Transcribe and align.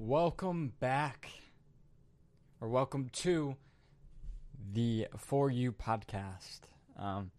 welcome 0.00 0.72
back, 0.80 1.28
or 2.58 2.68
welcome 2.68 3.10
to 3.12 3.54
the 4.72 5.06
For 5.18 5.50
You 5.50 5.72
podcast. 5.72 6.60
Um, 6.98 7.30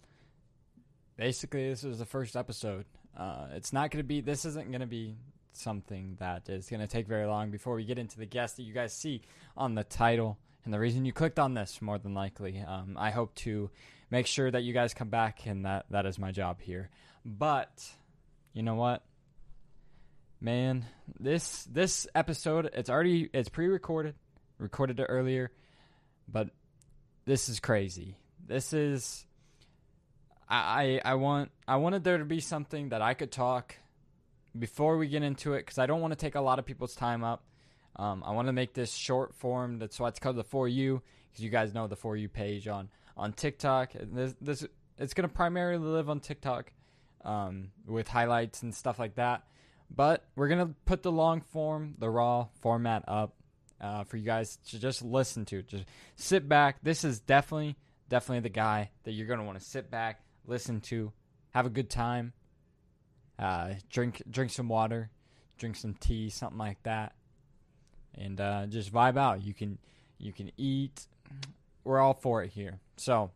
basically, 1.18 1.68
this 1.68 1.84
is 1.84 1.98
the 1.98 2.06
first 2.06 2.36
episode. 2.36 2.86
Uh, 3.18 3.48
it's 3.54 3.74
not 3.74 3.90
going 3.90 4.04
to 4.04 4.08
be, 4.08 4.22
this 4.22 4.46
isn't 4.46 4.70
going 4.70 4.82
to 4.82 4.86
be 4.86 5.16
something 5.54 6.18
that 6.20 6.50
is 6.50 6.70
going 6.70 6.82
to 6.82 6.88
take 6.88 7.08
very 7.08 7.26
long 7.26 7.50
before 7.50 7.74
we 7.74 7.84
get 7.84 7.98
into 7.98 8.20
the 8.20 8.28
guest 8.28 8.58
that 8.58 8.64
you 8.64 8.74
guys 8.74 8.94
see 8.94 9.24
on 9.58 9.74
the 9.74 9.84
title 9.84 10.38
and 10.64 10.72
the 10.72 10.80
reason 10.80 11.04
you 11.04 11.14
clicked 11.14 11.40
on 11.40 11.56
this, 11.56 11.82
more 11.82 11.98
than 11.98 12.14
likely. 12.14 12.64
Um, 12.66 12.96
I 12.96 13.10
hope 13.10 13.34
to 13.38 13.72
make 14.12 14.28
sure 14.28 14.52
that 14.52 14.62
you 14.62 14.72
guys 14.72 14.94
come 14.94 15.10
back, 15.10 15.48
and 15.48 15.66
that, 15.66 15.88
that 15.90 16.06
is 16.06 16.20
my 16.20 16.32
job 16.32 16.62
here. 16.62 16.92
But, 17.26 17.90
you 18.54 18.62
know 18.62 18.76
what? 18.76 19.02
Man 20.42 20.86
this 21.20 21.64
this 21.66 22.08
episode 22.16 22.70
it's 22.74 22.90
already 22.90 23.30
it's 23.32 23.48
pre-recorded 23.48 24.16
recorded 24.58 25.00
it 25.00 25.06
earlier 25.06 25.52
but 26.28 26.50
this 27.26 27.50
is 27.50 27.60
crazy. 27.60 28.18
This 28.48 28.74
is 28.74 29.26
i 30.50 31.00
i, 31.06 31.12
I 31.12 31.16
want 31.16 31.52
i 31.68 31.78
wanted 31.78 32.04
there 32.04 32.18
to 32.18 32.26
be 32.26 32.42
something 32.42 32.90
that 32.90 33.02
i 33.02 33.14
could 33.14 33.32
talk 33.32 33.76
before 34.58 34.98
we 34.98 35.08
get 35.08 35.24
into 35.24 35.54
it 35.54 35.60
because 35.60 35.78
i 35.78 35.86
don't 35.86 36.02
want 36.02 36.12
to 36.12 36.18
take 36.18 36.36
a 36.36 36.42
lot 36.42 36.60
of 36.60 36.66
people's 36.66 36.96
time 36.96 37.24
up. 37.24 37.46
Um, 37.96 38.24
i 38.26 38.32
want 38.32 38.48
to 38.48 38.54
make 38.54 38.74
this 38.74 38.92
short 38.92 39.36
form 39.36 39.80
that's 39.80 40.00
why 40.00 40.10
it's 40.10 40.20
called 40.20 40.36
the 40.36 40.44
for 40.44 40.68
you 40.68 41.02
because 41.30 41.44
you 41.44 41.50
guys 41.50 41.74
know 41.74 41.88
the 41.88 41.96
for 41.96 42.18
you 42.18 42.28
page 42.28 42.68
on 42.68 42.90
on 43.16 43.34
tiktok. 43.34 43.94
This, 43.94 44.36
this 44.42 44.66
it's 44.98 45.14
to 45.14 45.28
primarily 45.28 45.86
live 45.86 46.10
on 46.10 46.20
tiktok 46.20 46.72
um, 47.24 47.70
with 47.86 48.08
highlights 48.08 48.64
and 48.64 48.74
stuff 48.74 48.98
like 49.00 49.16
that 49.16 49.44
but 49.94 50.26
we're 50.36 50.48
gonna 50.48 50.74
put 50.86 51.04
the 51.04 51.12
long 51.12 51.42
form, 51.42 51.96
the 52.00 52.10
raw 52.10 52.48
format 52.62 53.04
up 53.08 53.36
uh, 53.80 54.04
for 54.04 54.18
you 54.18 54.26
guys 54.26 54.58
to 54.70 54.80
just 54.80 55.02
listen 55.02 55.46
to. 55.46 55.62
Just 55.64 55.86
sit 56.16 56.48
back. 56.48 56.78
This 56.82 57.04
is 57.04 57.20
definitely, 57.20 57.76
definitely 58.10 58.42
the 58.42 58.50
guy 58.50 58.92
that 59.04 59.12
you're 59.12 59.28
gonna 59.28 59.44
want 59.44 59.60
to 59.60 59.66
sit 59.66 59.92
back, 59.92 60.22
listen 60.46 60.82
to, 60.82 61.12
have 61.52 61.66
a 61.66 61.70
good 61.70 61.90
time, 61.90 62.34
uh, 63.38 63.74
drink 63.90 64.22
drink 64.30 64.52
some 64.52 64.70
water, 64.70 65.10
drink 65.58 65.76
some 65.76 65.94
tea, 65.96 66.30
something 66.30 66.60
like 66.60 66.82
that, 66.84 67.14
and 68.16 68.40
uh, 68.40 68.66
just 68.68 68.94
vibe 68.94 69.18
out. 69.18 69.44
You 69.44 69.54
can 69.54 69.78
you 70.18 70.32
can 70.32 70.52
eat. 70.58 71.08
We're 71.84 72.00
all 72.00 72.14
for 72.14 72.44
it 72.44 72.52
here. 72.52 72.80
So, 72.98 73.32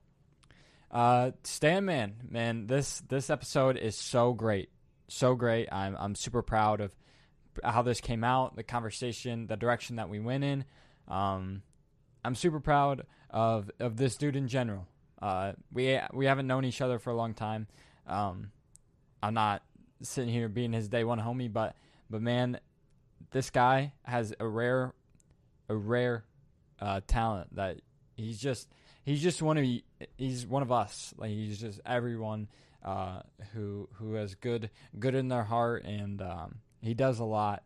uh, 0.92 1.32
Stan 1.44 1.84
Man, 1.84 2.16
man, 2.30 2.68
this 2.68 3.02
this 3.10 3.30
episode 3.30 3.78
is 3.78 3.98
so 3.98 4.34
great 4.34 4.70
so 5.08 5.36
great. 5.36 5.72
I'm 5.72 5.96
I'm 5.98 6.16
super 6.16 6.42
proud 6.42 6.82
of 6.82 6.96
how 7.64 7.82
this 7.82 8.02
came 8.02 8.24
out, 8.24 8.56
the 8.56 8.64
conversation, 8.64 9.48
the 9.48 9.56
direction 9.56 9.98
that 9.98 10.10
we 10.10 10.20
went 10.20 10.44
in. 10.44 10.66
Um, 11.08 11.62
I'm 12.24 12.36
super 12.36 12.60
proud 12.60 13.06
of 13.30 13.70
of 13.80 13.98
this 13.98 14.16
dude 14.16 14.36
in 14.36 14.48
general. 14.48 14.88
Uh, 15.22 15.54
we 15.72 16.00
we 16.14 16.26
haven't 16.26 16.48
known 16.48 16.66
each 16.66 16.82
other 16.82 17.00
for 17.00 17.12
a 17.12 17.16
long 17.16 17.34
time. 17.34 17.68
Um, 18.08 18.52
I'm 19.22 19.34
not 19.34 19.64
sitting 20.02 20.32
here 20.32 20.50
being 20.50 20.74
his 20.74 20.90
day 20.90 21.04
one 21.04 21.20
homie, 21.20 21.52
but 21.52 21.76
but 22.10 22.22
man, 22.22 22.60
this 23.32 23.50
guy 23.50 23.94
has 24.04 24.34
a 24.40 24.48
rare 24.48 24.94
a 25.70 25.76
rare 25.76 26.26
uh, 26.80 27.02
talent 27.08 27.56
that 27.56 27.78
he's 28.16 28.40
just 28.40 28.68
he's 29.04 29.22
just 29.22 29.42
one 29.42 29.58
of 29.58 29.66
he's 30.18 30.46
one 30.46 30.62
of 30.62 30.72
us. 30.72 31.14
Like 31.18 31.32
he's 31.32 31.60
just 31.60 31.80
everyone 31.86 32.48
uh, 32.86 33.22
who 33.54 33.90
who 33.94 34.14
has 34.14 34.36
good 34.36 34.70
good 34.98 35.16
in 35.16 35.28
their 35.28 35.44
heart, 35.44 35.84
and 35.84 36.22
um, 36.22 36.60
he 36.82 36.94
does 36.94 37.20
a 37.20 37.26
lot 37.26 37.64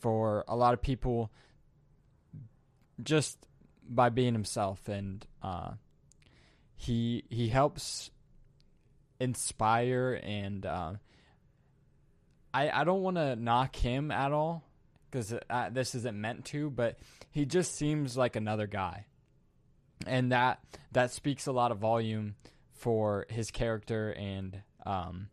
for 0.00 0.44
a 0.46 0.54
lot 0.54 0.74
of 0.74 0.82
people 0.82 1.32
just 3.02 3.38
by 3.88 4.10
being 4.10 4.34
himself, 4.34 4.88
and 4.88 5.26
uh, 5.42 5.70
he 6.76 7.24
he 7.30 7.48
helps 7.48 8.10
inspire 9.18 10.18
and 10.22 10.64
uh, 10.64 10.92
I 12.52 12.70
I 12.70 12.84
don't 12.84 13.02
want 13.02 13.16
to 13.16 13.36
knock 13.36 13.74
him 13.74 14.10
at 14.10 14.32
all 14.32 14.64
because 15.10 15.34
uh, 15.48 15.70
this 15.70 15.94
isn't 15.94 16.18
meant 16.18 16.44
to, 16.46 16.68
but 16.70 16.98
he 17.30 17.46
just 17.46 17.74
seems 17.74 18.18
like 18.18 18.36
another 18.36 18.66
guy, 18.66 19.06
and 20.06 20.30
that 20.32 20.60
that 20.92 21.10
speaks 21.10 21.46
a 21.46 21.52
lot 21.52 21.72
of 21.72 21.78
volume 21.78 22.34
for 22.80 23.26
his 23.28 23.50
character 23.50 24.10
and 24.12 24.62
um, 24.86 25.28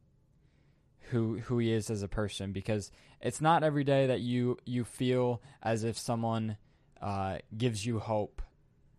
who 1.11 1.39
who 1.39 1.57
he 1.59 1.71
is 1.71 1.89
as 1.89 2.03
a 2.03 2.07
person 2.07 2.51
because 2.51 2.91
it's 3.21 3.39
not 3.39 3.63
every 3.63 3.85
day 3.85 4.07
that 4.07 4.19
you 4.19 4.57
you 4.65 4.83
feel 4.83 5.41
as 5.63 5.85
if 5.85 5.97
someone 5.97 6.57
uh, 7.01 7.37
gives 7.57 7.85
you 7.85 7.99
hope 7.99 8.41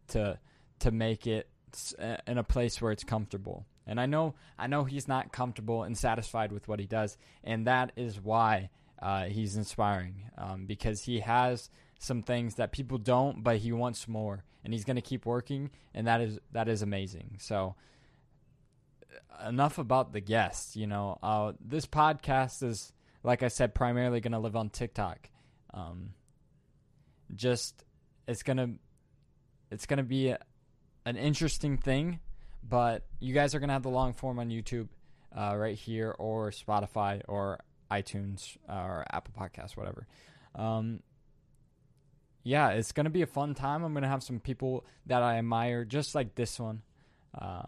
to 0.08 0.38
to 0.78 0.90
make 0.90 1.26
it 1.26 1.50
in 2.26 2.38
a 2.38 2.42
place 2.42 2.80
where 2.80 2.92
it's 2.92 3.04
comfortable. 3.04 3.66
And 3.86 4.00
I 4.00 4.06
know 4.06 4.34
I 4.58 4.66
know 4.66 4.84
he's 4.84 5.08
not 5.08 5.30
comfortable 5.30 5.82
and 5.82 5.96
satisfied 5.96 6.50
with 6.50 6.68
what 6.68 6.80
he 6.80 6.86
does, 6.86 7.18
and 7.44 7.66
that 7.66 7.92
is 7.96 8.18
why 8.18 8.70
uh, 9.00 9.24
he's 9.24 9.56
inspiring 9.56 10.30
um, 10.38 10.64
because 10.64 11.02
he 11.02 11.20
has 11.20 11.68
some 11.98 12.22
things 12.22 12.54
that 12.54 12.72
people 12.72 12.96
don't, 12.96 13.42
but 13.42 13.58
he 13.58 13.72
wants 13.72 14.08
more, 14.08 14.44
and 14.64 14.72
he's 14.72 14.84
going 14.84 14.96
to 14.96 15.02
keep 15.02 15.26
working, 15.26 15.70
and 15.94 16.06
that 16.06 16.22
is 16.22 16.38
that 16.52 16.68
is 16.68 16.80
amazing. 16.80 17.36
So 17.40 17.74
enough 19.46 19.78
about 19.78 20.12
the 20.12 20.20
guest. 20.20 20.76
You 20.76 20.86
know, 20.86 21.18
uh, 21.22 21.52
this 21.60 21.86
podcast 21.86 22.62
is, 22.62 22.92
like 23.22 23.42
I 23.42 23.48
said, 23.48 23.74
primarily 23.74 24.20
going 24.20 24.32
to 24.32 24.38
live 24.38 24.56
on 24.56 24.70
TikTok. 24.70 25.30
Um, 25.74 26.10
just 27.34 27.84
it's 28.26 28.42
gonna 28.42 28.70
it's 29.70 29.86
gonna 29.86 30.02
be 30.02 30.28
a, 30.28 30.38
an 31.04 31.16
interesting 31.16 31.76
thing, 31.76 32.20
but 32.62 33.04
you 33.20 33.34
guys 33.34 33.54
are 33.54 33.60
gonna 33.60 33.72
have 33.72 33.82
the 33.82 33.90
long 33.90 34.12
form 34.12 34.38
on 34.38 34.48
YouTube, 34.48 34.88
uh, 35.36 35.54
right 35.56 35.76
here, 35.76 36.14
or 36.18 36.50
Spotify, 36.50 37.22
or 37.28 37.60
iTunes, 37.90 38.56
uh, 38.68 38.72
or 38.72 39.04
Apple 39.10 39.34
Podcasts, 39.38 39.76
whatever. 39.76 40.06
Um, 40.54 41.00
yeah, 42.44 42.70
it's 42.70 42.92
gonna 42.92 43.10
be 43.10 43.22
a 43.22 43.26
fun 43.26 43.54
time. 43.54 43.82
I'm 43.82 43.94
gonna 43.94 44.08
have 44.08 44.22
some 44.22 44.40
people 44.40 44.86
that 45.06 45.22
I 45.22 45.38
admire, 45.38 45.84
just 45.84 46.14
like 46.14 46.34
this 46.34 46.58
one. 46.58 46.82
Uh, 47.38 47.64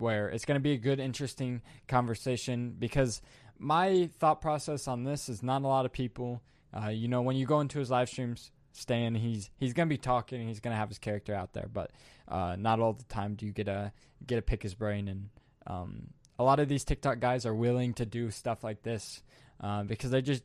where 0.00 0.28
it's 0.28 0.44
going 0.44 0.56
to 0.56 0.62
be 0.62 0.72
a 0.72 0.78
good, 0.78 0.98
interesting 0.98 1.62
conversation 1.88 2.74
because 2.78 3.20
my 3.58 4.08
thought 4.18 4.40
process 4.40 4.88
on 4.88 5.04
this 5.04 5.28
is 5.28 5.42
not 5.42 5.62
a 5.62 5.66
lot 5.66 5.84
of 5.84 5.92
people. 5.92 6.42
Uh, 6.72 6.88
you 6.88 7.08
know, 7.08 7.22
when 7.22 7.36
you 7.36 7.46
go 7.46 7.60
into 7.60 7.78
his 7.78 7.90
live 7.90 8.08
streams, 8.08 8.50
Stan, 8.72 9.14
he's 9.14 9.50
he's 9.58 9.72
gonna 9.72 9.88
be 9.88 9.98
talking, 9.98 10.46
he's 10.46 10.60
gonna 10.60 10.76
have 10.76 10.88
his 10.88 10.98
character 10.98 11.34
out 11.34 11.52
there, 11.52 11.68
but 11.72 11.90
uh, 12.28 12.56
not 12.58 12.80
all 12.80 12.92
the 12.92 13.04
time 13.04 13.34
do 13.34 13.44
you 13.44 13.52
get 13.52 13.68
a 13.68 13.92
get 14.26 14.36
to 14.36 14.42
pick 14.42 14.62
his 14.62 14.74
brain. 14.74 15.08
And 15.08 15.28
um, 15.66 16.08
a 16.38 16.44
lot 16.44 16.60
of 16.60 16.68
these 16.68 16.84
TikTok 16.84 17.20
guys 17.20 17.44
are 17.44 17.54
willing 17.54 17.94
to 17.94 18.06
do 18.06 18.30
stuff 18.30 18.62
like 18.62 18.82
this 18.82 19.22
uh, 19.60 19.82
because 19.82 20.10
they 20.10 20.22
just 20.22 20.44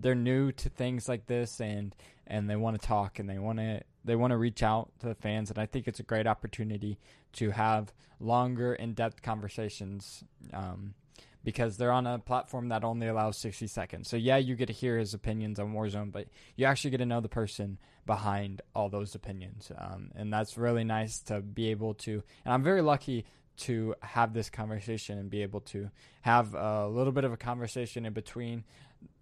they're 0.00 0.14
new 0.14 0.52
to 0.52 0.68
things 0.68 1.08
like 1.08 1.26
this 1.26 1.60
and 1.60 1.94
and 2.26 2.48
they 2.48 2.56
want 2.56 2.80
to 2.80 2.86
talk 2.86 3.18
and 3.18 3.28
they 3.28 3.38
want 3.38 3.58
to 3.58 3.80
they 4.04 4.16
want 4.16 4.32
to 4.32 4.36
reach 4.36 4.62
out 4.62 4.90
to 4.98 5.06
the 5.06 5.14
fans 5.14 5.50
and 5.50 5.58
I 5.58 5.66
think 5.66 5.88
it's 5.88 6.00
a 6.00 6.04
great 6.04 6.26
opportunity 6.26 6.98
to 7.34 7.50
have 7.50 7.92
longer 8.20 8.74
in-depth 8.74 9.22
conversations 9.22 10.24
um, 10.52 10.94
because 11.42 11.76
they're 11.76 11.92
on 11.92 12.06
a 12.06 12.18
platform 12.18 12.68
that 12.68 12.84
only 12.84 13.06
allows 13.06 13.36
60 13.36 13.66
seconds. 13.66 14.08
So 14.08 14.16
yeah, 14.16 14.38
you 14.38 14.54
get 14.54 14.66
to 14.66 14.72
hear 14.72 14.98
his 14.98 15.12
opinions 15.12 15.58
on 15.58 15.74
Warzone, 15.74 16.10
but 16.10 16.28
you 16.56 16.64
actually 16.64 16.92
get 16.92 16.98
to 16.98 17.06
know 17.06 17.20
the 17.20 17.28
person 17.28 17.78
behind 18.06 18.62
all 18.74 18.88
those 18.88 19.14
opinions. 19.14 19.70
Um, 19.76 20.10
and 20.14 20.32
that's 20.32 20.56
really 20.56 20.84
nice 20.84 21.18
to 21.24 21.40
be 21.40 21.70
able 21.70 21.94
to 21.94 22.22
and 22.44 22.54
I'm 22.54 22.62
very 22.62 22.82
lucky 22.82 23.26
to 23.56 23.94
have 24.00 24.32
this 24.32 24.50
conversation 24.50 25.18
and 25.18 25.30
be 25.30 25.42
able 25.42 25.60
to 25.60 25.90
have 26.22 26.54
a 26.54 26.88
little 26.88 27.12
bit 27.12 27.24
of 27.24 27.32
a 27.32 27.36
conversation 27.36 28.04
in 28.04 28.12
between 28.12 28.64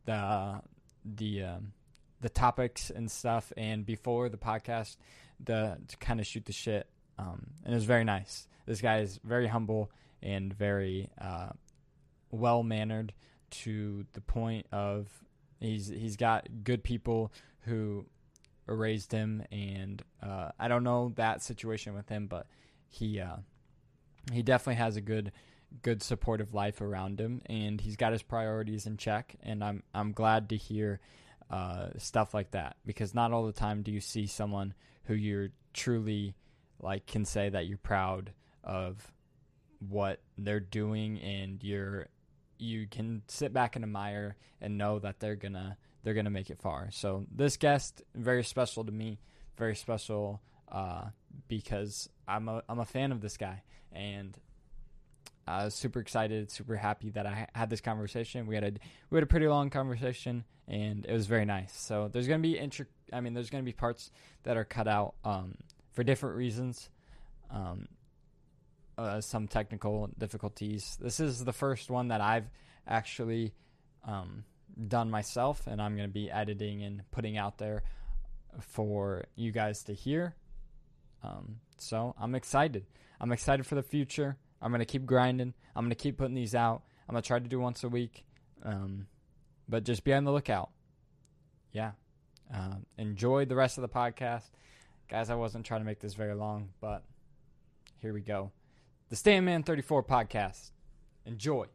the 0.05 0.61
the 1.05 1.43
um, 1.43 1.73
the 2.21 2.29
topics 2.29 2.91
and 2.91 3.11
stuff, 3.11 3.53
and 3.57 3.85
before 3.85 4.29
the 4.29 4.37
podcast, 4.37 4.97
the 5.41 5.79
to 5.89 5.97
kind 5.99 6.21
of 6.21 6.27
shoot 6.27 6.45
the 6.45 6.53
shit. 6.53 6.89
Um, 7.19 7.49
and 7.65 7.73
it 7.73 7.77
was 7.77 7.85
very 7.85 8.05
nice. 8.05 8.47
This 8.67 8.81
guy 8.81 9.01
is 9.01 9.21
very 9.25 9.49
humble 9.49 9.91
and 10.23 10.53
very 10.53 11.11
uh, 11.21 11.51
well 12.31 12.63
mannered 12.63 13.13
to 13.51 14.07
the 14.15 14.21
point 14.21 14.67
of 14.73 15.09
he's 15.61 15.89
he's 15.89 16.17
got 16.17 16.49
good 16.65 16.83
people 16.83 17.33
who 17.63 18.07
raised 18.67 19.13
him, 19.13 19.43
and 19.51 20.03
uh, 20.23 20.51
I 20.59 20.69
don't 20.69 20.85
know 20.85 21.13
that 21.17 21.43
situation 21.43 21.95
with 21.95 22.09
him, 22.09 22.27
but 22.27 22.47
he 22.89 23.21
uh, 23.21 23.37
he 24.33 24.43
definitely 24.43 24.77
has 24.77 24.97
a 24.97 25.01
good 25.01 25.33
good 25.83 26.03
supportive 26.03 26.55
life 26.55 26.81
around 26.81 27.21
him, 27.21 27.43
and 27.47 27.81
he's 27.81 27.97
got 27.97 28.13
his 28.13 28.23
priorities 28.23 28.87
in 28.87 28.97
check. 28.97 29.37
And 29.43 29.63
I'm 29.63 29.83
I'm 29.95 30.13
glad 30.13 30.49
to 30.51 30.57
hear 30.57 31.01
uh, 31.51 31.89
stuff 31.99 32.35
like 32.35 32.51
that 32.53 32.77
because 32.87 33.15
not 33.15 33.33
all 33.33 33.47
the 33.47 33.53
time 33.53 33.83
do 33.83 33.93
you 33.93 34.01
see 34.01 34.27
someone 34.27 34.75
who 35.05 35.15
you're 35.15 35.51
truly 35.73 36.35
like 36.81 37.07
can 37.07 37.25
say 37.25 37.49
that 37.49 37.67
you're 37.67 37.79
proud 37.79 38.33
of 38.65 39.13
what 39.89 40.21
they're 40.39 40.61
doing 40.61 41.21
and 41.21 41.63
you're 41.63 42.07
you 42.59 42.87
can 42.87 43.23
sit 43.27 43.53
back 43.53 43.77
and 43.77 43.85
admire 43.85 44.37
and 44.61 44.79
know 44.79 44.99
that 44.99 45.21
they're 45.21 45.37
gonna 45.37 45.77
they're 46.03 46.15
gonna 46.15 46.31
make 46.31 46.51
it 46.51 46.61
far. 46.61 46.89
So 46.91 47.27
this 47.31 47.57
guest 47.57 48.03
very 48.15 48.45
special 48.45 48.85
to 48.85 48.93
me, 48.93 49.21
very 49.57 49.77
special 49.77 50.41
uh, 50.71 51.07
because 51.49 52.09
I'm 52.27 52.49
a 52.49 52.63
I'm 52.69 52.79
a 52.79 52.85
fan 52.85 53.13
of 53.13 53.21
this 53.21 53.37
guy, 53.37 53.63
and 53.93 54.37
I 55.47 55.65
was 55.65 55.75
super 55.75 56.01
excited, 56.01 56.51
super 56.51 56.77
happy 56.77 57.11
that 57.11 57.27
I 57.27 57.49
had 57.55 57.69
this 57.69 57.81
conversation. 57.81 58.47
We 58.47 58.55
had 58.55 58.65
a 58.65 58.73
we 59.11 59.17
had 59.17 59.25
a 59.25 59.27
pretty 59.27 59.49
long 59.49 59.71
conversation, 59.71 60.45
and 60.69 61.05
it 61.05 61.13
was 61.13 61.27
very 61.27 61.45
nice. 61.45 61.77
So 61.77 62.09
there's 62.13 62.29
gonna 62.29 62.41
be 62.41 62.59
intro. 62.59 62.87
I 63.13 63.21
mean, 63.21 63.35
there's 63.35 63.51
gonna 63.51 63.65
be 63.65 63.73
parts 63.73 64.11
that 64.45 64.57
are 64.57 64.65
cut 64.65 64.87
out 64.87 65.15
um, 65.25 65.57
for 65.93 66.05
different 66.05 66.37
reasons. 66.37 66.91
Um, 67.51 67.87
uh, 68.97 69.21
some 69.21 69.49
technical 69.49 70.11
difficulties. 70.19 70.97
This 71.01 71.19
is 71.19 71.45
the 71.45 71.53
first 71.53 71.91
one 71.91 72.09
that 72.09 72.21
I've 72.21 72.49
actually 72.87 73.53
um, 74.05 74.45
done 74.89 75.11
myself, 75.11 75.67
and 75.67 75.81
I'm 75.81 75.97
to 75.97 76.09
be 76.09 76.31
editing 76.31 76.83
and 76.83 77.03
putting 77.11 77.37
out 77.37 77.59
there 77.59 77.83
for 78.61 79.25
you 79.35 79.51
guys 79.51 79.83
to 79.85 79.93
hear. 79.93 80.35
Um, 81.23 81.57
so 81.79 82.15
I'm 82.21 82.35
excited. 82.35 82.87
I'm 83.21 83.33
excited 83.33 83.67
for 83.67 83.75
the 83.75 83.83
future. 83.83 84.37
I'm 84.63 84.71
going 84.71 84.79
to 84.79 84.87
keep 84.87 85.05
grinding. 85.05 85.55
I'm 85.75 85.85
going 85.85 85.91
to 85.91 85.97
keep 85.97 86.17
putting 86.17 86.35
these 86.35 86.55
out. 86.55 86.83
I'm 87.09 87.15
going 87.15 87.23
to 87.23 87.27
try 87.27 87.41
to 87.41 87.49
do 87.49 87.59
once 87.59 87.83
a 87.83 87.89
week. 87.89 88.25
Um, 88.63 89.09
but 89.69 89.85
just 89.85 90.05
be 90.05 90.13
on 90.13 90.25
the 90.25 90.33
lookout. 90.33 90.71
Yeah. 91.73 91.93
Uh, 92.53 92.77
enjoy 92.97 93.45
the 93.45 93.57
rest 93.57 93.77
of 93.77 93.83
the 93.83 93.89
podcast. 93.89 94.45
Guys, 95.09 95.31
I 95.31 95.35
wasn't 95.35 95.67
trying 95.67 95.81
to 95.81 95.85
make 95.85 95.99
this 95.99 96.15
very 96.15 96.35
long, 96.35 96.71
but 96.81 97.03
here 97.99 98.13
we 98.13 98.21
go. 98.21 98.53
The 99.09 99.17
Stan 99.17 99.45
Man 99.45 99.63
34 99.63 100.05
podcast. 100.05 100.71
Enjoy. 101.27 101.67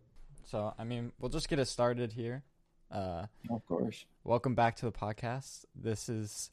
So, 0.46 0.74
I 0.80 0.86
mean, 0.86 1.12
we'll 1.20 1.30
just 1.30 1.50
get 1.50 1.60
it 1.60 1.68
started 1.68 2.14
here. 2.14 2.44
Uh, 2.90 3.26
of 3.50 3.66
course. 3.68 4.06
Welcome 4.24 4.56
back 4.56 4.78
to 4.78 4.86
the 4.86 4.92
podcast. 4.92 5.66
This 5.76 6.08
is 6.08 6.52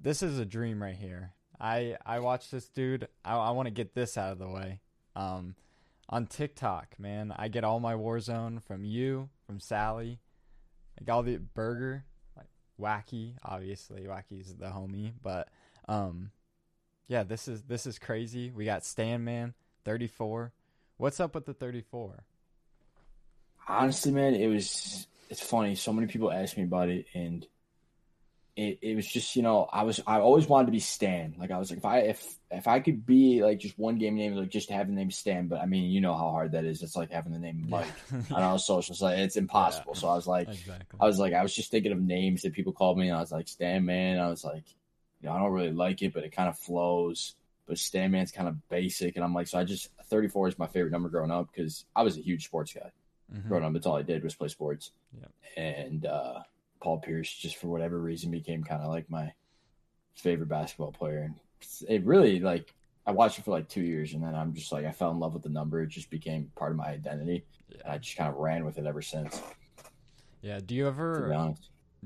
this 0.00 0.22
is 0.22 0.38
a 0.38 0.44
dream 0.44 0.82
right 0.82 0.96
here. 0.96 1.34
I 1.60 1.96
I 2.06 2.20
watched 2.20 2.50
this 2.50 2.68
dude. 2.68 3.08
I, 3.24 3.36
I 3.36 3.50
want 3.50 3.66
to 3.66 3.70
get 3.70 3.94
this 3.94 4.16
out 4.16 4.32
of 4.32 4.38
the 4.38 4.48
way. 4.48 4.80
Um, 5.18 5.56
on 6.08 6.26
TikTok, 6.26 6.94
man, 6.98 7.34
I 7.36 7.48
get 7.48 7.64
all 7.64 7.80
my 7.80 7.94
Warzone 7.94 8.62
from 8.62 8.84
you, 8.84 9.28
from 9.46 9.58
Sally, 9.58 10.20
like 10.98 11.10
all 11.10 11.24
the 11.24 11.38
burger, 11.38 12.04
like 12.36 12.46
Wacky. 12.80 13.34
Obviously, 13.44 14.02
Wacky's 14.02 14.54
the 14.54 14.66
homie, 14.66 15.12
but 15.20 15.48
um, 15.88 16.30
yeah, 17.08 17.24
this 17.24 17.48
is 17.48 17.62
this 17.64 17.84
is 17.84 17.98
crazy. 17.98 18.50
We 18.50 18.64
got 18.64 18.84
Stan 18.84 19.24
Man, 19.24 19.54
thirty 19.84 20.06
four. 20.06 20.52
What's 20.98 21.18
up 21.18 21.34
with 21.34 21.46
the 21.46 21.54
thirty 21.54 21.82
four? 21.82 22.24
Honestly, 23.66 24.12
man, 24.12 24.34
it 24.34 24.46
was 24.46 25.08
it's 25.28 25.42
funny. 25.42 25.74
So 25.74 25.92
many 25.92 26.06
people 26.06 26.30
ask 26.30 26.56
me 26.56 26.62
about 26.62 26.90
it, 26.90 27.06
and 27.12 27.44
it, 28.58 28.78
it 28.82 28.96
was 28.96 29.06
just 29.06 29.36
you 29.36 29.42
know 29.42 29.68
I 29.72 29.84
was 29.84 30.00
I 30.04 30.18
always 30.18 30.48
wanted 30.48 30.66
to 30.66 30.72
be 30.72 30.80
Stan. 30.80 31.36
Like 31.38 31.52
I 31.52 31.58
was 31.58 31.70
like 31.70 31.78
if 31.78 31.84
I 31.84 31.98
if 32.00 32.38
if 32.50 32.66
I 32.66 32.80
could 32.80 33.06
be 33.06 33.40
like 33.40 33.60
just 33.60 33.78
one 33.78 33.98
game 33.98 34.16
name 34.16 34.34
like 34.34 34.48
just 34.48 34.68
have 34.70 34.88
the 34.88 34.92
name 34.92 35.12
Stan. 35.12 35.46
But 35.46 35.60
I 35.60 35.66
mean 35.66 35.92
you 35.92 36.00
know 36.00 36.12
how 36.14 36.30
hard 36.30 36.52
that 36.52 36.64
is. 36.64 36.82
It's 36.82 36.96
like 36.96 37.12
having 37.12 37.32
the 37.32 37.38
name 37.38 37.66
Mike 37.68 37.86
yeah. 38.12 38.18
on 38.36 38.42
all 38.42 38.58
socials. 38.58 39.00
Like 39.00 39.18
it's 39.18 39.36
impossible. 39.36 39.92
Yeah. 39.94 40.00
So 40.00 40.08
I 40.08 40.14
was 40.16 40.26
like 40.26 40.48
exactly. 40.48 40.98
I 41.00 41.06
was 41.06 41.20
like 41.20 41.34
I 41.34 41.42
was 41.42 41.54
just 41.54 41.70
thinking 41.70 41.92
of 41.92 42.00
names 42.00 42.42
that 42.42 42.52
people 42.52 42.72
called 42.72 42.98
me. 42.98 43.06
and 43.06 43.16
I 43.16 43.20
was 43.20 43.30
like 43.30 43.46
Stan 43.46 43.84
Man. 43.84 44.18
I 44.18 44.28
was 44.28 44.44
like 44.44 44.64
you 45.20 45.28
know 45.28 45.36
I 45.36 45.38
don't 45.38 45.52
really 45.52 45.70
like 45.70 46.02
it, 46.02 46.12
but 46.12 46.24
it 46.24 46.32
kind 46.32 46.48
of 46.48 46.58
flows. 46.58 47.36
But 47.68 47.78
Stan 47.78 48.10
Man's 48.10 48.32
kind 48.32 48.48
of 48.48 48.68
basic, 48.68 49.14
and 49.14 49.24
I'm 49.24 49.34
like 49.34 49.46
so 49.46 49.58
I 49.58 49.62
just 49.64 49.88
34 50.06 50.48
is 50.48 50.58
my 50.58 50.66
favorite 50.66 50.90
number 50.90 51.10
growing 51.10 51.30
up 51.30 51.48
because 51.52 51.84
I 51.94 52.02
was 52.02 52.18
a 52.18 52.22
huge 52.22 52.46
sports 52.46 52.72
guy. 52.72 52.90
Mm-hmm. 53.32 53.48
Growing 53.48 53.64
up, 53.64 53.72
that's 53.72 53.86
all 53.86 53.96
I 53.96 54.02
did 54.02 54.24
was 54.24 54.34
play 54.34 54.48
sports. 54.48 54.90
Yep. 55.20 55.30
And 55.56 56.06
uh, 56.06 56.40
Paul 56.80 56.98
Pierce, 56.98 57.32
just 57.32 57.56
for 57.56 57.68
whatever 57.68 57.98
reason, 57.98 58.30
became 58.30 58.64
kind 58.64 58.82
of 58.82 58.88
like 58.88 59.10
my 59.10 59.32
favorite 60.14 60.48
basketball 60.48 60.92
player. 60.92 61.18
And 61.18 61.34
it 61.88 62.04
really 62.04 62.40
like 62.40 62.74
I 63.06 63.12
watched 63.12 63.38
it 63.38 63.44
for 63.44 63.52
like 63.52 63.68
two 63.68 63.82
years, 63.82 64.14
and 64.14 64.22
then 64.22 64.34
I'm 64.34 64.54
just 64.54 64.72
like 64.72 64.84
I 64.84 64.92
fell 64.92 65.10
in 65.10 65.18
love 65.18 65.34
with 65.34 65.42
the 65.42 65.48
number. 65.48 65.82
It 65.82 65.88
just 65.88 66.10
became 66.10 66.50
part 66.56 66.72
of 66.72 66.76
my 66.76 66.88
identity. 66.88 67.44
Yeah. 67.68 67.78
And 67.84 67.92
I 67.94 67.98
just 67.98 68.16
kind 68.16 68.28
of 68.28 68.36
ran 68.36 68.64
with 68.64 68.78
it 68.78 68.86
ever 68.86 69.02
since. 69.02 69.40
Yeah. 70.42 70.60
Do 70.64 70.74
you 70.74 70.86
ever? 70.86 71.54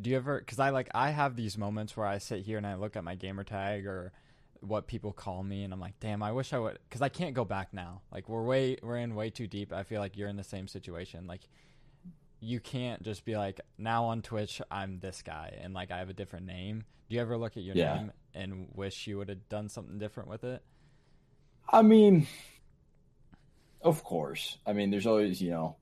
Do 0.01 0.11
you 0.11 0.17
ever? 0.17 0.39
Because 0.39 0.59
I 0.59 0.71
like 0.71 0.89
I 0.95 1.11
have 1.11 1.37
these 1.37 1.59
moments 1.59 1.97
where 1.97 2.07
I 2.07 2.19
sit 2.19 2.43
here 2.43 2.57
and 2.57 2.67
I 2.67 2.77
look 2.77 2.97
at 2.97 3.05
my 3.05 3.15
gamer 3.15 3.45
tag 3.45 3.87
or 3.87 4.13
what 4.61 4.87
people 4.87 5.13
call 5.13 5.43
me, 5.43 5.65
and 5.65 5.73
I'm 5.73 5.81
like, 5.81 5.99
damn, 6.01 6.23
I 6.23 6.33
wish 6.33 6.53
I 6.53 6.59
would, 6.59 6.79
because 6.89 7.03
I 7.03 7.09
can't 7.09 7.35
go 7.35 7.45
back 7.45 7.75
now. 7.75 8.03
Like 8.13 8.29
we're 8.29 8.45
way 8.45 8.79
we're 8.83 8.97
in 8.97 9.15
way 9.15 9.31
too 9.31 9.47
deep. 9.47 9.73
I 9.73 9.83
feel 9.83 10.01
like 10.01 10.17
you're 10.17 10.29
in 10.29 10.37
the 10.37 10.45
same 10.45 10.69
situation. 10.69 11.27
Like 11.27 11.43
you 12.43 12.59
can't 12.59 13.03
just 13.05 13.25
be 13.25 13.37
like 13.37 13.61
now 13.79 14.07
on 14.07 14.21
Twitch 14.21 14.61
I'm 14.69 14.99
this 14.99 15.23
guy 15.23 15.57
and 15.63 15.73
like 15.73 15.93
I 15.93 15.99
have 15.99 16.11
a 16.11 16.15
different 16.15 16.45
name. 16.45 16.85
Do 17.09 17.15
you 17.15 17.23
ever 17.23 17.39
look 17.39 17.57
at 17.57 17.63
your 17.63 17.77
yeah. 17.77 17.95
name 17.95 18.13
and 18.35 18.69
wish 18.75 19.07
you 19.07 19.19
would 19.19 19.29
have 19.29 19.49
done 19.49 19.69
something 19.69 19.99
different 19.99 20.29
with 20.29 20.43
it? 20.43 20.61
I 21.69 21.83
mean, 21.83 22.27
of 23.81 24.03
course. 24.03 24.59
I 24.67 24.73
mean, 24.73 24.91
there's 24.91 25.07
always 25.07 25.41
you 25.41 25.51
know, 25.51 25.77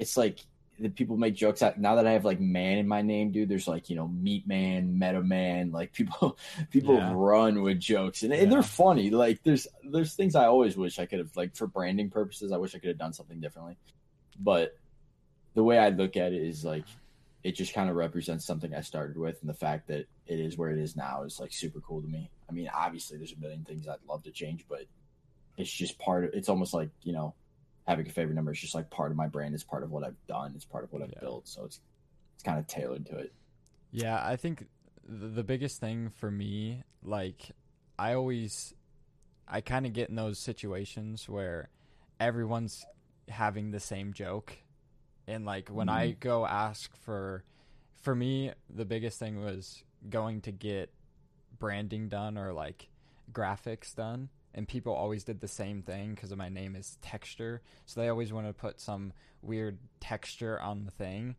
it's 0.00 0.16
like 0.16 0.40
the 0.80 0.88
people 0.88 1.16
make 1.16 1.34
jokes 1.36 1.62
out 1.62 1.78
now 1.78 1.94
that 1.94 2.08
I 2.08 2.12
have 2.12 2.24
like 2.24 2.40
man 2.40 2.78
in 2.78 2.88
my 2.88 3.02
name, 3.02 3.30
dude. 3.30 3.48
There's 3.48 3.68
like 3.68 3.88
you 3.88 3.94
know 3.94 4.08
meat 4.08 4.48
man, 4.48 4.98
meta 4.98 5.22
man. 5.22 5.70
Like 5.70 5.92
people, 5.94 6.38
people 6.70 6.96
yeah. 6.96 7.12
run 7.14 7.62
with 7.62 7.78
jokes 7.78 8.24
and, 8.24 8.32
yeah. 8.32 8.40
and, 8.40 8.50
they're 8.50 8.64
funny. 8.64 9.10
Like 9.10 9.44
there's 9.44 9.68
there's 9.84 10.14
things 10.14 10.34
I 10.34 10.46
always 10.46 10.76
wish 10.76 10.98
I 10.98 11.06
could 11.06 11.20
have 11.20 11.36
like 11.36 11.54
for 11.54 11.68
branding 11.68 12.10
purposes. 12.10 12.50
I 12.50 12.56
wish 12.56 12.74
I 12.74 12.80
could 12.80 12.88
have 12.88 12.98
done 12.98 13.12
something 13.12 13.40
differently, 13.40 13.76
but 14.40 14.74
the 15.54 15.64
way 15.64 15.78
I 15.78 15.88
look 15.90 16.16
at 16.16 16.32
it 16.32 16.42
is 16.42 16.64
like 16.64 16.84
it 17.42 17.52
just 17.52 17.74
kind 17.74 17.88
of 17.88 17.96
represents 17.96 18.44
something 18.44 18.74
I 18.74 18.82
started 18.82 19.16
with, 19.16 19.40
and 19.40 19.48
the 19.48 19.54
fact 19.54 19.88
that 19.88 20.06
it 20.26 20.40
is 20.40 20.56
where 20.56 20.70
it 20.70 20.78
is 20.78 20.96
now 20.96 21.22
is 21.24 21.40
like 21.40 21.52
super 21.52 21.80
cool 21.80 22.02
to 22.02 22.08
me. 22.08 22.30
I 22.48 22.52
mean, 22.52 22.70
obviously, 22.74 23.16
there's 23.16 23.32
a 23.32 23.40
million 23.40 23.64
things 23.64 23.88
I'd 23.88 23.96
love 24.08 24.22
to 24.24 24.30
change, 24.30 24.66
but 24.68 24.84
it's 25.56 25.70
just 25.70 25.98
part 25.98 26.24
of. 26.24 26.34
It's 26.34 26.48
almost 26.48 26.74
like 26.74 26.90
you 27.02 27.12
know, 27.12 27.34
having 27.86 28.06
a 28.06 28.10
favorite 28.10 28.34
number 28.34 28.52
is 28.52 28.60
just 28.60 28.74
like 28.74 28.90
part 28.90 29.10
of 29.10 29.16
my 29.16 29.26
brand. 29.26 29.54
It's 29.54 29.64
part 29.64 29.82
of 29.82 29.90
what 29.90 30.04
I've 30.04 30.26
done. 30.26 30.52
It's 30.54 30.64
part 30.64 30.84
of 30.84 30.92
what 30.92 31.02
I've 31.02 31.12
yeah. 31.12 31.20
built. 31.20 31.48
So 31.48 31.64
it's 31.64 31.80
it's 32.34 32.42
kind 32.42 32.58
of 32.58 32.66
tailored 32.66 33.06
to 33.06 33.18
it. 33.18 33.32
Yeah, 33.92 34.20
I 34.22 34.36
think 34.36 34.66
the 35.06 35.42
biggest 35.42 35.80
thing 35.80 36.10
for 36.16 36.30
me, 36.30 36.84
like, 37.02 37.50
I 37.98 38.14
always, 38.14 38.72
I 39.48 39.60
kind 39.60 39.84
of 39.84 39.92
get 39.92 40.08
in 40.08 40.14
those 40.14 40.38
situations 40.38 41.28
where 41.28 41.68
everyone's 42.20 42.86
having 43.28 43.72
the 43.72 43.80
same 43.80 44.12
joke 44.12 44.56
and 45.30 45.44
like 45.44 45.68
when 45.68 45.86
mm. 45.86 45.92
I 45.92 46.06
mm-hmm. 46.08 46.20
go 46.20 46.46
ask 46.46 46.94
for, 47.04 47.44
for 48.02 48.14
me, 48.14 48.52
the 48.68 48.84
biggest 48.84 49.18
thing 49.18 49.42
was 49.42 49.82
going 50.08 50.40
to 50.42 50.52
get 50.52 50.90
branding 51.58 52.08
done 52.08 52.36
or 52.36 52.52
like 52.52 52.88
graphics 53.32 53.94
done. 53.94 54.28
And 54.52 54.66
people 54.66 54.92
always 54.92 55.22
did 55.22 55.40
the 55.40 55.48
same 55.48 55.82
thing 55.82 56.14
because 56.14 56.34
my 56.34 56.48
name 56.48 56.74
is 56.74 56.98
Texture. 57.02 57.62
So 57.86 58.00
they 58.00 58.08
always 58.08 58.32
want 58.32 58.48
to 58.48 58.52
put 58.52 58.80
some 58.80 59.12
weird 59.42 59.78
texture 60.00 60.60
on 60.60 60.84
the 60.84 60.90
thing. 60.90 61.36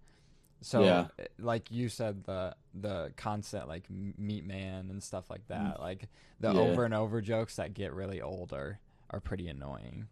So, 0.62 0.84
yeah. 0.84 1.08
Eh, 1.20 1.26
like 1.40 1.72
you 1.72 1.90
said, 1.90 2.24
the 2.24 2.56
the 2.74 3.12
concept 3.18 3.68
like 3.68 3.90
Meat 3.90 4.46
Man 4.46 4.90
and 4.90 5.04
stuff 5.04 5.30
like 5.30 5.46
that, 5.48 5.78
mm. 5.78 5.82
like 5.82 6.08
the 6.40 6.54
yeah. 6.54 6.60
over 6.60 6.86
and 6.86 6.94
over 6.94 7.20
jokes 7.20 7.56
that 7.58 7.74
get 7.74 7.94
really 7.94 8.22
old 8.22 8.54
are 8.54 8.80
are 9.10 9.20
pretty 9.20 9.48
annoying. 9.48 10.08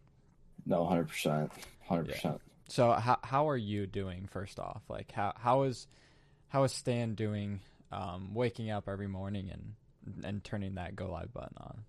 No, 0.65 0.85
hundred 0.85 1.07
percent, 1.07 1.51
hundred 1.87 2.09
percent. 2.09 2.41
So 2.69 2.91
how 2.91 3.17
how 3.23 3.49
are 3.49 3.57
you 3.57 3.87
doing 3.87 4.27
first 4.31 4.59
off? 4.59 4.83
Like 4.89 5.11
how 5.11 5.33
how 5.35 5.63
is 5.63 5.87
how 6.49 6.63
is 6.63 6.71
Stan 6.71 7.15
doing 7.15 7.61
um, 7.91 8.33
waking 8.33 8.69
up 8.69 8.87
every 8.87 9.07
morning 9.07 9.49
and 9.51 10.25
and 10.25 10.43
turning 10.43 10.75
that 10.75 10.95
go 10.95 11.11
live 11.11 11.33
button 11.33 11.57
on? 11.57 11.83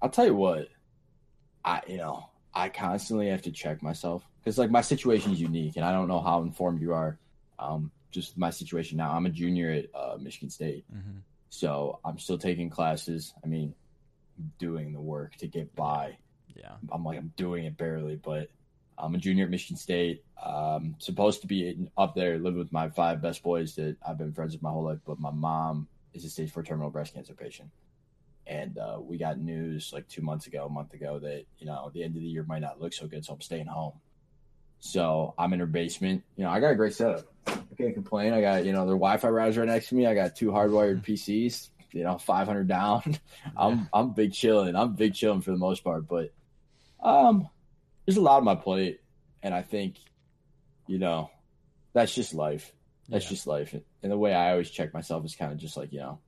I'll 0.00 0.10
tell 0.10 0.26
you 0.26 0.34
what. 0.34 0.68
I 1.64 1.82
you 1.86 1.98
know, 1.98 2.28
I 2.54 2.68
constantly 2.68 3.28
have 3.28 3.42
to 3.42 3.52
check 3.52 3.82
myself 3.82 4.26
cuz 4.44 4.58
like 4.58 4.70
my 4.70 4.80
situation 4.80 5.32
is 5.32 5.40
unique 5.40 5.76
and 5.76 5.84
I 5.84 5.92
don't 5.92 6.08
know 6.08 6.20
how 6.20 6.42
informed 6.42 6.80
you 6.80 6.92
are 6.94 7.18
um 7.58 7.90
just 8.10 8.38
my 8.38 8.50
situation 8.50 8.96
now. 8.96 9.12
I'm 9.12 9.26
a 9.26 9.30
junior 9.30 9.70
at 9.70 9.86
uh, 9.94 10.16
Michigan 10.18 10.48
State. 10.48 10.84
Mm-hmm. 10.94 11.18
So, 11.50 11.98
I'm 12.04 12.18
still 12.18 12.38
taking 12.38 12.70
classes. 12.70 13.34
I 13.44 13.48
mean, 13.48 13.74
doing 14.58 14.92
the 14.92 15.00
work 15.00 15.36
to 15.36 15.48
get 15.48 15.74
by. 15.74 16.16
Yeah. 16.56 16.72
I'm 16.90 17.04
like 17.04 17.18
I'm 17.18 17.32
doing 17.36 17.64
it 17.64 17.76
barely, 17.76 18.16
but 18.16 18.48
I'm 18.98 19.14
a 19.14 19.18
junior 19.18 19.44
at 19.44 19.50
Michigan 19.50 19.76
State. 19.76 20.24
Um, 20.42 20.96
supposed 20.98 21.40
to 21.42 21.46
be 21.46 21.88
up 21.96 22.14
there 22.14 22.38
living 22.38 22.58
with 22.58 22.72
my 22.72 22.88
five 22.90 23.22
best 23.22 23.42
boys 23.42 23.74
that 23.76 23.96
I've 24.06 24.18
been 24.18 24.32
friends 24.32 24.52
with 24.52 24.62
my 24.62 24.70
whole 24.70 24.84
life, 24.84 24.98
but 25.04 25.18
my 25.18 25.30
mom 25.30 25.88
is 26.12 26.24
a 26.24 26.30
stage 26.30 26.50
four 26.50 26.62
terminal 26.62 26.90
breast 26.90 27.14
cancer 27.14 27.34
patient. 27.34 27.70
And 28.46 28.76
uh, 28.78 28.98
we 29.00 29.16
got 29.16 29.38
news 29.38 29.90
like 29.92 30.06
two 30.08 30.22
months 30.22 30.46
ago, 30.46 30.66
a 30.66 30.68
month 30.68 30.92
ago, 30.92 31.18
that 31.18 31.44
you 31.58 31.66
know 31.66 31.90
the 31.94 32.02
end 32.02 32.14
of 32.16 32.22
the 32.22 32.28
year 32.28 32.44
might 32.44 32.60
not 32.60 32.80
look 32.80 32.92
so 32.92 33.06
good, 33.06 33.24
so 33.24 33.32
I'm 33.32 33.40
staying 33.40 33.66
home. 33.66 33.94
So 34.80 35.34
I'm 35.38 35.52
in 35.54 35.60
her 35.60 35.66
basement. 35.66 36.22
You 36.36 36.44
know, 36.44 36.50
I 36.50 36.60
got 36.60 36.72
a 36.72 36.74
great 36.74 36.92
setup. 36.92 37.24
I 37.46 37.56
can't 37.78 37.94
complain. 37.94 38.34
I 38.34 38.42
got 38.42 38.66
you 38.66 38.72
know 38.72 38.84
their 38.86 38.96
Wi-Fi 38.96 39.28
router 39.28 39.60
right 39.60 39.68
next 39.68 39.88
to 39.88 39.94
me. 39.94 40.06
I 40.06 40.14
got 40.14 40.36
two 40.36 40.50
hardwired 40.50 41.02
PCs. 41.02 41.70
You 41.92 42.02
know, 42.02 42.18
500 42.18 42.68
down. 42.68 43.16
I'm 43.56 43.88
I'm 43.94 44.12
big 44.12 44.34
chilling. 44.34 44.76
I'm 44.76 44.94
big 44.94 45.14
chilling 45.14 45.40
for 45.40 45.52
the 45.52 45.56
most 45.56 45.82
part, 45.82 46.06
but 46.06 46.32
um, 47.00 47.48
there's 48.04 48.16
a 48.16 48.20
lot 48.22 48.38
on 48.38 48.44
my 48.44 48.54
plate, 48.54 49.00
and 49.42 49.54
I 49.54 49.62
think, 49.62 49.96
you 50.86 50.98
know, 50.98 51.30
that's 51.92 52.14
just 52.14 52.34
life. 52.34 52.72
That's 53.08 53.24
Yeah. 53.26 53.30
just 53.30 53.46
life. 53.46 53.74
And 54.02 54.12
the 54.12 54.18
way 54.18 54.32
I 54.34 54.52
always 54.52 54.70
check 54.70 54.92
myself 54.94 55.24
is 55.24 55.36
kind 55.36 55.52
of 55.52 55.58
just 55.58 55.76
like, 55.76 55.92
you 55.92 56.00
know, 56.00 56.18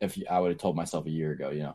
if 0.00 0.18
I 0.30 0.38
would 0.40 0.50
have 0.52 0.58
told 0.60 0.76
myself 0.76 1.06
a 1.06 1.10
year 1.10 1.32
ago, 1.32 1.50
you 1.50 1.62
know, 1.62 1.74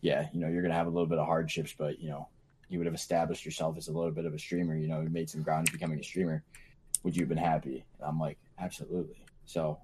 yeah, 0.00 0.28
you 0.32 0.40
know, 0.40 0.48
you're 0.48 0.62
going 0.62 0.72
to 0.72 0.76
have 0.76 0.86
a 0.86 0.90
little 0.90 1.06
bit 1.06 1.18
of 1.18 1.26
hardships, 1.26 1.74
but, 1.76 1.98
you 2.00 2.08
know, 2.10 2.28
you 2.68 2.78
would 2.78 2.86
have 2.86 2.94
established 2.94 3.44
yourself 3.44 3.76
as 3.76 3.88
a 3.88 3.92
little 3.92 4.10
bit 4.10 4.24
of 4.26 4.34
a 4.34 4.38
streamer, 4.38 4.76
you 4.76 4.88
know, 4.88 5.00
you 5.00 5.08
made 5.08 5.30
some 5.30 5.42
ground 5.42 5.68
in 5.68 5.72
becoming 5.72 5.98
a 5.98 6.02
streamer. 6.02 6.42
Would 7.02 7.16
you 7.16 7.22
have 7.22 7.28
been 7.28 7.38
happy? 7.38 7.84
And 7.98 8.08
I'm 8.08 8.18
like, 8.18 8.38
absolutely. 8.58 9.24
So 9.44 9.78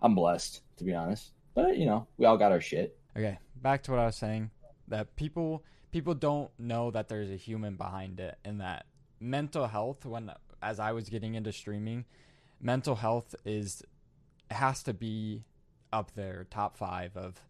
I'm 0.00 0.14
blessed, 0.14 0.62
to 0.76 0.84
be 0.84 0.94
honest. 0.94 1.32
But, 1.54 1.76
you 1.76 1.86
know, 1.86 2.06
we 2.16 2.26
all 2.26 2.36
got 2.36 2.52
our 2.52 2.60
shit. 2.60 2.98
Okay, 3.16 3.38
back 3.56 3.82
to 3.84 3.90
what 3.90 4.00
I 4.00 4.06
was 4.06 4.16
saying. 4.16 4.50
That 4.88 5.16
people 5.16 5.64
people 5.94 6.12
don't 6.14 6.50
know 6.58 6.90
that 6.90 7.08
there's 7.08 7.30
a 7.30 7.36
human 7.36 7.76
behind 7.76 8.18
it, 8.18 8.36
and 8.44 8.60
that 8.60 8.84
mental 9.20 9.68
health. 9.68 10.04
When 10.04 10.28
as 10.60 10.80
I 10.80 10.90
was 10.90 11.08
getting 11.08 11.34
into 11.36 11.52
streaming, 11.52 12.04
mental 12.60 12.96
health 12.96 13.32
is 13.44 13.80
has 14.50 14.82
to 14.82 14.92
be 14.92 15.44
up 15.92 16.10
there, 16.16 16.46
top 16.50 16.76
five 16.76 17.16
of 17.16 17.40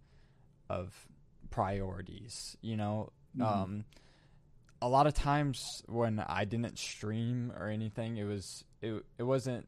of 0.68 1.08
priorities. 1.48 2.54
You 2.60 2.76
know, 2.76 3.12
Mhm. 3.34 3.42
um, 3.46 3.84
a 4.82 4.88
lot 4.90 5.06
of 5.06 5.14
times 5.14 5.58
when 5.86 6.20
I 6.20 6.44
didn't 6.44 6.78
stream 6.78 7.50
or 7.56 7.68
anything, 7.68 8.18
it 8.18 8.24
was 8.24 8.62
it 8.82 9.06
it 9.16 9.22
wasn't 9.22 9.66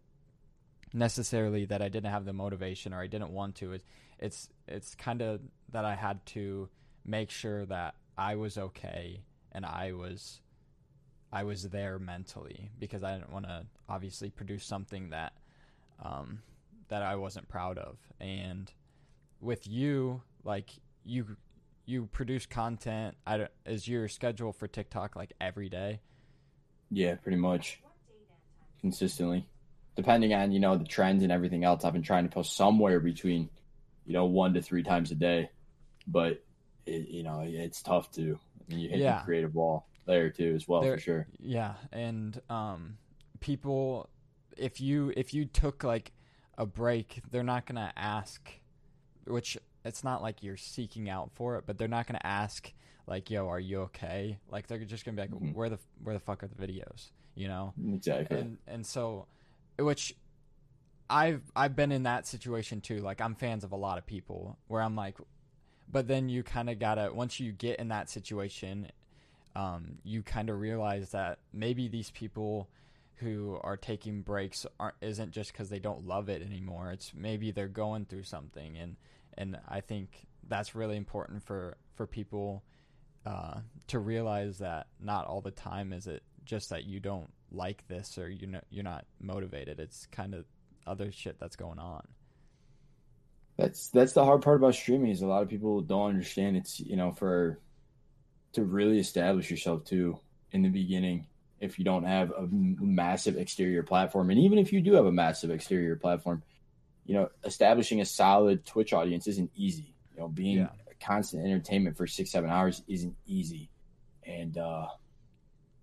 necessarily 0.93 1.65
that 1.65 1.81
I 1.81 1.89
didn't 1.89 2.11
have 2.11 2.27
the 2.27 2.35
motivation 2.35 2.93
or 2.93 3.01
I 3.01 3.07
didn't 3.07 3.31
want 3.33 3.57
to. 3.57 3.73
It, 3.73 3.85
it's 4.19 4.51
it's 4.69 4.95
kind 4.97 5.23
of 5.23 5.41
that 5.71 5.87
I 5.87 5.95
had 5.95 6.27
to 6.27 6.69
make 7.07 7.31
sure 7.31 7.65
that 7.65 7.95
I 8.17 8.37
was 8.37 8.57
okay 8.59 9.23
and 9.53 9.65
I 9.65 9.93
was 9.93 10.41
I 11.33 11.43
was 11.45 11.65
there 11.65 11.99
mentally 11.99 12.71
because 12.79 13.03
I 13.03 13.15
didn't 13.15 13.33
want 13.33 13.47
to 13.47 13.67
obviously 13.89 14.31
produce 14.31 14.65
something 14.65 15.11
that 15.11 15.33
um, 16.03 16.41
that 16.89 17.03
I 17.03 17.17
wasn't 17.17 17.49
proud 17.49 17.79
of. 17.79 17.99
And 18.21 18.71
with 19.41 19.67
you, 19.67 20.23
like 20.45 20.71
you 21.05 21.37
you 21.85 22.07
produce 22.07 22.47
content. 22.47 23.17
I 23.27 23.39
don't, 23.39 23.51
is 23.65 23.87
your 23.87 24.09
schedule 24.09 24.53
for 24.53 24.67
TikTok 24.67 25.17
like 25.17 25.33
every 25.41 25.69
day? 25.69 26.01
Yeah, 26.91 27.15
pretty 27.15 27.39
much 27.39 27.81
consistently. 28.81 29.49
Depending 29.95 30.35
on, 30.35 30.53
you 30.53 30.61
know, 30.61 30.77
the 30.77 30.85
trends 30.85 31.23
and 31.23 31.33
everything 31.33 31.65
else, 31.65 31.85
I've 31.85 31.93
been 31.93 32.03
trying 32.03 32.25
to 32.25 32.31
post 32.31 32.57
somewhere 32.57 33.01
between, 33.01 33.49
you 34.05 34.13
know, 34.13 34.27
one 34.27 34.55
to 34.55 34.63
three 34.63 34.83
times 34.83 35.11
a 35.11 35.15
day. 35.15 35.51
But, 36.07 36.45
it, 36.87 37.09
you 37.09 37.23
know, 37.23 37.41
it's 37.47 37.83
tough 37.83 38.11
to. 38.13 38.39
I 38.39 38.71
mean, 38.71 38.79
you 38.81 38.89
hit 38.89 39.01
Yeah. 39.01 39.19
the 39.19 39.25
creative 39.25 39.55
wall 39.55 39.87
there 40.07 40.31
too, 40.31 40.55
as 40.55 40.67
well, 40.69 40.83
There- 40.83 40.97
for 40.97 41.01
sure. 41.01 41.27
Yeah, 41.39 41.75
and 41.93 42.41
um, 42.49 42.99
people, 43.41 44.09
if 44.57 44.81
you 44.81 45.13
if 45.17 45.35
you 45.35 45.45
took 45.45 45.85
like 45.85 46.13
a 46.59 46.67
break, 46.67 47.21
they're 47.31 47.43
not 47.45 47.67
gonna 47.67 47.93
ask, 47.97 48.51
which 49.27 49.59
it's 49.85 50.03
not 50.03 50.23
like 50.23 50.43
you're 50.43 50.57
seeking 50.57 51.09
out 51.09 51.31
for 51.35 51.57
it, 51.57 51.65
but 51.67 51.79
they're 51.79 51.87
not 51.89 52.07
gonna 52.07 52.21
ask 52.25 52.73
like, 53.07 53.31
"Yo, 53.31 53.47
are 53.49 53.61
you 53.61 53.83
okay?" 53.83 54.39
Like 54.49 54.67
they're 54.67 54.79
just 54.85 55.05
gonna 55.05 55.17
be 55.17 55.23
like, 55.23 55.31
Mhm. 55.31 55.55
"Where 55.55 55.69
the 55.69 55.79
where 56.03 56.15
the 56.15 56.21
fuck 56.21 56.43
are 56.43 56.49
the 56.49 56.55
videos?" 56.67 57.11
You 57.35 57.49
know, 57.49 57.75
Exactly. 57.93 58.39
and 58.41 58.59
and 58.67 58.87
so, 58.87 59.27
which 59.79 60.17
I've 61.09 61.43
I've 61.55 61.77
been 61.77 61.93
in 61.93 62.03
that 62.05 62.27
situation 62.27 62.81
too. 62.81 62.99
Like 62.99 63.21
I'm 63.21 63.35
fans 63.35 63.63
of 63.63 63.73
a 63.73 63.77
lot 63.77 63.99
of 63.99 64.07
people 64.07 64.59
where 64.67 64.83
I'm 64.83 64.97
like, 64.97 65.19
but 65.91 66.09
then 66.09 66.29
you 66.29 66.43
kind 66.43 66.71
of 66.71 66.79
gotta 66.79 67.11
once 67.13 67.41
you 67.41 67.53
get 67.53 67.79
in 67.79 67.89
that 67.89 68.11
situation, 68.11 68.91
um, 69.55 69.99
you 70.05 70.23
kind 70.23 70.51
of 70.51 70.61
realize 70.61 71.11
that 71.11 71.39
maybe 71.53 71.89
these 71.89 72.11
people 72.11 72.69
who 73.17 73.59
are 73.63 73.77
taking 73.77 74.23
breaks 74.23 74.67
aren't 74.79 74.97
isn't 75.01 75.33
just 75.33 75.53
because 75.53 75.71
they 75.71 75.79
don't 75.79 76.07
love 76.07 76.29
it 76.29 76.43
anymore. 76.43 76.91
It's 76.93 77.13
maybe 77.15 77.51
they're 77.51 77.69
going 77.69 78.05
through 78.05 78.25
something, 78.25 78.77
and 78.77 78.97
and 79.39 79.59
I 79.69 79.81
think 79.81 80.27
that's 80.49 80.75
really 80.75 80.97
important 80.97 81.43
for 81.43 81.77
for 81.95 82.07
people 82.07 82.63
uh, 83.25 83.61
to 83.89 83.99
realize 83.99 84.59
that 84.59 84.87
not 85.01 85.27
all 85.27 85.41
the 85.41 85.51
time 85.51 85.93
is 85.93 86.07
it 86.07 86.23
just 86.45 86.71
that 86.71 86.85
you 86.85 87.01
don't 87.01 87.31
like 87.51 87.87
this 87.89 88.19
or 88.19 88.29
you 88.29 88.47
know 88.47 88.61
you're 88.71 88.85
not 88.85 89.07
motivated. 89.21 89.81
It's 89.81 90.07
kind 90.13 90.35
of 90.35 90.45
other 90.87 91.11
shit 91.11 91.39
that's 91.39 91.57
going 91.57 91.79
on. 91.79 92.07
That's 93.57 93.89
that's 93.89 94.13
the 94.13 94.25
hard 94.25 94.43
part 94.43 94.59
about 94.59 94.75
streaming 94.75 95.11
is 95.11 95.23
a 95.23 95.27
lot 95.27 95.43
of 95.43 95.49
people 95.49 95.81
don't 95.81 96.11
understand. 96.11 96.57
It's 96.57 96.79
you 96.81 96.97
know 96.97 97.13
for 97.13 97.59
to 98.53 98.65
really 98.65 98.99
establish 98.99 99.51
yourself 99.51 99.85
too 99.85 100.19
in 100.53 100.63
the 100.63 100.69
beginning. 100.69 101.27
If 101.59 101.79
you 101.79 101.85
don't 101.87 102.05
have 102.05 102.33
a 102.33 102.47
massive 102.51 103.37
exterior 103.39 103.83
platform, 103.83 104.29
and 104.31 104.39
even 104.39 104.59
if 104.59 104.73
you 104.75 104.83
do 104.83 104.93
have 104.93 105.07
a 105.07 105.13
massive 105.13 105.51
exterior 105.51 105.97
platform, 105.97 106.43
you 107.07 107.15
know 107.15 107.31
establishing 107.45 108.03
a 108.03 108.05
solid 108.05 108.67
Twitch 108.67 108.93
audience 108.93 109.27
isn't 109.27 109.51
easy. 109.57 109.95
You 110.13 110.21
know, 110.21 110.29
being 110.29 110.59
Yeah. 110.59 110.69
constant 111.01 111.45
entertainment 111.45 111.97
for 111.97 112.07
six 112.07 112.31
seven 112.31 112.51
hours 112.51 112.83
isn't 112.89 113.17
easy, 113.27 113.71
and 114.27 114.59
uh, 114.59 114.87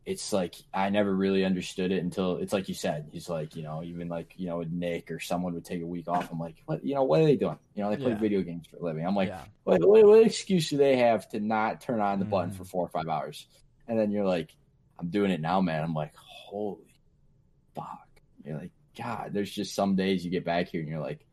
it's 0.06 0.34
like 0.34 0.56
I 0.74 0.90
never 0.90 1.16
really 1.16 1.46
understood 1.46 1.92
it 1.92 2.04
until 2.04 2.38
it's 2.38 2.52
like 2.52 2.68
you 2.68 2.76
said. 2.76 3.08
He's 3.12 3.30
like, 3.30 3.56
you 3.56 3.64
know, 3.64 3.82
even 3.84 4.10
like 4.10 4.34
you 4.36 4.48
know, 4.48 4.62
Nick 4.70 5.10
or 5.10 5.20
someone 5.20 5.54
would 5.54 5.64
take 5.64 5.82
a 5.82 5.86
week 5.86 6.08
off. 6.08 6.30
I'm 6.32 6.40
like, 6.40 6.62
what? 6.66 6.84
You 6.84 6.96
know, 6.96 7.04
what 7.04 7.22
are 7.22 7.26
they 7.26 7.38
doing? 7.38 7.58
You 7.74 7.84
know, 7.84 7.90
they 7.90 7.98
play 7.98 8.12
Yeah. 8.12 8.18
video 8.18 8.42
games 8.42 8.68
for 8.68 8.78
a 8.78 8.84
living. 8.84 9.06
I'm 9.06 9.16
like, 9.16 9.30
yeah, 9.30 9.44
what, 9.64 9.80
what, 9.82 10.06
what 10.06 10.26
excuse 10.26 10.70
do 10.70 10.78
they 10.78 10.98
have 10.98 11.30
to 11.30 11.40
not 11.40 11.80
turn 11.82 12.02
on 12.02 12.20
the 12.20 12.26
button 12.26 12.52
Mhm. 12.52 12.56
for 12.58 12.66
four 12.66 12.86
or 12.86 12.90
five 12.90 13.08
hours? 13.08 13.48
And 13.88 13.98
then 13.98 14.12
you're 14.12 14.26
like, 14.26 14.54
I'm 15.00 15.10
doing 15.10 15.32
it 15.32 15.40
now, 15.42 15.62
man. 15.62 15.84
I'm 15.84 15.94
like, 15.94 16.14
holy 16.16 16.96
fuck. 17.76 18.08
You're 18.46 18.58
like, 18.58 18.72
God, 18.98 19.32
there's 19.34 19.52
just 19.52 19.74
some 19.74 19.96
days 19.96 20.24
you 20.24 20.32
get 20.32 20.46
back 20.46 20.68
here 20.68 20.82
and 20.82 20.90
you're 20.90 21.00
like, 21.00 21.26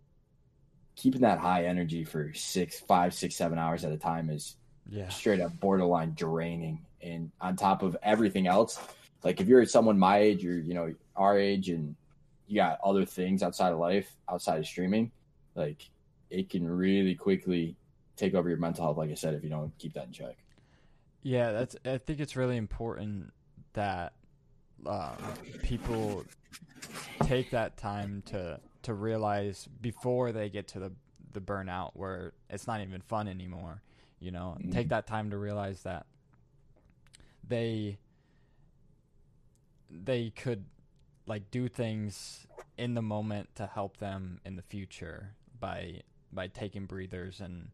keeping 0.97 1.23
that 1.23 1.39
high 1.39 1.65
energy 1.65 2.05
for 2.05 2.33
six, 2.35 2.79
five, 2.81 3.15
six, 3.15 3.35
seven 3.35 3.59
hours 3.59 3.85
at 3.85 3.93
a 3.93 3.97
time 3.99 4.31
is 4.31 4.57
yeah, 4.91 5.09
straight 5.09 5.41
up 5.41 5.59
borderline 5.61 6.15
draining. 6.15 6.85
And 7.03 7.31
on 7.41 7.57
top 7.57 7.83
of 7.83 7.97
everything 8.03 8.47
else, 8.47 8.79
like 9.25 9.41
if 9.41 9.49
you're 9.49 9.65
someone 9.67 9.99
my 9.99 10.19
age 10.19 10.45
or 10.45 10.59
you 10.59 10.75
know 10.75 10.95
our 11.17 11.39
age 11.39 11.69
and 11.71 11.95
you 12.47 12.57
got 12.57 12.79
other 12.85 13.05
things 13.05 13.43
outside 13.43 13.73
of 13.73 13.79
life, 13.79 14.11
outside 14.29 14.59
of 14.59 14.67
streaming, 14.67 15.11
like 15.55 15.89
it 16.31 16.51
can 16.51 16.67
really 16.69 17.15
quickly 17.15 17.77
take 18.17 18.35
over 18.35 18.49
your 18.49 18.59
mental 18.59 18.85
health. 18.85 18.97
Like 18.97 19.11
I 19.11 19.15
said, 19.15 19.35
if 19.35 19.43
you 19.43 19.51
don't 19.51 19.77
keep 19.79 19.95
that 19.95 20.07
in 20.07 20.13
check. 20.13 20.37
yeah. 21.23 21.53
That's 21.53 21.77
I 21.85 21.99
think 21.99 22.21
it's 22.21 22.37
really 22.37 22.57
important 22.57 23.33
that 23.75 24.13
um, 24.87 25.17
people 25.63 26.25
take 27.23 27.51
that 27.51 27.77
time 27.77 28.23
to 28.27 28.61
to 28.83 28.95
realize 28.95 29.69
before 29.81 30.33
they 30.33 30.49
get 30.49 30.69
to 30.69 30.81
the 30.81 30.93
the 31.33 31.41
burnout 31.41 31.91
where 31.95 32.33
it's 32.49 32.67
not 32.67 32.81
even 32.81 33.01
fun 33.03 33.29
anymore. 33.29 33.83
You 34.21 34.31
know, 34.31 34.57
Mhm. 34.61 34.71
take 34.73 34.91
that 34.91 35.07
time 35.07 35.31
to 35.31 35.39
realize 35.39 35.83
that 35.83 36.07
they 37.47 37.99
they 39.91 40.31
could 40.31 40.65
like 41.27 41.51
do 41.51 41.69
things 41.69 42.47
in 42.77 42.95
the 42.95 43.03
moment 43.03 43.55
to 43.57 43.67
help 43.67 43.97
them 43.99 44.41
in 44.45 44.57
the 44.57 44.63
future 44.63 45.35
by 45.59 46.01
by 46.33 46.47
taking 46.49 46.87
breathers 46.87 47.41
and 47.41 47.71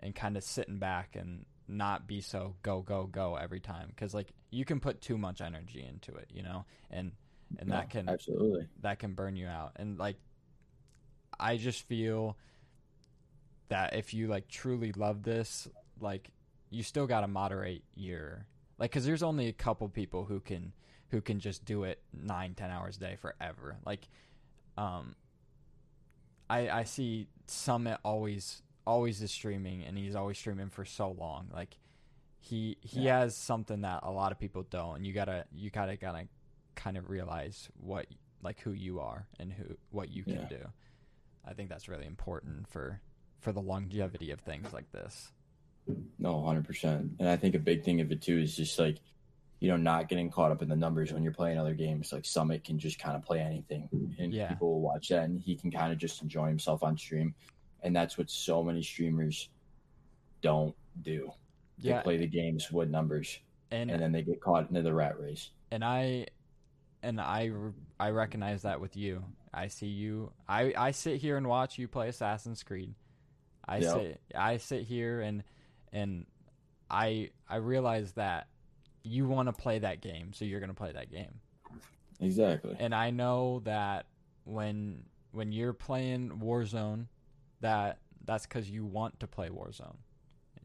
and 0.00 0.14
kind 0.14 0.36
of 0.36 0.42
sitting 0.42 0.78
back 0.78 1.14
and 1.16 1.44
not 1.68 2.06
be 2.06 2.20
so 2.20 2.56
go 2.62 2.82
go 2.82 3.06
go 3.06 3.36
every 3.36 3.60
time 3.60 3.88
because 3.90 4.12
like 4.14 4.32
you 4.50 4.64
can 4.64 4.80
put 4.80 5.00
too 5.00 5.16
much 5.16 5.40
energy 5.40 5.84
into 5.86 6.14
it 6.16 6.28
you 6.32 6.42
know 6.42 6.64
and 6.90 7.12
and 7.58 7.68
No, 7.68 7.76
that 7.76 7.90
can 7.90 8.08
absolutely. 8.08 8.66
that 8.80 8.98
can 8.98 9.14
burn 9.14 9.36
you 9.36 9.46
out 9.46 9.72
and 9.76 9.98
like 9.98 10.16
i 11.38 11.56
just 11.56 11.86
feel 11.86 12.36
that 13.68 13.94
if 13.94 14.12
you 14.12 14.26
like 14.26 14.48
truly 14.48 14.90
love 14.92 15.22
this 15.22 15.68
like 16.00 16.30
you 16.70 16.82
still 16.82 17.06
got 17.06 17.20
to 17.22 17.28
moderate 17.28 17.84
your 17.94 18.46
like 18.78 18.90
because 18.90 19.04
there's 19.04 19.22
only 19.22 19.48
a 19.48 19.52
couple 19.52 19.88
people 19.88 20.24
who 20.24 20.40
can 20.40 20.72
who 21.08 21.20
can 21.20 21.40
just 21.40 21.64
do 21.64 21.84
it 21.84 22.00
nine 22.12 22.54
ten 22.54 22.70
hours 22.70 22.96
a 22.96 23.00
day 23.00 23.16
forever 23.20 23.76
like 23.84 24.08
um 24.78 25.14
i 26.48 26.68
i 26.68 26.84
see 26.84 27.26
summit 27.46 27.98
always 28.04 28.62
always 28.86 29.20
is 29.22 29.30
streaming 29.30 29.82
and 29.84 29.96
he's 29.98 30.14
always 30.16 30.38
streaming 30.38 30.68
for 30.70 30.84
so 30.84 31.10
long 31.10 31.48
like 31.52 31.76
he 32.38 32.76
he 32.80 33.00
Yeah. 33.02 33.20
has 33.20 33.36
something 33.36 33.82
that 33.82 34.00
a 34.02 34.10
lot 34.10 34.32
of 34.32 34.38
people 34.38 34.62
don't 34.70 34.96
and 34.96 35.06
you 35.06 35.12
gotta 35.12 35.44
you 35.52 35.70
gotta 35.70 35.96
gotta 35.96 36.26
kind 36.74 36.96
of 36.96 37.10
realize 37.10 37.68
what 37.78 38.06
like 38.42 38.60
who 38.60 38.72
you 38.72 39.00
are 39.00 39.26
and 39.38 39.52
who 39.52 39.64
what 39.90 40.10
you 40.10 40.22
can 40.24 40.34
Yeah. 40.42 40.48
do 40.48 40.68
i 41.44 41.52
think 41.52 41.68
that's 41.68 41.88
really 41.88 42.06
important 42.06 42.68
for 42.68 43.00
for 43.40 43.52
the 43.52 43.60
longevity 43.60 44.30
of 44.30 44.40
things 44.40 44.72
like 44.72 44.90
this 44.92 45.32
No, 46.18 46.42
hundred 46.42 46.66
percent. 46.66 47.12
And 47.18 47.28
I 47.28 47.36
think 47.36 47.54
a 47.54 47.58
big 47.58 47.82
thing 47.84 48.00
of 48.00 48.10
it 48.12 48.22
too 48.22 48.38
is 48.38 48.56
just 48.56 48.78
like, 48.78 48.98
you 49.60 49.68
know, 49.68 49.76
not 49.76 50.08
getting 50.08 50.30
caught 50.30 50.52
up 50.52 50.62
in 50.62 50.68
the 50.68 50.76
numbers 50.76 51.12
when 51.12 51.22
you're 51.22 51.32
playing 51.32 51.58
other 51.58 51.74
games. 51.74 52.12
Like 52.12 52.24
Summit 52.24 52.64
can 52.64 52.78
just 52.78 52.98
kind 52.98 53.16
of 53.16 53.22
play 53.22 53.40
anything, 53.40 53.88
and 54.18 54.32
Yeah. 54.32 54.48
people 54.48 54.70
will 54.72 54.80
watch 54.80 55.08
that, 55.08 55.24
and 55.24 55.40
he 55.40 55.56
can 55.56 55.70
kind 55.70 55.92
of 55.92 55.98
just 55.98 56.22
enjoy 56.22 56.46
himself 56.48 56.82
on 56.82 56.96
stream. 56.96 57.34
And 57.82 57.94
that's 57.96 58.16
what 58.18 58.30
so 58.30 58.62
many 58.62 58.82
streamers 58.82 59.48
don't 60.42 60.74
do. 61.02 61.30
They 61.78 61.88
yeah 61.90 62.02
play 62.02 62.18
the 62.18 62.26
games 62.26 62.70
with 62.70 62.90
numbers, 62.90 63.38
and 63.70 63.90
and 63.90 64.00
then 64.02 64.12
they 64.12 64.22
get 64.22 64.40
caught 64.40 64.68
into 64.68 64.82
the 64.82 64.92
rat 64.92 65.18
race. 65.18 65.50
and 65.70 65.82
I 65.84 66.26
and 67.02 67.18
I 67.20 67.50
I 67.98 68.10
recognize 68.10 68.62
that 68.62 68.80
with 68.80 68.96
you 68.96 69.24
I 69.52 69.68
see 69.68 69.86
you. 69.86 70.32
I 70.48 70.72
I 70.76 70.90
sit 70.92 71.20
here 71.20 71.36
and 71.38 71.46
watch 71.48 71.78
you 71.78 71.88
play 71.88 72.08
Assassin's 72.08 72.62
Creed. 72.62 72.94
I 73.66 73.78
Yep. 73.78 73.92
sit 73.94 74.20
I 74.34 74.56
sit 74.58 74.82
here 74.82 75.20
and 75.22 75.42
and 75.92 76.26
I 76.90 77.30
I 77.48 77.56
realize 77.56 78.12
that 78.12 78.48
you 79.02 79.26
want 79.26 79.48
to 79.48 79.52
play 79.52 79.78
that 79.78 80.00
game, 80.00 80.32
so 80.32 80.44
you're 80.44 80.60
going 80.60 80.68
to 80.70 80.74
play 80.74 80.92
that 80.92 81.10
game. 81.10 81.40
Exactly. 82.20 82.76
And 82.78 82.94
I 82.94 83.10
know 83.10 83.60
that 83.64 84.06
when 84.44 85.04
when 85.32 85.52
you're 85.52 85.72
playing 85.72 86.30
Warzone, 86.42 87.06
that 87.60 87.98
that's 88.24 88.46
because 88.46 88.68
you 88.70 88.84
want 88.84 89.18
to 89.20 89.26
play 89.26 89.48
Warzone. 89.48 89.96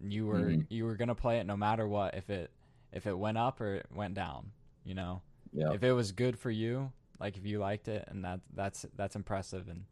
And 0.01 0.11
you 0.11 0.25
were 0.27 0.41
Mhm. 0.41 0.65
you 0.69 0.85
were 0.85 0.95
gonna 0.95 1.15
play 1.15 1.39
it 1.39 1.45
no 1.45 1.55
matter 1.55 1.87
what. 1.87 2.15
If 2.15 2.29
it 2.29 2.51
if 2.91 3.07
it 3.07 3.17
went 3.17 3.37
up 3.37 3.61
or 3.61 3.75
it 3.75 3.87
went 3.93 4.13
down, 4.15 4.51
you 4.83 4.93
know. 4.95 5.21
Yeah. 5.53 5.71
If 5.71 5.83
it 5.83 5.93
was 5.93 6.11
good 6.11 6.37
for 6.37 6.51
you, 6.51 6.91
like 7.19 7.37
if 7.37 7.45
you 7.45 7.59
liked 7.59 7.87
it, 7.87 8.05
and 8.09 8.25
that 8.25 8.41
that's 8.53 8.85
that's 8.95 9.15
impressive, 9.15 9.69
and 9.69 9.85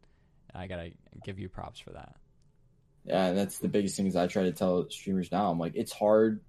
I 0.54 0.66
gotta 0.66 0.92
give 1.24 1.38
you 1.38 1.48
props 1.48 1.80
for 1.80 1.90
that. 1.92 2.16
Yeah, 3.04 3.26
and 3.26 3.38
that's 3.38 3.58
the 3.58 3.68
biggest 3.68 3.96
thing 3.96 4.06
is 4.06 4.16
I 4.16 4.26
try 4.26 4.44
to 4.44 4.52
tell 4.52 4.88
streamers 4.90 5.30
now. 5.30 5.50
I'm 5.50 5.58
like, 5.58 5.74
it's 5.74 5.92
hard. 5.92 6.40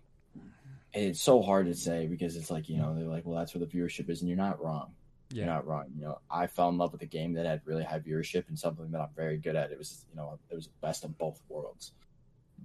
and 0.93 1.03
It's 1.03 1.21
so 1.21 1.41
hard 1.41 1.67
to 1.67 1.75
say 1.75 2.07
because 2.07 2.35
it's 2.35 2.49
like, 2.49 2.69
you 2.69 2.77
know, 2.77 2.95
they're 2.95 3.05
like, 3.05 3.25
well, 3.25 3.37
that's 3.37 3.53
where 3.53 3.65
the 3.65 3.71
viewership 3.71 4.09
is, 4.09 4.21
and 4.21 4.29
you're 4.29 4.37
not 4.37 4.63
wrong. 4.63 4.93
You're 5.31 5.47
not 5.47 5.67
wrong. 5.67 5.85
You 5.95 6.03
know, 6.03 6.19
I 6.29 6.47
fell 6.47 6.69
in 6.69 6.77
love 6.77 6.93
with 6.93 7.01
a 7.01 7.07
game 7.07 7.33
that 7.33 7.45
had 7.45 7.61
really 7.65 7.83
high 7.83 7.99
viewership 7.99 8.47
and 8.47 8.57
something 8.57 8.91
that 8.91 9.01
I'm 9.01 9.09
very 9.15 9.37
good 9.37 9.55
at. 9.55 9.71
It 9.71 9.77
was, 9.77 10.05
you 10.09 10.15
know, 10.15 10.39
it 10.49 10.55
was 10.55 10.67
the 10.67 10.73
best 10.81 11.03
of 11.03 11.17
both 11.17 11.41
worlds. 11.49 11.91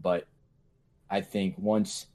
But 0.01 0.27
I 1.09 1.23
think 1.23 1.57
once, 1.59 2.07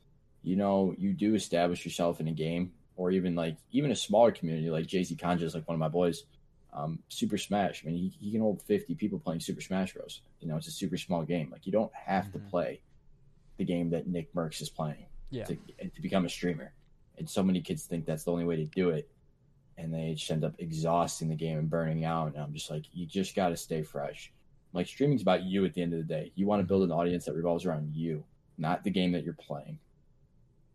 you 0.44 0.56
know, 0.56 0.96
you 0.98 1.14
do 1.14 1.36
establish 1.36 1.84
yourself 1.84 2.20
in 2.20 2.28
a 2.28 2.32
game 2.32 2.72
or 2.96 3.12
even 3.12 3.36
like 3.36 3.58
even 3.72 3.92
a 3.92 3.96
smaller 3.96 4.32
community 4.32 4.70
like 4.70 4.86
Jay 4.86 5.04
Z 5.04 5.16
Kanja 5.16 5.42
is 5.42 5.56
like 5.56 5.68
one 5.68 5.76
of 5.76 5.80
my 5.80 5.90
boys. 5.90 6.24
Um, 6.76 7.00
Super 7.10 7.38
Smash. 7.38 7.84
I 7.84 7.88
mean, 7.90 7.96
he, 7.98 8.14
he 8.20 8.32
can 8.32 8.42
hold 8.42 8.62
50 8.64 8.96
people 8.96 9.18
playing 9.18 9.40
Super 9.40 9.62
Smash 9.62 9.94
Bros. 9.94 10.22
You 10.42 10.48
know, 10.50 10.58
it's 10.58 10.68
a 10.68 10.72
super 10.72 10.98
small 10.98 11.24
game. 11.24 11.50
Like, 11.50 11.66
you 11.66 11.72
don't 11.72 11.92
have 11.96 12.32
to 12.34 12.40
Mhm. 12.40 12.50
play 12.50 12.82
the 13.58 13.64
game 13.64 13.92
that 13.92 14.08
Nickmercs 14.10 14.62
is 14.62 14.70
playing 14.70 15.06
yeah, 15.30 15.46
to, 15.46 15.56
to 15.56 16.02
become 16.02 16.26
a 16.26 16.30
streamer. 16.30 16.74
And 17.18 17.30
so 17.30 17.42
many 17.44 17.62
kids 17.62 17.84
think 17.86 18.06
that's 18.06 18.26
the 18.26 18.32
only 18.34 18.44
way 18.44 18.58
to 18.58 18.66
do 18.66 18.90
it. 18.90 19.10
And 19.78 19.94
they 19.94 20.16
just 20.16 20.30
end 20.30 20.44
up 20.44 20.56
exhausting 20.60 21.30
the 21.30 21.36
game 21.36 21.58
and 21.58 21.70
burning 21.70 22.04
out. 22.04 22.34
And 22.34 22.38
I'm 22.44 22.54
just 22.54 22.70
like, 22.70 22.84
you 22.94 23.06
just 23.06 23.36
got 23.36 23.50
to 23.50 23.58
stay 23.58 23.82
fresh. 23.82 24.34
Like, 24.74 24.88
streaming's 24.88 25.22
about 25.22 25.44
you 25.44 25.64
at 25.64 25.74
the 25.74 25.82
end 25.82 25.94
of 25.94 26.00
the 26.00 26.06
day. 26.14 26.34
You 26.36 26.46
want 26.46 26.60
to 26.62 26.66
build 26.68 26.84
an 26.84 26.92
audience 26.92 27.24
that 27.26 27.34
revolves 27.36 27.66
around 27.66 27.96
you, 27.96 28.26
not 28.58 28.84
the 28.84 28.92
game 28.92 29.14
that 29.14 29.24
you're 29.24 29.34
playing. 29.34 29.80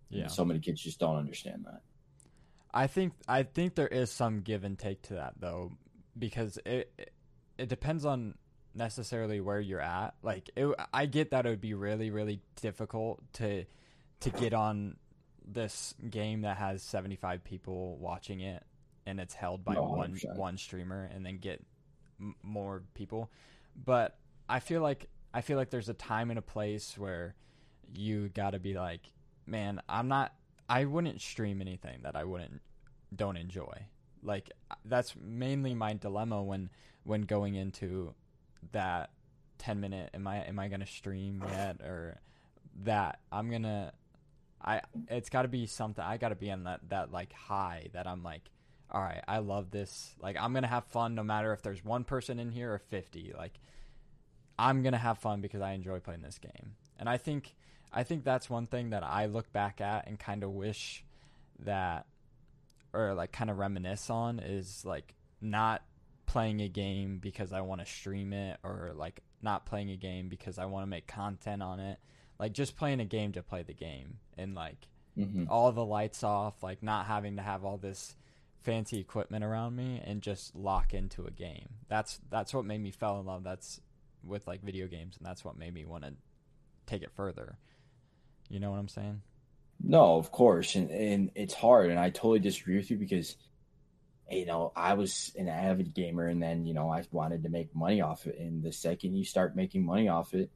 yeah. 0.09 0.23
And 0.23 0.30
so 0.33 0.47
many 0.47 0.61
kids 0.61 0.80
just 0.80 0.99
don't 0.99 1.16
understand 1.16 1.66
that. 1.66 1.83
I 2.73 2.87
think 2.87 3.12
I 3.28 3.42
think 3.42 3.75
there 3.75 3.88
is 3.88 4.11
some 4.11 4.40
give 4.42 4.62
and 4.64 4.78
take 4.78 5.02
to 5.02 5.14
that 5.14 5.35
though, 5.40 5.73
because 6.19 6.59
it 6.64 7.12
it, 7.59 7.69
depends 7.69 8.05
on 8.05 8.35
necessarily 8.75 9.40
where 9.40 9.61
you're 9.61 9.81
at. 9.81 10.14
Like 10.23 10.50
it, 10.57 10.69
I 10.93 11.07
get 11.07 11.31
that 11.31 11.47
it 11.47 11.50
would 11.50 11.61
be 11.61 11.75
really 11.75 12.11
really 12.11 12.40
difficult 12.61 13.21
to 13.35 13.64
to 14.21 14.31
get 14.31 14.52
on 14.55 14.97
this 15.47 15.95
game 16.09 16.43
that 16.43 16.59
has 16.59 16.83
75 16.83 17.43
people 17.43 17.97
watching 17.97 18.40
it 18.40 18.62
and 19.07 19.19
it's 19.19 19.35
held 19.35 19.64
by 19.64 19.75
No, 19.75 19.83
one 19.85 20.12
100%. 20.14 20.37
one 20.37 20.59
streamer 20.59 21.11
and 21.12 21.25
then 21.26 21.38
get 21.38 21.64
m- 22.21 22.35
more 22.43 22.83
people. 22.95 23.31
But 23.83 24.17
I 24.49 24.61
feel 24.61 24.83
like 24.83 25.09
I 25.33 25.40
feel 25.40 25.57
like 25.57 25.71
there's 25.71 25.88
a 25.88 25.95
time 25.95 26.31
and 26.31 26.38
a 26.38 26.43
place 26.43 26.97
where 26.99 27.35
you 27.95 28.29
got 28.29 28.50
to 28.50 28.59
be 28.61 28.75
like, 28.75 29.00
man, 29.47 29.81
I'm 29.88 30.09
not 30.09 30.33
I 30.69 30.85
wouldn't 30.85 31.21
stream 31.21 31.61
anything 31.61 32.00
that 32.02 32.14
I 32.14 32.25
wouldn't 32.25 32.61
don't 33.14 33.37
enjoy. 33.37 33.87
Like 34.23 34.50
that's 34.85 35.15
mainly 35.21 35.75
my 35.75 35.95
dilemma 35.95 36.43
when 36.43 36.71
when 37.05 37.23
going 37.23 37.55
into 37.55 38.15
that 38.73 39.11
10 39.59 39.81
minute 39.81 40.11
am 40.15 40.27
I 40.27 40.39
am 40.45 40.59
I 40.59 40.69
going 40.69 40.81
to 40.81 40.87
stream 40.87 41.43
yet 41.50 41.81
or 41.81 42.21
that 42.83 43.21
I'm 43.33 43.49
going 43.50 43.63
to 43.63 43.93
I 44.63 44.83
it's 45.09 45.30
got 45.30 45.43
to 45.43 45.49
be 45.49 45.67
something 45.67 46.04
I 46.04 46.19
got 46.19 46.28
to 46.28 46.35
be 46.35 46.50
on 46.50 46.65
that 46.65 46.80
that 46.91 47.11
like 47.11 47.33
high 47.33 47.89
that 47.93 48.06
I'm 48.06 48.23
like 48.23 48.50
all 48.93 49.00
right, 49.00 49.23
I 49.28 49.39
love 49.39 49.71
this. 49.71 50.15
Like 50.21 50.37
I'm 50.39 50.52
going 50.52 50.63
to 50.63 50.69
have 50.69 50.85
fun 50.87 51.15
no 51.15 51.23
matter 51.23 51.52
if 51.52 51.63
there's 51.63 51.85
one 51.85 52.04
person 52.04 52.39
in 52.39 52.50
here 52.50 52.73
or 52.73 52.78
50. 52.78 53.35
Like 53.37 53.54
I'm 54.59 54.83
going 54.83 54.93
to 54.93 54.99
have 54.99 55.19
fun 55.19 55.41
because 55.41 55.61
I 55.61 55.73
enjoy 55.73 56.00
playing 56.00 56.23
this 56.23 56.39
game. 56.39 56.75
And 56.99 57.09
I 57.09 57.17
think 57.17 57.54
I 57.93 58.02
think 58.02 58.25
that's 58.25 58.50
one 58.50 58.67
thing 58.67 58.91
that 58.91 59.02
I 59.02 59.26
look 59.26 59.52
back 59.52 59.80
at 59.80 60.06
and 60.06 60.19
kind 60.19 60.43
of 60.45 60.50
wish 60.50 61.04
that 61.61 62.06
or 62.93 63.15
like 63.15 63.33
kind 63.33 63.50
of 63.50 63.59
reminisce 63.59 64.11
on 64.11 64.39
is 64.39 64.85
like 64.85 65.15
not 65.41 65.83
playing 66.26 66.61
a 66.61 66.69
game 66.69 67.19
because 67.19 67.53
I 67.53 67.61
want 67.63 67.81
to 67.81 67.87
stream 67.87 68.33
it 68.33 68.59
or 68.63 68.93
like 68.95 69.21
not 69.43 69.67
playing 69.67 69.91
a 69.91 69.97
game 69.97 70.29
because 70.29 70.59
I 70.59 70.67
want 70.67 70.85
to 70.85 70.89
make 70.91 71.07
content 71.07 71.63
on 71.63 71.81
it. 71.81 71.99
Like 72.39 72.53
just 72.53 72.76
playing 72.76 73.00
a 73.00 73.05
game 73.05 73.33
to 73.33 73.43
play 73.43 73.63
the 73.63 73.75
game 73.75 74.19
and 74.39 74.55
like 74.55 74.89
hmm 75.17 75.45
all 75.49 75.73
the 75.73 75.85
lights 75.85 76.23
off, 76.23 76.63
like 76.63 76.83
not 76.83 77.07
having 77.07 77.37
to 77.37 77.43
have 77.43 77.65
all 77.65 77.76
this 77.79 78.15
fancy 78.63 78.99
equipment 79.00 79.45
around 79.45 79.75
me 79.75 80.00
and 80.05 80.23
just 80.23 80.55
lock 80.55 80.95
into 80.95 81.26
a 81.26 81.31
game. 81.31 81.69
That's 81.89 82.21
that's 82.31 82.55
what 82.55 82.65
made 82.65 82.81
me 82.81 82.91
fell 82.91 83.19
in 83.21 83.26
love. 83.26 83.43
That's 83.43 83.81
with 84.23 84.47
like 84.47 84.63
video 84.63 84.87
games 84.87 85.17
and 85.17 85.26
that's 85.26 85.45
what 85.45 85.59
made 85.59 85.75
me 85.75 85.85
want 85.85 86.05
to 86.05 86.15
take 86.87 87.03
it 87.03 87.11
further. 87.13 87.59
You 88.49 88.61
know 88.61 88.71
what 88.71 88.79
I'm 88.79 88.89
saying? 88.89 89.23
No, 89.82 90.16
of 90.16 90.30
course, 90.30 90.75
and 90.75 90.90
and 90.90 91.30
it's 91.34 91.54
hard, 91.54 91.90
and 91.90 91.99
I 91.99 92.10
totally 92.10 92.38
disagree 92.38 92.76
with 92.76 92.90
you 92.90 92.99
because, 92.99 93.36
you 94.30 94.47
know, 94.47 94.73
I 94.76 94.95
was 94.95 95.32
an 95.36 95.49
avid 95.49 95.95
gamer, 95.95 96.26
and 96.26 96.43
then 96.43 96.66
you 96.66 96.75
know 96.75 96.90
I 96.90 97.04
wanted 97.12 97.43
to 97.45 97.49
make 97.49 97.75
money 97.75 98.00
off 98.00 98.26
it, 98.26 98.38
and 98.38 98.62
the 98.62 98.73
second 98.73 99.14
you 99.16 99.25
start 99.25 99.56
making 99.56 99.84
money 99.84 100.08
off 100.08 100.34
it, 100.34 100.50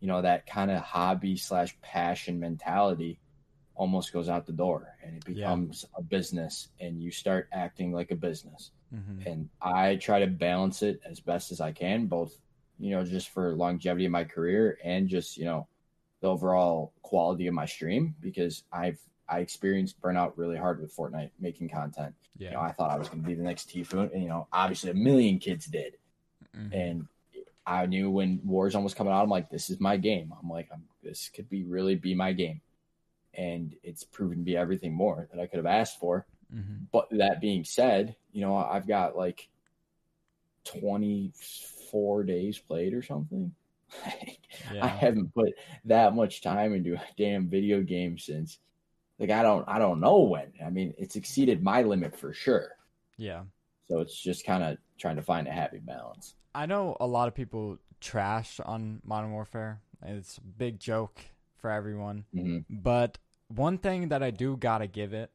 you 0.00 0.08
know 0.08 0.22
that 0.22 0.46
kind 0.46 0.70
of 0.70 0.82
hobby 0.82 1.36
slash 1.36 1.78
passion 1.82 2.40
mentality 2.40 3.20
almost 3.74 4.12
goes 4.12 4.28
out 4.28 4.46
the 4.46 4.52
door, 4.52 4.88
and 5.02 5.16
it 5.16 5.24
Yeah. 5.28 5.34
becomes 5.34 5.84
a 5.96 6.02
business, 6.02 6.68
and 6.80 7.00
you 7.02 7.10
start 7.10 7.48
acting 7.52 7.92
like 7.92 8.10
a 8.10 8.16
business, 8.16 8.72
Mm-hmm. 8.94 9.26
and 9.26 9.50
I 9.60 9.96
try 9.96 10.20
to 10.20 10.26
balance 10.26 10.82
it 10.82 11.00
as 11.04 11.20
best 11.20 11.52
as 11.52 11.60
I 11.60 11.72
can, 11.72 12.06
both 12.06 12.36
you 12.78 12.90
know 12.90 13.04
just 13.04 13.28
for 13.30 13.54
longevity 13.54 14.06
of 14.06 14.12
my 14.12 14.24
career 14.24 14.78
and 14.84 15.08
just 15.08 15.36
you 15.36 15.44
know 15.44 15.68
the 16.24 16.30
overall 16.30 16.92
quality 17.02 17.46
of 17.46 17.54
my 17.54 17.66
stream 17.66 18.14
because 18.20 18.64
I've 18.72 18.98
I 19.28 19.40
experienced 19.40 20.00
burnout 20.00 20.32
really 20.36 20.56
hard 20.56 20.80
with 20.80 20.94
Fortnite 20.96 21.30
making 21.38 21.68
content. 21.68 22.14
Yeah. 22.38 22.48
You 22.48 22.54
know, 22.54 22.60
I 22.62 22.72
thought 22.72 22.90
I 22.90 22.98
was 22.98 23.08
going 23.08 23.22
to 23.22 23.26
be 23.28 23.34
the 23.34 23.42
next 23.42 23.68
Tfue, 23.68 24.12
and 24.12 24.22
you 24.22 24.28
know, 24.28 24.46
obviously 24.52 24.90
a 24.90 24.94
million 24.94 25.38
kids 25.38 25.66
did, 25.66 25.96
Mhm. 26.56 26.72
and 26.74 27.08
I 27.66 27.86
knew 27.86 28.10
when 28.10 28.38
Warzone 28.40 28.82
was 28.84 28.92
coming 28.94 29.12
out, 29.12 29.22
I'm 29.22 29.30
like, 29.30 29.48
this 29.50 29.70
is 29.70 29.80
my 29.80 29.96
game. 29.96 30.32
I'm 30.38 30.48
like, 30.50 30.68
I'm, 30.72 30.84
this 31.02 31.30
could 31.30 31.48
be 31.48 31.64
really 31.64 31.94
be 31.94 32.14
my 32.14 32.32
game, 32.32 32.60
and 33.34 33.74
it's 33.82 34.04
proven 34.04 34.38
to 34.38 34.44
be 34.44 34.56
everything 34.56 34.92
more 34.94 35.28
that 35.32 35.40
I 35.40 35.46
could 35.46 35.56
have 35.58 35.66
asked 35.66 35.98
for. 36.00 36.26
Mhm. 36.54 36.86
But 36.92 37.08
that 37.12 37.40
being 37.40 37.64
said, 37.64 38.16
you 38.32 38.40
know, 38.42 38.56
I've 38.56 38.86
got 38.86 39.16
like 39.16 39.48
24 40.64 42.24
days 42.24 42.58
played 42.58 42.94
or 42.94 43.02
something. 43.02 43.54
I 44.80 44.88
haven't 44.88 45.34
put 45.34 45.52
that 45.84 46.14
much 46.14 46.40
time 46.42 46.74
into 46.74 46.94
a 46.94 47.02
damn 47.16 47.48
video 47.48 47.82
game 47.82 48.18
since 48.18 48.58
like 49.18 49.30
I 49.30 49.42
don't 49.42 49.64
I 49.68 49.78
don't 49.78 50.00
know 50.00 50.20
when. 50.20 50.52
I 50.64 50.70
mean, 50.70 50.94
it's 50.98 51.16
exceeded 51.16 51.62
my 51.62 51.82
limit 51.82 52.16
for 52.16 52.32
sure. 52.32 52.70
Yeah. 53.16 53.44
So 53.88 54.00
it's 54.00 54.18
just 54.18 54.44
kind 54.46 54.62
of 54.62 54.78
trying 54.98 55.16
to 55.16 55.22
find 55.22 55.46
a 55.46 55.52
happy 55.52 55.78
balance. 55.78 56.34
I 56.54 56.66
know 56.66 56.96
a 57.00 57.06
lot 57.06 57.28
of 57.28 57.34
people 57.34 57.78
trash 58.00 58.60
on 58.60 59.00
Modern 59.04 59.32
Warfare. 59.32 59.80
It's 60.02 60.38
a 60.38 60.42
big 60.42 60.78
joke 60.78 61.20
for 61.56 61.70
everyone. 61.70 62.24
hmm 62.32 62.58
But 62.70 63.18
one 63.48 63.78
thing 63.78 64.08
that 64.08 64.22
I 64.22 64.30
do 64.30 64.56
gotta 64.56 64.86
give 64.86 65.12
it, 65.12 65.30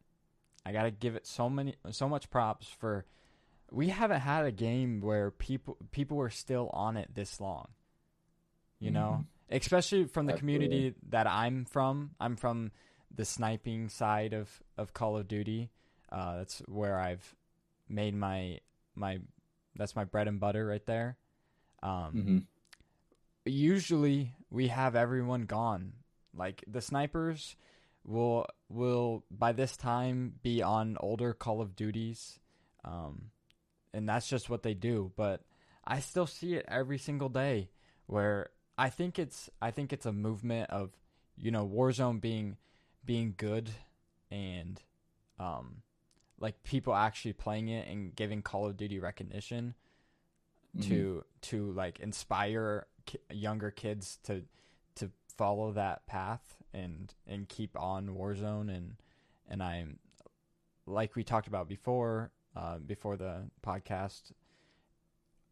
I 0.65 0.71
gotta 0.71 0.91
give 0.91 1.15
it 1.15 1.25
so 1.27 1.49
many, 1.49 1.75
so 1.91 2.07
much 2.09 2.29
props 2.29 2.67
for. 2.67 3.05
We 3.71 3.89
haven't 3.89 4.21
had 4.21 4.45
a 4.45 4.51
game 4.51 4.99
where 5.01 5.31
people 5.31 5.77
people 5.91 6.17
were 6.17 6.31
still 6.31 6.69
on 6.73 6.97
it 6.97 7.13
this 7.13 7.39
long. 7.39 7.69
You 8.79 8.91
know, 8.91 9.25
especially 9.49 10.05
from 10.05 10.25
the 10.25 10.33
Absolutely. 10.33 10.39
community 10.57 10.95
that 11.09 11.27
I'm 11.27 11.65
from. 11.65 12.11
I'm 12.19 12.35
from 12.35 12.71
the 13.13 13.25
sniping 13.25 13.89
side 13.89 14.33
of 14.33 14.49
of 14.77 14.93
Call 14.93 15.17
of 15.17 15.27
Duty. 15.27 15.69
Uh, 16.11 16.37
that's 16.37 16.59
where 16.67 16.99
I've 16.99 17.35
made 17.87 18.15
my 18.15 18.59
my. 18.95 19.19
That's 19.75 19.95
my 19.95 20.03
bread 20.03 20.27
and 20.27 20.39
butter 20.39 20.65
right 20.65 20.85
there. 20.85 21.17
Um, 21.83 22.11
hmm 22.13 22.37
usually 23.45 24.33
we 24.49 24.67
have 24.67 24.95
everyone 24.95 25.43
gone. 25.43 25.93
Like 26.35 26.63
the 26.67 26.81
snipers 26.81 27.55
will 28.05 28.45
will 28.69 29.23
by 29.31 29.51
this 29.51 29.75
time 29.75 30.35
be 30.41 30.61
on 30.61 30.97
older 30.99 31.33
Call 31.33 31.61
of 31.61 31.75
Duties, 31.75 32.39
um, 32.85 33.31
and 33.93 34.07
that's 34.07 34.29
just 34.29 34.49
what 34.49 34.63
they 34.63 34.73
do. 34.73 35.11
But 35.15 35.41
I 35.85 35.99
still 35.99 36.27
see 36.27 36.55
it 36.55 36.65
every 36.67 36.97
single 36.97 37.29
day. 37.29 37.69
Where 38.05 38.49
I 38.79 38.89
think 38.89 39.19
it's 39.19 39.49
I 39.61 39.71
think 39.71 39.91
it's 39.91 40.05
a 40.05 40.13
movement 40.13 40.69
of 40.69 40.91
you 41.37 41.51
know 41.51 41.67
Warzone 41.67 42.21
being 42.21 42.57
being 43.05 43.33
good 43.35 43.69
and 44.31 44.81
um 45.37 45.83
like 46.39 46.63
people 46.63 46.95
actually 46.95 47.33
playing 47.33 47.67
it 47.67 47.87
and 47.87 48.15
giving 48.15 48.41
Call 48.41 48.65
of 48.67 48.77
Duty 48.77 48.99
recognition. 48.99 49.75
to 50.81 51.25
to 51.41 51.71
like 51.73 51.99
inspire 51.99 52.85
ki- 53.05 53.19
younger 53.31 53.71
kids 53.71 54.19
to 54.23 54.43
to 54.95 55.11
follow 55.35 55.73
that 55.73 56.05
path 56.05 56.55
and 56.73 57.13
and 57.27 57.49
keep 57.49 57.77
on 57.77 58.09
Warzone 58.09 58.69
and 58.75 58.95
and 59.49 59.61
I'm 59.61 59.99
like 60.85 61.15
we 61.15 61.23
talked 61.23 61.47
about 61.47 61.67
before 61.67 62.31
uh, 62.55 62.77
before 62.77 63.17
the 63.17 63.49
podcast. 63.65 64.31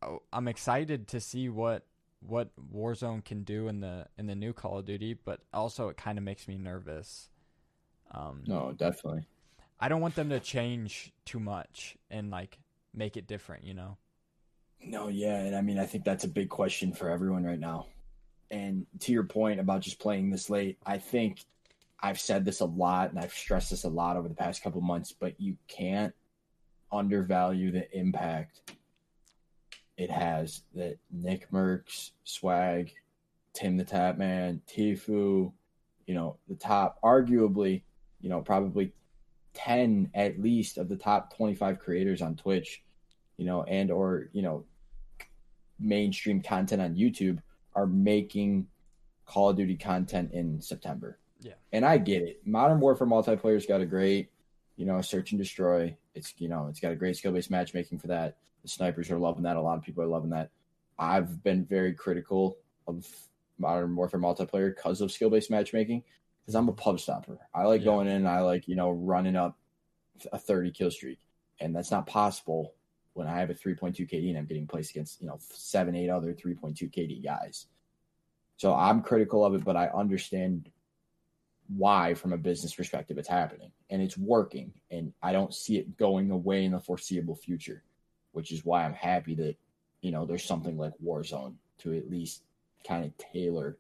oh, 0.02 0.22
I'm 0.32 0.48
excited 0.48 1.08
to 1.10 1.20
see 1.20 1.50
what 1.50 1.86
what 2.20 2.50
Warzone 2.74 3.24
can 3.24 3.44
do 3.44 3.68
in 3.68 3.80
the 3.80 4.08
in 4.18 4.28
the 4.28 4.36
new 4.36 4.54
Call 4.54 4.80
of 4.80 4.86
Duty, 4.86 5.14
but 5.14 5.42
also 5.54 5.90
it 5.90 5.98
kind 5.98 6.18
of 6.18 6.24
makes 6.24 6.48
me 6.48 6.58
nervous. 6.58 7.30
Um, 8.12 8.44
No, 8.48 8.74
definitely. 8.74 9.26
I 9.80 9.90
don't 9.90 10.02
want 10.02 10.16
them 10.16 10.30
to 10.30 10.40
change 10.40 11.14
too 11.26 11.40
much 11.40 11.98
and 12.10 12.32
like 12.32 12.58
make 12.94 13.18
it 13.18 13.28
different, 13.28 13.66
you 13.66 13.74
know. 13.74 13.98
No, 14.84 15.08
yeah, 15.08 15.38
and 15.40 15.56
I 15.56 15.62
mean, 15.62 15.80
I 15.80 15.86
think 15.86 16.04
that's 16.04 16.24
a 16.24 16.30
big 16.30 16.50
question 16.50 16.94
for 16.94 17.10
everyone 17.10 17.44
right 17.44 17.60
now. 17.60 17.88
And 18.50 18.86
to 19.02 19.12
your 19.12 19.24
point 19.24 19.60
about 19.60 19.82
just 19.82 20.00
playing 20.00 20.30
this 20.30 20.50
late, 20.50 20.78
I 20.86 20.98
think 20.98 21.44
I've 22.00 22.20
said 22.20 22.46
this 22.46 22.62
a 22.62 22.66
lot 22.66 23.10
and 23.10 23.20
I've 23.20 23.34
stressed 23.34 23.72
this 23.72 23.84
a 23.84 23.90
lot 23.90 24.18
over 24.18 24.28
the 24.28 24.36
past 24.36 24.64
couple 24.64 24.82
months, 24.82 25.12
but 25.12 25.40
you 25.40 25.58
can't 25.68 26.14
undervalue 26.92 27.72
the 27.72 27.92
impact 27.98 28.62
it 29.98 30.12
has 30.12 30.62
that 30.76 30.98
Nick 31.12 31.52
Merckx, 31.52 32.12
Swagg, 32.26 32.92
Tim 33.54 33.78
the 33.78 33.84
Tap 33.84 34.18
Man, 34.18 34.62
Tfue, 34.68 35.52
you 36.06 36.14
know, 36.14 36.38
the 36.48 36.56
top, 36.56 37.00
arguably, 37.04 37.82
you 38.22 38.30
know, 38.30 38.42
probably 38.42 38.94
10 39.54 40.12
at 40.14 40.40
least 40.40 40.78
of 40.78 40.88
the 40.88 40.96
top 40.96 41.36
25 41.36 41.80
creators 41.80 42.22
on 42.22 42.36
Twitch, 42.36 42.84
you 43.38 43.46
know, 43.46 43.64
and 43.64 43.90
or, 43.90 44.30
you 44.34 44.44
know, 44.44 44.66
mainstream 45.80 46.42
content 46.42 46.82
on 46.82 46.96
YouTube 46.96 47.40
are 47.76 47.88
making 47.88 48.68
Call 49.26 49.50
of 49.50 49.58
Duty 49.58 49.76
content 49.76 50.32
in 50.32 50.62
September. 50.62 51.20
Yeah. 51.42 51.54
And 51.72 51.86
I 51.86 51.98
get 51.98 52.24
it. 52.24 52.42
Modern 52.46 52.80
Warfare 52.80 53.08
multiplayer's 53.08 53.66
got 53.66 53.82
a 53.82 53.86
great, 53.86 54.30
you 54.76 54.86
know, 54.86 55.02
search 55.02 55.32
and 55.32 55.40
destroy. 55.40 55.96
It's 56.16 56.34
you 56.38 56.50
know, 56.50 56.68
it's 56.70 56.80
got 56.80 56.92
a 56.92 56.96
great 56.96 57.18
skill 57.18 57.32
based 57.32 57.52
matchmaking 57.52 58.00
for 58.00 58.08
that. 58.08 58.38
The 58.68 58.74
snipers 58.74 59.10
are 59.12 59.18
loving 59.18 59.44
that. 59.44 59.56
A 59.56 59.62
lot 59.62 59.78
of 59.78 59.84
people 59.84 60.04
are 60.04 60.08
loving 60.08 60.32
that. 60.32 60.50
I've 61.00 61.42
been 61.42 61.64
very 61.64 61.94
critical 61.94 62.58
of 62.86 63.08
Modern 63.58 63.96
Warfare 63.96 64.20
multiplayer 64.20 64.76
because 64.76 65.00
of 65.00 65.10
skill 65.10 65.30
based 65.30 65.50
matchmaking. 65.50 66.04
Because 66.42 66.56
I'm 66.56 66.68
a 66.68 66.74
pub 66.74 67.00
stopper. 67.00 67.40
I 67.54 67.64
like 67.64 67.80
Yeah. 67.80 67.86
going 67.86 68.08
in. 68.10 68.28
I 68.28 68.42
like 68.42 68.68
you 68.68 68.76
know 68.76 68.92
running 68.92 69.38
up 69.38 69.58
a 70.34 70.38
30 70.38 70.72
kill 70.72 70.92
streak, 70.92 71.18
and 71.62 71.74
that's 71.74 71.92
not 71.92 72.08
possible 72.08 72.74
when 73.14 73.26
I 73.26 73.40
have 73.40 73.50
a 73.50 73.54
3.2 73.54 74.06
KD 74.06 74.30
and 74.30 74.38
I'm 74.38 74.46
getting 74.46 74.68
placed 74.68 74.92
against 74.92 75.22
you 75.22 75.28
know 75.28 75.38
seven, 75.40 75.96
eight 75.96 76.10
other 76.10 76.34
3.2 76.34 76.92
KD 76.92 77.24
guys. 77.24 77.68
So 78.58 78.74
I'm 78.74 79.02
critical 79.02 79.46
of 79.46 79.56
it, 79.56 79.64
but 79.64 79.78
I 79.78 79.88
understand 79.88 80.70
why, 81.70 82.14
from 82.16 82.34
a 82.34 82.38
business 82.38 82.74
perspective, 82.76 83.18
it's 83.18 83.30
happening 83.30 83.72
and 83.90 84.02
it's 84.02 84.18
working, 84.18 84.74
and 84.92 85.14
I 85.22 85.32
don't 85.32 85.54
see 85.54 85.78
it 85.78 85.96
going 85.96 86.32
away 86.32 86.66
in 86.66 86.74
the 86.74 86.80
foreseeable 86.82 87.36
future, 87.36 87.84
which 88.32 88.52
is 88.52 88.66
why 88.66 88.84
I'm 88.86 88.94
happy 88.94 89.36
that 89.36 89.56
you 90.02 90.12
know 90.12 90.26
there's 90.26 90.44
something 90.46 90.78
like 90.78 90.94
Warzone 91.04 91.56
to 91.80 91.96
at 91.96 92.10
least 92.10 92.44
kind 92.88 93.06
of 93.06 93.18
tailor 93.18 93.78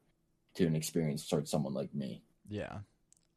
to 0.56 0.66
an 0.66 0.76
experience 0.76 1.28
towards 1.28 1.50
someone 1.52 1.74
like 1.74 1.94
me. 1.94 2.24
Yeah. 2.50 2.80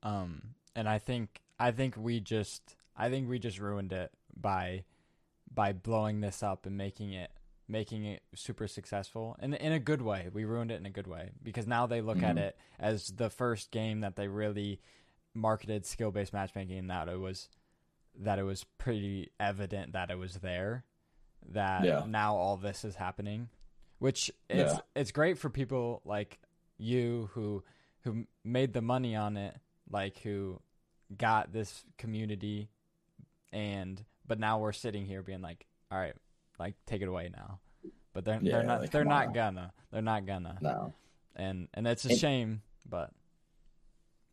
Um 0.03 0.55
and 0.75 0.89
I 0.89 0.99
think 0.99 1.41
I 1.59 1.71
think 1.73 1.97
we 1.97 2.21
just 2.21 2.77
I 2.97 3.11
think 3.11 3.29
we 3.29 3.39
just 3.39 3.59
ruined 3.59 3.93
it 3.93 4.11
by 4.35 4.85
by 5.53 5.73
blowing 5.73 6.21
this 6.21 6.43
up 6.43 6.65
and 6.67 6.77
making 6.77 7.13
it 7.13 7.31
making 7.69 8.05
it 8.05 8.23
super 8.35 8.67
successful 8.67 9.37
and 9.39 9.55
in 9.55 9.73
a 9.73 9.79
good 9.79 10.03
way. 10.03 10.29
We 10.33 10.45
ruined 10.45 10.71
it 10.73 10.81
in 10.81 10.87
a 10.87 10.91
good 10.91 11.07
way 11.07 11.31
because 11.43 11.67
now 11.67 11.87
they 11.87 12.01
look 12.01 12.23
at 12.23 12.37
Mhm. 12.37 12.41
it 12.41 12.59
as 12.79 13.09
the 13.09 13.31
first 13.31 13.71
game 13.71 14.01
that 14.01 14.17
they 14.17 14.27
really 14.27 14.81
marketed 15.35 15.87
skill-based 15.87 16.33
matchmaking 16.33 16.79
and 16.79 16.91
that 16.91 17.09
it 17.09 17.19
was 17.21 17.49
that 18.19 18.39
it 18.41 18.43
was 18.43 18.65
pretty 18.79 19.31
evident 19.39 19.93
that 19.93 20.11
it 20.11 20.19
was 20.19 20.35
there 20.37 20.85
that 21.51 21.85
Yeah. 21.85 22.05
now 22.07 22.37
all 22.37 22.57
this 22.57 22.85
is 22.85 22.95
happening 22.95 23.49
which 23.99 24.31
it's 24.49 24.73
Yeah. 24.75 24.79
it's 24.95 25.11
great 25.13 25.39
for 25.39 25.51
people 25.51 26.01
like 26.05 26.39
you 26.79 27.29
who 27.35 27.63
who 28.03 28.27
made 28.45 28.73
the 28.73 28.81
money 28.83 29.15
on 29.17 29.37
it 29.37 29.55
like 29.91 30.19
who 30.21 30.61
got 31.17 31.53
this 31.53 31.85
community 31.99 32.71
and 33.53 34.03
but 34.27 34.39
now 34.39 34.59
we're 34.61 34.73
sitting 34.73 35.05
here 35.07 35.23
being 35.23 35.43
like 35.43 35.67
all 35.91 35.99
right 35.99 36.15
like 36.59 36.75
take 36.87 37.03
it 37.03 37.09
away 37.09 37.29
now 37.35 37.59
but 38.13 38.25
they're 38.25 38.39
Yeah, 38.41 38.53
they're 38.59 38.63
not 38.65 38.81
like, 38.83 38.91
they're 38.91 39.05
not 39.05 39.27
on. 39.29 39.33
gonna 39.33 39.73
they're 39.91 40.03
not 40.03 40.27
gonna 40.27 40.59
No, 40.61 40.95
and 41.37 41.69
and 41.75 41.87
it's 41.87 42.05
a 42.07 42.11
And- 42.11 42.19
shame 42.19 42.63
but 42.89 43.11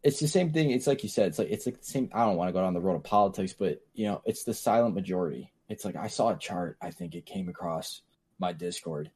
it's 0.04 0.20
the 0.20 0.28
same 0.28 0.54
thing. 0.54 0.70
It's 0.72 0.88
like 0.88 1.04
you 1.04 1.10
said. 1.10 1.28
It's 1.30 1.40
like 1.40 1.50
it's 1.50 1.66
like 1.66 1.80
the 1.80 1.86
same. 1.86 2.10
I 2.14 2.24
don't 2.24 2.38
want 2.38 2.48
to 2.50 2.54
go 2.54 2.62
down 2.62 2.74
the 2.76 2.80
road 2.80 2.96
of 2.96 3.04
politics, 3.04 3.54
but 3.58 3.82
you 3.94 4.06
know, 4.06 4.22
it's 4.26 4.44
the 4.44 4.54
silent 4.54 4.94
majority. 4.96 5.52
It's 5.70 5.86
like 5.86 5.96
I 5.96 6.08
saw 6.08 6.30
a 6.30 6.38
chart. 6.38 6.78
I 6.82 6.92
think 6.92 7.16
it 7.16 7.26
came 7.26 7.50
across 7.50 8.02
my 8.40 8.54
Discord. 8.54 9.12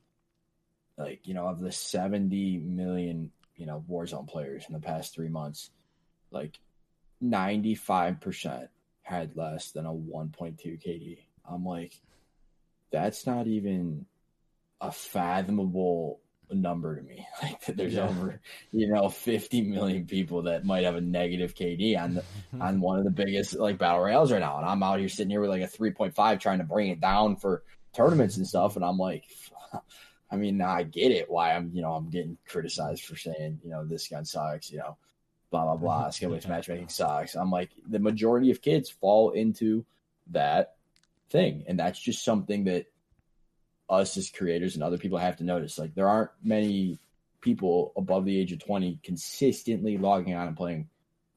Like 0.97 1.27
you 1.27 1.33
know, 1.33 1.47
of 1.47 1.59
the 1.59 1.71
seventy 1.71 2.57
million 2.57 3.31
you 3.55 3.65
know 3.65 3.83
Warzone 3.89 4.27
players 4.27 4.65
in 4.67 4.73
the 4.73 4.79
past 4.79 5.13
three 5.13 5.29
months, 5.29 5.69
like 6.31 6.59
ninety 7.19 7.75
five 7.75 8.19
percent 8.19 8.69
had 9.01 9.35
less 9.35 9.71
than 9.71 9.85
a 9.85 9.93
one 9.93 10.29
point 10.29 10.59
two 10.59 10.77
KD. 10.77 11.19
I'm 11.49 11.65
like, 11.65 11.99
that's 12.91 13.25
not 13.25 13.47
even 13.47 14.05
a 14.79 14.91
fathomable 14.91 16.19
number 16.55 16.95
to 16.95 17.01
me. 17.01 17.27
Like 17.43 17.65
there's 17.65 17.93
Yeah. 17.95 18.07
over 18.07 18.39
you 18.71 18.87
know 18.87 19.09
50 19.09 19.61
million 19.61 20.05
people 20.05 20.43
that 20.43 20.63
might 20.65 20.83
have 20.83 20.95
a 20.95 21.01
negative 21.01 21.55
KD 21.55 21.97
on 21.97 22.15
the, 22.15 22.23
on 22.61 22.79
one 22.81 22.99
of 22.99 23.03
the 23.03 23.11
biggest 23.11 23.55
like 23.57 23.77
battle 23.77 24.01
royales 24.01 24.31
right 24.31 24.39
now, 24.39 24.57
and 24.57 24.65
I'm 24.65 24.83
out 24.83 24.99
here 24.99 25.09
sitting 25.09 25.31
here 25.31 25.41
with 25.41 25.49
like 25.49 25.63
a 25.63 25.67
3.5 25.67 26.39
trying 26.39 26.59
to 26.59 26.63
bring 26.63 26.89
it 26.89 26.99
down 27.01 27.35
for 27.37 27.63
tournaments 27.93 28.37
and 28.37 28.47
stuff, 28.47 28.75
and 28.75 28.85
I'm 28.85 28.97
like, 28.97 29.25
I 30.31 30.35
mean, 30.37 30.61
I 30.61 30.83
get 30.83 31.11
it 31.11 31.29
why 31.29 31.53
I'm 31.53 31.71
you 31.73 31.81
know 31.81 31.93
I'm 31.93 32.09
getting 32.09 32.37
criticized 32.47 33.03
for 33.05 33.15
saying 33.17 33.59
you 33.63 33.69
know 33.71 33.83
this 33.85 34.07
gun 34.07 34.25
sucks, 34.25 34.71
you 34.71 34.77
know, 34.77 34.97
blah 35.49 35.63
blah 35.63 35.77
blah, 35.77 36.09
skill 36.11 36.31
based 36.31 36.47
matchmaking 36.47 36.89
sucks. 36.89 37.35
I'm 37.35 37.51
like 37.51 37.71
the 37.89 37.99
majority 37.99 38.51
of 38.51 38.61
kids 38.61 38.89
fall 38.89 39.31
into 39.31 39.85
that 40.31 40.75
thing, 41.29 41.63
and 41.67 41.79
that's 41.79 41.99
just 41.99 42.23
something 42.23 42.65
that 42.65 42.85
us 43.91 44.17
as 44.17 44.29
creators 44.29 44.75
and 44.75 44.83
other 44.83 44.97
people 44.97 45.17
have 45.17 45.37
to 45.37 45.43
notice. 45.43 45.77
Like 45.77 45.93
there 45.93 46.07
aren't 46.07 46.31
many 46.43 46.97
people 47.41 47.91
above 47.97 48.25
the 48.25 48.39
age 48.39 48.51
of 48.51 48.59
20 48.59 48.99
consistently 49.03 49.97
logging 49.97 50.33
on 50.33 50.47
and 50.47 50.57
playing 50.57 50.87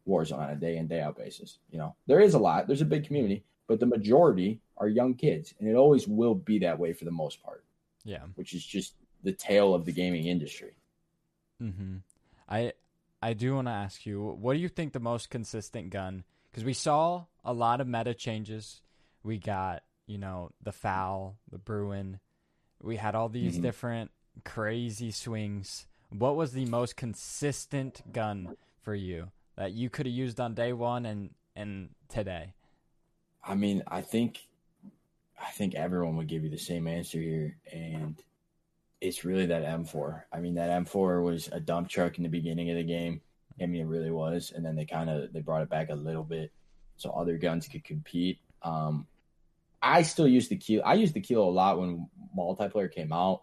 Warzone 0.07 0.39
on 0.39 0.51
a 0.51 0.57
day 0.57 0.77
in 0.77 0.87
day 0.87 1.01
out 1.01 1.17
basis. 1.17 1.59
You 1.71 1.79
know, 1.79 1.97
there 2.07 2.21
is 2.21 2.35
a 2.35 2.39
lot. 2.39 2.67
There's 2.67 2.83
a 2.83 2.87
big 2.87 3.07
community, 3.07 3.43
but 3.67 3.81
the 3.81 3.87
majority 3.87 4.61
are 4.77 4.89
young 4.89 5.15
kids, 5.15 5.55
and 5.59 5.69
it 5.69 5.75
always 5.75 6.07
will 6.07 6.35
be 6.35 6.61
that 6.61 6.79
way 6.79 6.93
for 6.93 7.05
the 7.05 7.11
most 7.11 7.43
part, 7.43 7.65
yeah 8.05 8.23
which 8.35 8.55
is 8.55 8.65
just 8.65 8.95
the 9.23 9.33
tale 9.33 9.75
of 9.75 9.85
the 9.85 9.93
gaming 9.93 10.27
industry. 10.27 10.73
Mm-hmm. 11.63 11.97
I 12.49 12.73
I 13.23 13.33
do 13.33 13.55
want 13.55 13.69
to 13.69 13.73
ask 13.73 14.05
you, 14.05 14.21
what 14.23 14.55
do 14.55 14.61
you 14.61 14.69
think 14.69 14.93
the 14.93 15.01
most 15.01 15.31
consistent 15.31 15.91
gun? 15.91 16.25
Because 16.51 16.65
we 16.65 16.75
saw 16.75 17.25
a 17.45 17.53
lot 17.53 17.81
of 17.81 17.89
meta 17.89 18.15
changes. 18.15 18.83
We 19.23 19.39
got 19.39 19.83
you 20.07 20.19
know 20.19 20.51
the 20.63 20.73
FAL, 20.73 21.37
the 21.51 21.59
Bruen. 21.59 22.21
We 22.85 22.97
had 22.97 23.15
all 23.15 23.29
these 23.29 23.59
Mhm. 23.59 23.63
different 23.63 24.11
crazy 24.45 25.11
swings. 25.11 25.87
What 26.11 26.37
was 26.37 26.53
the 26.53 26.67
most 26.67 26.97
consistent 26.97 28.13
gun 28.13 28.57
for 28.83 28.95
you 28.95 29.33
that 29.57 29.73
you 29.73 29.89
could 29.91 30.07
have 30.07 30.15
used 30.15 30.39
on 30.41 30.55
day 30.55 30.73
one 30.73 31.07
and 31.07 31.35
and 31.57 31.95
today? 32.09 32.53
I 33.43 33.55
mean, 33.55 33.83
I 33.87 34.03
think 34.03 34.47
I 35.41 35.51
think 35.51 35.75
everyone 35.75 36.17
would 36.17 36.29
give 36.29 36.43
you 36.45 36.51
the 36.51 36.59
same 36.59 36.87
answer 36.87 37.21
here, 37.21 37.59
and 37.73 38.23
it's 39.01 39.25
really 39.25 39.47
that 39.47 39.65
M4. 39.65 40.27
I 40.33 40.41
mean, 40.41 40.55
that 40.55 40.71
M4 40.71 41.23
was 41.23 41.49
a 41.49 41.61
dump 41.61 41.89
truck 41.89 42.17
in 42.19 42.23
the 42.23 42.29
beginning 42.31 42.71
of 42.71 42.77
the 42.77 42.85
game. 42.85 43.21
I 43.61 43.67
mean, 43.67 43.83
it 43.83 43.87
really 43.87 44.11
was, 44.11 44.53
and 44.53 44.65
then 44.65 44.75
they 44.77 44.85
kind 44.85 45.11
of 45.11 45.33
they 45.33 45.41
brought 45.41 45.63
it 45.63 45.69
back 45.69 45.91
a 45.91 45.95
little 45.95 46.25
bit 46.25 46.53
so 46.97 47.11
other 47.11 47.37
guns 47.39 47.67
could 47.69 47.85
compete. 47.85 48.39
Um, 48.63 49.07
I 49.85 50.03
still 50.03 50.27
use 50.27 50.49
the 50.49 50.57
kilo. 50.57 50.83
I 50.83 50.95
used 50.95 51.15
the 51.15 51.21
kilo 51.21 51.49
a 51.49 51.51
lot 51.51 51.79
when 51.79 52.09
multiplayer 52.37 52.91
came 52.91 53.13
out, 53.13 53.43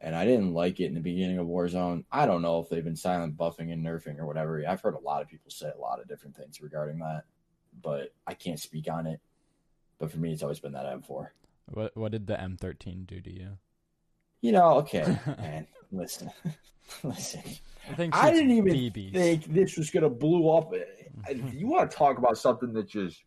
and 0.00 0.14
I 0.14 0.24
didn't 0.26 0.52
like 0.52 0.80
it 0.80 0.86
in 0.86 0.94
the 0.94 1.00
beginning 1.00 1.38
of 1.38 1.46
Warzone. 1.46 2.04
I 2.12 2.26
don't 2.26 2.42
know 2.42 2.60
if 2.60 2.68
they've 2.68 2.84
been 2.84 2.96
silent 2.96 3.36
buffing 3.36 3.72
and 3.72 3.84
nerfing 3.84 4.18
or 4.18 4.26
whatever. 4.26 4.62
I've 4.68 4.82
heard 4.82 4.94
a 4.94 5.00
lot 5.00 5.22
of 5.22 5.28
people 5.28 5.50
say 5.50 5.70
a 5.74 5.80
lot 5.80 6.00
of 6.00 6.08
different 6.08 6.36
things 6.36 6.60
regarding 6.60 6.98
that, 6.98 7.22
but 7.80 8.12
I 8.26 8.34
can't 8.34 8.60
speak 8.60 8.88
on 8.90 9.06
it. 9.06 9.20
But 9.98 10.10
for 10.10 10.18
me, 10.18 10.32
it's 10.32 10.42
always 10.42 10.60
been 10.60 10.72
that 10.72 10.86
M4. 10.86 11.28
What 11.66 11.96
what 11.96 12.12
did 12.12 12.26
the 12.26 12.34
M13 12.34 13.06
do 13.06 13.20
to 13.20 13.32
you? 13.32 13.58
You 14.42 14.52
know, 14.52 14.74
okay, 14.78 15.18
man. 15.38 15.66
Listen, 15.90 16.30
listen. 17.02 17.42
I 17.90 17.94
think 17.94 18.14
I 18.14 18.30
didn't 18.30 18.50
even 18.50 18.72
BBs. 18.74 19.12
think 19.12 19.44
this 19.46 19.76
was 19.76 19.90
gonna 19.90 20.10
blow 20.10 20.56
up. 20.58 20.72
You 21.52 21.68
want 21.68 21.88
to 21.90 21.96
talk 21.96 22.18
about 22.18 22.36
something 22.36 22.72
that 22.72 22.88
just 22.88 23.22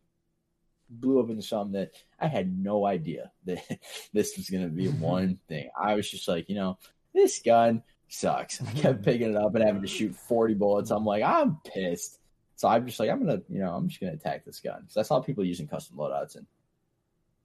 blew 0.90 1.20
up 1.20 1.30
into 1.30 1.42
something 1.42 1.74
that 1.74 1.92
I 2.20 2.28
had 2.28 2.58
no 2.58 2.86
idea 2.86 3.32
that 3.46 3.64
this 4.14 4.38
was 4.38 4.50
gonna 4.50 4.68
be 4.68 4.88
mm-hmm. 4.88 5.00
one 5.00 5.40
thing. 5.48 5.70
I 5.80 5.96
was 5.96 6.10
just 6.10 6.28
like, 6.28 6.50
you 6.50 6.56
know, 6.56 6.78
this 7.14 7.40
gun 7.40 7.84
sucks. 8.08 8.62
I 8.62 8.66
kept 8.66 8.96
mm-hmm. 8.96 9.04
picking 9.04 9.32
it 9.32 9.38
up 9.38 9.56
and 9.56 9.64
having 9.64 9.82
to 9.82 9.88
shoot 9.88 10.16
40 10.16 10.54
bullets. 10.56 10.92
I'm 10.92 11.06
like, 11.06 11.24
I'm 11.24 11.58
pissed. 11.66 12.20
So 12.58 12.68
I'm 12.68 12.86
just 12.86 13.00
like, 13.00 13.10
I'm 13.10 13.20
gonna, 13.20 13.42
you 13.50 13.60
know, 13.60 13.74
I'm 13.74 13.88
just 13.88 14.00
gonna 14.00 14.14
attack 14.14 14.46
this 14.46 14.60
gun 14.60 14.82
because 14.82 14.98
I 14.98 15.02
saw 15.02 15.20
people 15.20 15.44
using 15.44 15.68
custom 15.68 15.98
loadouts 15.98 16.36
and 16.36 16.46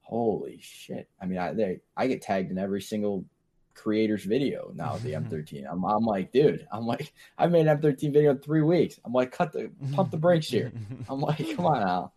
holy 0.01 0.59
shit. 0.61 1.09
I 1.21 1.25
mean, 1.25 1.37
I 1.37 1.53
they, 1.53 1.81
I 1.97 2.07
get 2.07 2.21
tagged 2.21 2.51
in 2.51 2.57
every 2.57 2.81
single 2.81 3.25
creator's 3.73 4.23
video 4.23 4.71
now 4.75 4.97
the 4.97 5.13
mm-hmm. 5.13 5.33
M13. 5.33 5.65
I'm, 5.69 5.83
I'm 5.83 6.05
like, 6.05 6.31
dude, 6.31 6.67
I'm 6.71 6.85
like, 6.85 7.13
I 7.37 7.47
made 7.47 7.67
an 7.67 7.79
M13 7.79 8.13
video 8.13 8.31
in 8.31 8.39
three 8.39 8.61
weeks. 8.61 8.99
I'm 9.05 9.13
like, 9.13 9.31
cut 9.31 9.51
the 9.51 9.71
pump 9.93 10.11
the 10.11 10.17
brakes 10.17 10.47
here. 10.47 10.71
I'm 11.09 11.19
like, 11.19 11.55
come 11.55 11.65
on 11.65 11.79
now. 11.79 12.13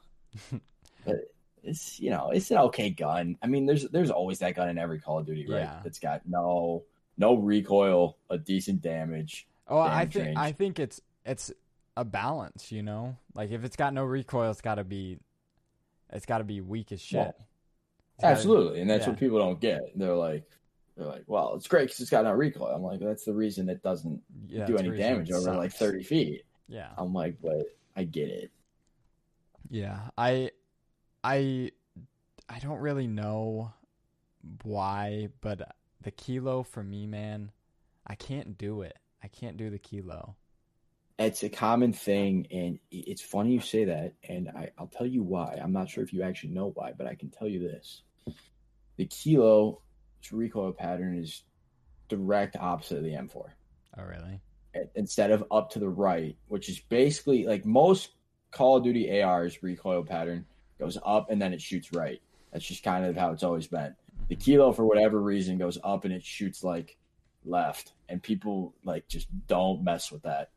But 1.04 1.16
it's 1.62 1.98
you 2.00 2.10
know, 2.10 2.30
it's 2.30 2.50
an 2.50 2.58
okay 2.58 2.90
gun. 2.90 3.38
I 3.42 3.46
mean, 3.46 3.66
there's 3.66 3.88
there's 3.88 4.10
always 4.10 4.38
that 4.40 4.54
gun 4.54 4.68
in 4.68 4.78
every 4.78 5.00
Call 5.00 5.18
of 5.18 5.26
Duty, 5.26 5.46
right? 5.48 5.60
Yeah. 5.60 5.80
That's 5.82 5.98
got 5.98 6.22
no 6.26 6.84
no 7.16 7.36
recoil, 7.36 8.16
a 8.30 8.38
decent 8.38 8.82
damage. 8.82 9.46
Oh, 9.68 9.78
I 9.78 10.06
think 10.06 10.26
range. 10.26 10.38
I 10.38 10.52
think 10.52 10.78
it's 10.78 11.00
it's 11.24 11.52
a 11.96 12.04
balance, 12.04 12.70
you 12.72 12.82
know. 12.82 13.16
Like 13.34 13.50
if 13.50 13.64
it's 13.64 13.76
got 13.76 13.94
no 13.94 14.04
recoil, 14.04 14.50
it's 14.50 14.60
got 14.60 14.76
to 14.76 14.84
be 14.84 15.18
it's 16.12 16.26
got 16.26 16.38
to 16.38 16.44
be 16.44 16.60
weak 16.60 16.92
as 16.92 17.00
shit. 17.00 17.18
Well, 17.18 17.34
Absolutely, 18.22 18.80
and 18.80 18.88
that's 18.88 19.04
yeah. 19.04 19.10
what 19.10 19.18
people 19.18 19.38
don't 19.38 19.60
get. 19.60 19.80
They're 19.96 20.14
like, 20.14 20.44
they're 20.96 21.06
like, 21.06 21.24
well, 21.26 21.54
it's 21.56 21.66
great 21.66 21.84
because 21.84 22.00
it's 22.00 22.10
got 22.10 22.24
no 22.24 22.32
recoil. 22.32 22.68
I'm 22.68 22.82
like, 22.82 23.00
that's 23.00 23.24
the 23.24 23.32
reason 23.32 23.68
it 23.68 23.82
doesn't 23.82 24.22
Yeah, 24.46 24.66
do 24.66 24.76
any 24.76 24.90
damage 24.96 25.32
over 25.32 25.52
like 25.54 25.72
30 25.72 26.04
feet. 26.04 26.44
Yeah. 26.68 26.90
I'm 26.96 27.12
like, 27.12 27.36
but 27.42 27.66
I 27.96 28.04
get 28.04 28.28
it. 28.28 28.50
Yeah, 29.68 29.98
I, 30.16 30.50
I, 31.24 31.70
I 32.48 32.58
don't 32.58 32.80
really 32.80 33.06
know 33.06 33.72
why, 34.62 35.28
but 35.40 35.74
the 36.02 36.10
kilo 36.10 36.62
for 36.62 36.82
me, 36.82 37.06
man, 37.06 37.50
I 38.06 38.14
can't 38.14 38.58
do 38.58 38.82
it. 38.82 38.98
I 39.22 39.28
can't 39.28 39.56
do 39.56 39.70
the 39.70 39.78
kilo. 39.78 40.36
It's 41.18 41.42
a 41.42 41.48
common 41.48 41.92
thing, 41.92 42.46
and 42.50 42.78
it's 42.90 43.22
funny 43.22 43.52
you 43.52 43.60
say 43.60 43.84
that, 43.84 44.14
and 44.28 44.48
I, 44.50 44.70
I'll 44.76 44.88
tell 44.88 45.06
you 45.06 45.22
why. 45.22 45.58
I'm 45.62 45.72
not 45.72 45.88
sure 45.88 46.04
if 46.04 46.12
you 46.12 46.22
actually 46.22 46.50
know 46.50 46.72
why, 46.74 46.92
but 46.96 47.06
I 47.06 47.14
can 47.14 47.30
tell 47.30 47.48
you 47.48 47.60
this: 47.60 48.02
the 48.96 49.06
kilo 49.06 49.80
recoil 50.32 50.72
pattern 50.72 51.16
is 51.16 51.42
direct 52.08 52.56
opposite 52.56 52.98
of 52.98 53.04
the 53.04 53.12
M4. 53.12 53.46
Oh, 53.96 54.02
really? 54.02 54.40
instead 54.96 55.30
of 55.30 55.44
up 55.52 55.70
to 55.70 55.78
the 55.78 55.88
right, 55.88 56.36
which 56.48 56.68
is 56.68 56.80
basically 56.80 57.46
like 57.46 57.64
most 57.64 58.10
Call 58.50 58.78
of 58.78 58.84
Duty 58.84 59.22
ARs 59.22 59.62
recoil 59.62 60.02
pattern 60.02 60.46
goes 60.84 60.98
up 61.04 61.30
and 61.30 61.40
then 61.40 61.52
it 61.52 61.62
shoots 61.62 61.92
right. 61.92 62.20
That's 62.52 62.64
just 62.64 62.84
kind 62.84 63.04
of 63.04 63.16
how 63.16 63.32
it's 63.32 63.42
always 63.42 63.66
been. 63.66 63.94
The 64.28 64.36
kilo, 64.36 64.72
for 64.72 64.84
whatever 64.84 65.20
reason, 65.20 65.58
goes 65.58 65.78
up 65.82 66.04
and 66.04 66.12
it 66.12 66.22
shoots 66.24 66.62
like 66.62 66.96
left, 67.44 67.92
and 68.08 68.22
people 68.22 68.74
like 68.84 69.08
just 69.08 69.28
don't 69.46 69.82
mess 69.82 70.12
with 70.12 70.22
that. 70.22 70.50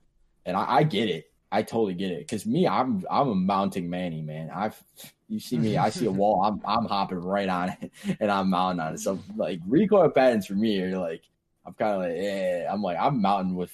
And 0.45 0.55
I, 0.55 0.77
I 0.77 0.83
get 0.83 1.09
it. 1.09 1.31
I 1.51 1.63
totally 1.63 1.93
get 1.93 2.11
it. 2.11 2.27
Cause 2.27 2.45
me, 2.45 2.67
I'm 2.67 3.05
I'm 3.09 3.29
a 3.29 3.35
mounting 3.35 3.89
Manny, 3.89 4.21
man. 4.21 4.51
I've 4.53 4.81
you 5.27 5.39
see 5.39 5.57
me, 5.57 5.77
I 5.77 5.89
see 5.89 6.05
a 6.05 6.11
wall, 6.21 6.43
I'm 6.43 6.61
I'm 6.65 6.85
hopping 6.85 7.19
right 7.19 7.49
on 7.49 7.69
it 7.69 7.91
and 8.19 8.31
I'm 8.31 8.49
mounting 8.49 8.79
on 8.79 8.93
it. 8.93 8.99
So 8.99 9.19
like 9.35 9.59
recoil 9.65 10.09
patterns 10.09 10.45
for 10.45 10.53
me 10.53 10.81
are 10.81 10.97
like 10.97 11.23
I'm 11.65 11.73
kind 11.73 11.95
of 11.95 12.01
like, 12.01 12.17
eh. 12.17 12.65
I'm 12.69 12.81
like, 12.81 12.97
I'm 12.97 13.21
mounting 13.21 13.55
with 13.55 13.73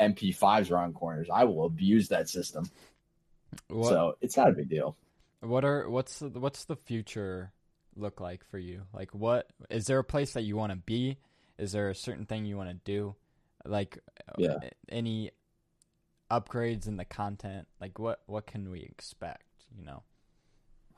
MP5s 0.00 0.70
around 0.72 0.94
corners. 0.94 1.28
I 1.32 1.44
will 1.44 1.66
abuse 1.66 2.08
that 2.08 2.28
system. 2.28 2.68
What 3.68 3.88
So 3.88 4.16
it's 4.20 4.36
not 4.36 4.48
a 4.48 4.52
big 4.52 4.68
deal. 4.68 4.96
What 5.40 5.64
are 5.64 5.88
what's 5.88 6.18
the, 6.18 6.28
what's 6.28 6.64
the 6.64 6.76
future 6.76 7.52
look 7.96 8.20
like 8.20 8.44
for 8.44 8.58
you? 8.58 8.82
Like, 8.92 9.14
what 9.14 9.48
is 9.70 9.86
there 9.86 9.98
a 9.98 10.04
place 10.04 10.32
that 10.34 10.42
you 10.42 10.56
want 10.56 10.72
to 10.72 10.76
be? 10.78 11.18
Is 11.58 11.72
there 11.72 11.90
a 11.90 11.94
certain 11.94 12.26
thing 12.26 12.44
you 12.44 12.56
want 12.56 12.70
to 12.70 12.80
do? 12.84 13.14
Like, 13.64 13.98
Yeah. 14.36 14.52
uh, 14.52 14.60
any 14.88 15.32
upgrades 16.30 16.86
in 16.86 16.96
the 16.96 17.04
content? 17.04 17.66
Like, 17.80 17.98
what 17.98 18.20
what 18.26 18.46
can 18.46 18.70
we 18.70 18.80
expect? 18.80 19.44
You 19.76 19.84
know. 19.84 20.02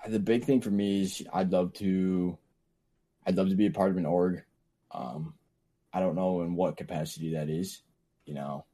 The 0.08 0.18
big 0.18 0.44
thing 0.44 0.60
for 0.62 0.70
me 0.70 1.02
is 1.02 1.22
I'd 1.32 1.52
love 1.52 1.74
to, 1.74 2.38
I'd 3.26 3.36
love 3.36 3.50
to 3.50 3.54
be 3.54 3.66
a 3.66 3.70
part 3.70 3.90
of 3.90 3.98
an 3.98 4.06
org. 4.06 4.42
Um, 4.92 5.34
I 5.92 6.00
don't 6.00 6.14
know 6.14 6.40
in 6.40 6.54
what 6.54 6.78
capacity 6.78 7.34
that 7.34 7.50
is. 7.50 7.82
You 8.24 8.34
know, 8.34 8.64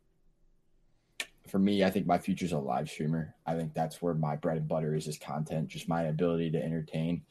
for 1.48 1.58
me, 1.58 1.84
I 1.84 1.90
think 1.90 2.06
my 2.06 2.18
future 2.18 2.44
is 2.44 2.52
a 2.52 2.58
live 2.58 2.88
streamer. 2.88 3.34
I 3.46 3.54
think 3.56 3.74
that's 3.74 4.00
where 4.02 4.14
my 4.14 4.36
bread 4.36 4.58
and 4.58 4.68
butter 4.68 4.94
is, 4.94 5.06
is 5.06 5.18
content, 5.18 5.68
just 5.68 5.88
my 5.88 6.04
ability 6.04 6.50
to 6.52 6.62
entertain 6.62 7.22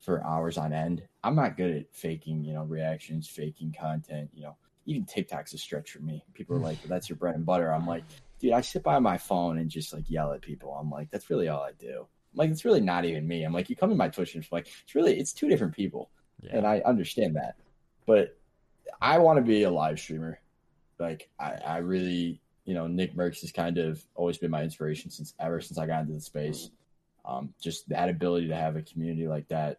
for 0.00 0.24
hours 0.24 0.58
on 0.58 0.72
end. 0.72 1.02
I'm 1.22 1.34
not 1.34 1.56
good 1.56 1.74
at 1.76 1.94
faking, 1.94 2.44
you 2.44 2.54
know, 2.54 2.64
reactions, 2.64 3.28
faking 3.28 3.74
content. 3.78 4.30
You 4.34 4.42
know, 4.44 4.56
even 4.86 5.04
TikTok's 5.04 5.54
a 5.54 5.58
stretch 5.58 5.90
for 5.90 6.00
me. 6.00 6.24
People 6.34 6.56
are 6.56 6.60
like, 6.60 6.82
"That's 6.84 7.08
your 7.08 7.16
bread 7.16 7.34
and 7.36 7.46
butter." 7.46 7.72
I'm 7.72 7.86
like, 7.86 8.04
dude, 8.38 8.52
I 8.52 8.60
sit 8.60 8.82
by 8.82 8.98
my 8.98 9.16
phone 9.16 9.58
and 9.58 9.70
just 9.70 9.92
like 9.92 10.10
yell 10.10 10.32
at 10.32 10.42
people. 10.42 10.72
I'm 10.74 10.90
like, 10.90 11.10
that's 11.10 11.30
really 11.30 11.48
all 11.48 11.62
I 11.62 11.72
do. 11.78 12.00
I'm 12.32 12.38
like, 12.38 12.50
it's 12.50 12.64
really 12.64 12.80
not 12.80 13.04
even 13.04 13.26
me. 13.26 13.44
I'm 13.44 13.52
like, 13.52 13.70
you 13.70 13.76
come 13.76 13.90
to 13.90 13.96
my 13.96 14.08
Twitch 14.08 14.34
and 14.34 14.42
it's 14.42 14.52
like, 14.52 14.66
it's 14.84 14.94
really, 14.94 15.18
it's 15.18 15.32
two 15.32 15.48
different 15.48 15.74
people 15.74 16.10
Yeah. 16.42 16.58
and 16.58 16.66
I 16.66 16.80
understand 16.84 17.36
that. 17.36 17.54
But 18.06 18.36
I 19.00 19.18
want 19.18 19.38
to 19.38 19.42
be 19.42 19.62
a 19.62 19.70
live 19.70 19.98
streamer. 19.98 20.40
Like 20.98 21.30
I, 21.38 21.52
I 21.52 21.76
really, 21.78 22.42
you 22.64 22.74
know, 22.74 22.86
Nickmercs 22.86 23.42
has 23.42 23.52
kind 23.52 23.78
of 23.78 24.02
always 24.14 24.38
been 24.38 24.50
my 24.50 24.62
inspiration 24.62 25.10
since 25.10 25.34
ever 25.38 25.60
since 25.60 25.78
I 25.78 25.86
got 25.86 26.02
into 26.02 26.14
the 26.14 26.20
space. 26.20 26.70
Um, 27.24 27.54
just 27.60 27.88
that 27.88 28.08
ability 28.08 28.48
to 28.48 28.56
have 28.56 28.76
a 28.76 28.82
community 28.82 29.26
like 29.26 29.48
that 29.48 29.78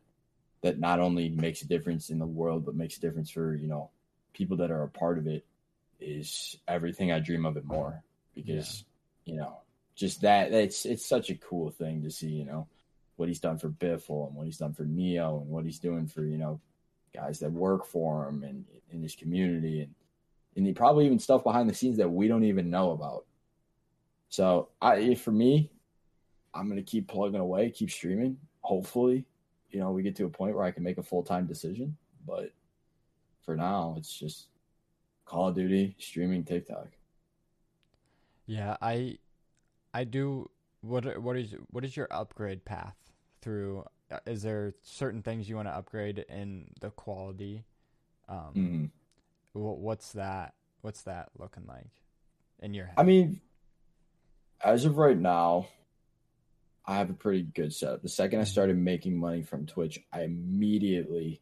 that 0.62 0.80
not 0.80 1.00
only 1.00 1.30
makes 1.30 1.62
a 1.62 1.68
difference 1.68 2.10
in 2.10 2.18
the 2.18 2.26
world 2.26 2.66
but 2.66 2.76
makes 2.76 2.98
a 2.98 3.02
difference 3.02 3.30
for 3.30 3.54
you 3.54 3.68
know 3.68 3.92
people 4.34 4.58
that 4.58 4.72
are 4.72 4.82
a 4.82 4.90
part 4.90 5.20
of 5.20 5.28
it 5.28 5.46
is 6.00 6.58
everything 6.68 7.12
I 7.12 7.20
dream 7.20 7.46
of 7.46 7.56
it 7.56 7.66
more 7.66 8.04
because 8.34 8.84
you 9.26 9.36
know 9.36 9.58
just 9.96 10.22
that 10.22 10.52
it's 10.54 10.86
it's 10.86 11.06
such 11.06 11.30
a 11.30 11.36
cool 11.36 11.70
thing 11.70 12.02
to 12.02 12.10
see 12.10 12.30
you 12.30 12.46
know 12.46 12.68
what 13.16 13.30
he's 13.30 13.40
done 13.40 13.60
for 13.60 13.70
Biffle 13.70 14.28
and 14.28 14.36
what 14.36 14.48
he's 14.48 14.58
done 14.58 14.74
for 14.74 14.84
Neo 14.84 15.40
and 15.40 15.50
what 15.50 15.66
he's 15.66 15.80
doing 15.80 16.08
for 16.08 16.24
you 16.24 16.40
know 16.40 16.60
guys 17.14 17.40
that 17.40 17.52
work 17.52 17.86
for 17.86 18.28
him 18.28 18.44
and 18.44 18.66
in 18.92 19.04
his 19.04 19.16
community 19.16 19.82
and 19.82 19.94
and 20.56 20.66
he 20.66 20.74
probably 20.74 21.06
even 21.06 21.20
stuff 21.20 21.44
behind 21.44 21.70
the 21.70 21.74
scenes 21.74 21.98
that 21.98 22.10
we 22.10 22.28
don't 22.28 22.44
even 22.44 22.70
know 22.70 22.92
about. 22.92 23.26
So 24.30 24.70
I 24.82 25.16
for 25.16 25.32
me, 25.32 25.72
I'm 26.54 26.68
gonna 26.70 26.82
keep 26.84 27.08
plugging 27.08 27.40
away, 27.40 27.70
keep 27.70 27.92
streaming. 27.92 28.38
Hopefully, 28.62 29.26
you 29.70 29.80
know, 29.80 29.92
we 29.92 30.04
get 30.04 30.16
to 30.18 30.26
a 30.26 30.30
point 30.30 30.56
where 30.56 30.66
I 30.66 30.72
can 30.72 30.84
make 30.84 30.98
a 30.98 31.04
full 31.04 31.24
time 31.24 31.46
decision. 31.46 31.98
But 32.26 32.52
for 33.44 33.56
now, 33.56 33.96
it's 33.98 34.14
just 34.14 34.48
Call 35.26 35.50
of 35.50 35.56
Duty, 35.56 35.96
streaming 36.00 36.44
TikTok. 36.44 36.88
Yeah, 38.46 38.78
I 38.82 39.18
I 39.94 40.04
do 40.04 40.50
what 40.82 41.22
what 41.22 41.38
is 41.38 41.56
what 41.72 41.84
is 41.84 41.96
your 41.98 42.08
upgrade 42.12 42.64
path 42.66 42.96
through 43.42 43.86
uh, 44.12 44.20
is 44.28 44.44
there 44.44 44.76
certain 44.84 45.22
things 45.24 45.50
you 45.50 45.56
want 45.56 45.68
to 45.68 45.74
upgrade 45.76 46.20
in 46.30 46.68
the 46.80 46.92
quality 46.92 47.64
um 48.30 48.54
Mhm. 48.56 48.92
Wh- 49.56 49.80
what's 49.80 50.12
that 50.14 50.54
what's 50.82 51.02
that 51.04 51.30
looking 51.38 51.66
like 51.68 51.90
in 52.62 52.74
your 52.74 52.86
head 52.86 52.96
I 52.98 53.04
mean, 53.04 53.42
as 54.64 54.86
of 54.86 54.98
right 54.98 55.18
now, 55.18 55.68
I 56.86 56.96
have 56.98 57.10
a 57.10 57.14
pretty 57.14 57.42
good 57.44 57.74
setup. 57.74 58.02
The 58.04 58.10
second 58.10 58.40
I 58.40 58.44
started 58.44 58.78
making 58.78 59.18
money 59.18 59.42
from 59.42 59.66
Twitch, 59.66 60.00
I 60.14 60.22
immediately 60.24 61.42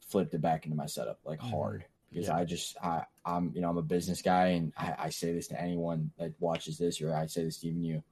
flipped 0.00 0.32
it 0.34 0.40
back 0.40 0.64
into 0.64 0.76
my 0.76 0.86
setup 0.86 1.18
like 1.24 1.40
Mhm. 1.40 1.50
hard 1.50 1.84
because 2.10 2.28
Yeah. 2.28 2.36
I 2.36 2.44
just 2.44 2.76
I 2.82 3.04
I'm 3.24 3.52
you 3.54 3.60
know 3.60 3.68
I'm 3.70 3.76
a 3.76 3.82
business 3.82 4.22
guy 4.22 4.48
and 4.48 4.72
I, 4.76 4.94
I 4.98 5.08
say 5.10 5.32
this 5.32 5.48
to 5.48 5.60
anyone 5.60 6.12
that 6.18 6.32
watches 6.40 6.78
this 6.78 7.00
or 7.02 7.14
I 7.14 7.26
say 7.26 7.44
this 7.44 7.58
to 7.60 7.68
even 7.68 7.82
you. 7.82 8.02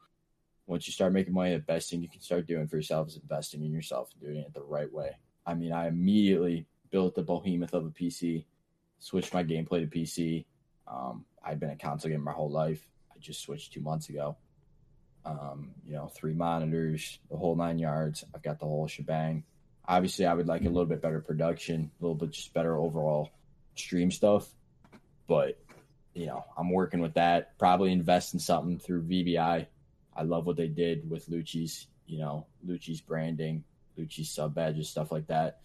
Once 0.67 0.87
you 0.89 0.93
start 0.93 1.13
making 1.13 1.33
money, 1.33 1.55
the 1.55 1.61
best 1.61 1.89
thing 1.91 2.03
you 2.03 2.09
can 2.09 2.21
start 2.21 2.47
doing 2.47 2.67
for 2.67 2.77
yourself 2.77 3.07
is 3.09 3.17
investing 3.17 3.63
in 3.63 3.71
yourself 3.73 4.11
and 4.13 4.21
doing 4.21 4.39
it 4.39 4.53
the 4.53 4.63
right 4.63 4.93
way. 4.93 5.17
I 5.47 5.55
mean, 5.55 5.73
I 5.73 5.87
immediately 5.87 6.67
built 6.91 7.15
the 7.15 7.23
behemoth 7.23 7.73
of 7.73 7.87
a 7.87 7.91
PC, 7.91 8.45
switched 8.99 9.35
my 9.35 9.45
gameplay 9.45 9.81
to 9.81 9.87
PC. 9.87 10.45
Um, 10.87 11.25
I've 11.45 11.61
been 11.61 11.71
a 11.71 11.77
console 11.77 12.11
gamer 12.11 12.25
my 12.25 12.33
whole 12.33 12.51
life. 12.51 12.87
I 13.15 13.19
just 13.19 13.43
switched 13.43 13.73
two 13.73 13.81
months 13.81 14.09
ago. 14.09 14.37
Um, 15.25 15.73
you 15.85 15.95
know, 15.95 16.07
three 16.07 16.35
monitors, 16.35 17.19
the 17.31 17.37
whole 17.37 17.57
nine 17.57 17.79
yards. 17.79 18.25
I've 18.35 18.43
got 18.43 18.61
the 18.61 18.67
whole 18.67 18.87
shebang. 18.87 19.45
Obviously, 19.89 20.27
I 20.27 20.35
would 20.35 20.47
like 20.47 20.63
a 20.63 20.69
little 20.69 20.87
bit 20.87 21.03
better 21.03 21.21
production, 21.21 21.91
a 22.01 22.03
little 22.03 22.15
bit 22.15 22.31
just 22.31 22.55
better 22.55 22.77
overall 22.77 23.31
stream 23.75 24.11
stuff. 24.11 24.49
But 25.27 25.59
you 26.15 26.27
know, 26.27 26.45
I'm 26.57 26.71
working 26.71 27.01
with 27.01 27.15
that. 27.15 27.59
Probably 27.59 27.93
invest 27.93 28.35
in 28.35 28.41
something 28.41 28.79
through 28.79 29.03
VBI. 29.03 29.67
I 30.17 30.23
love 30.23 30.47
what 30.47 30.57
they 30.57 30.69
did 30.69 31.09
with 31.09 31.29
Lucci's, 31.29 31.87
you 32.07 32.19
know, 32.19 32.47
Lucci's 32.67 33.03
branding, 33.03 33.65
Lucci's 33.99 34.31
sub 34.31 34.55
badges, 34.55 34.89
stuff 34.89 35.13
like 35.13 35.27
that. 35.27 35.61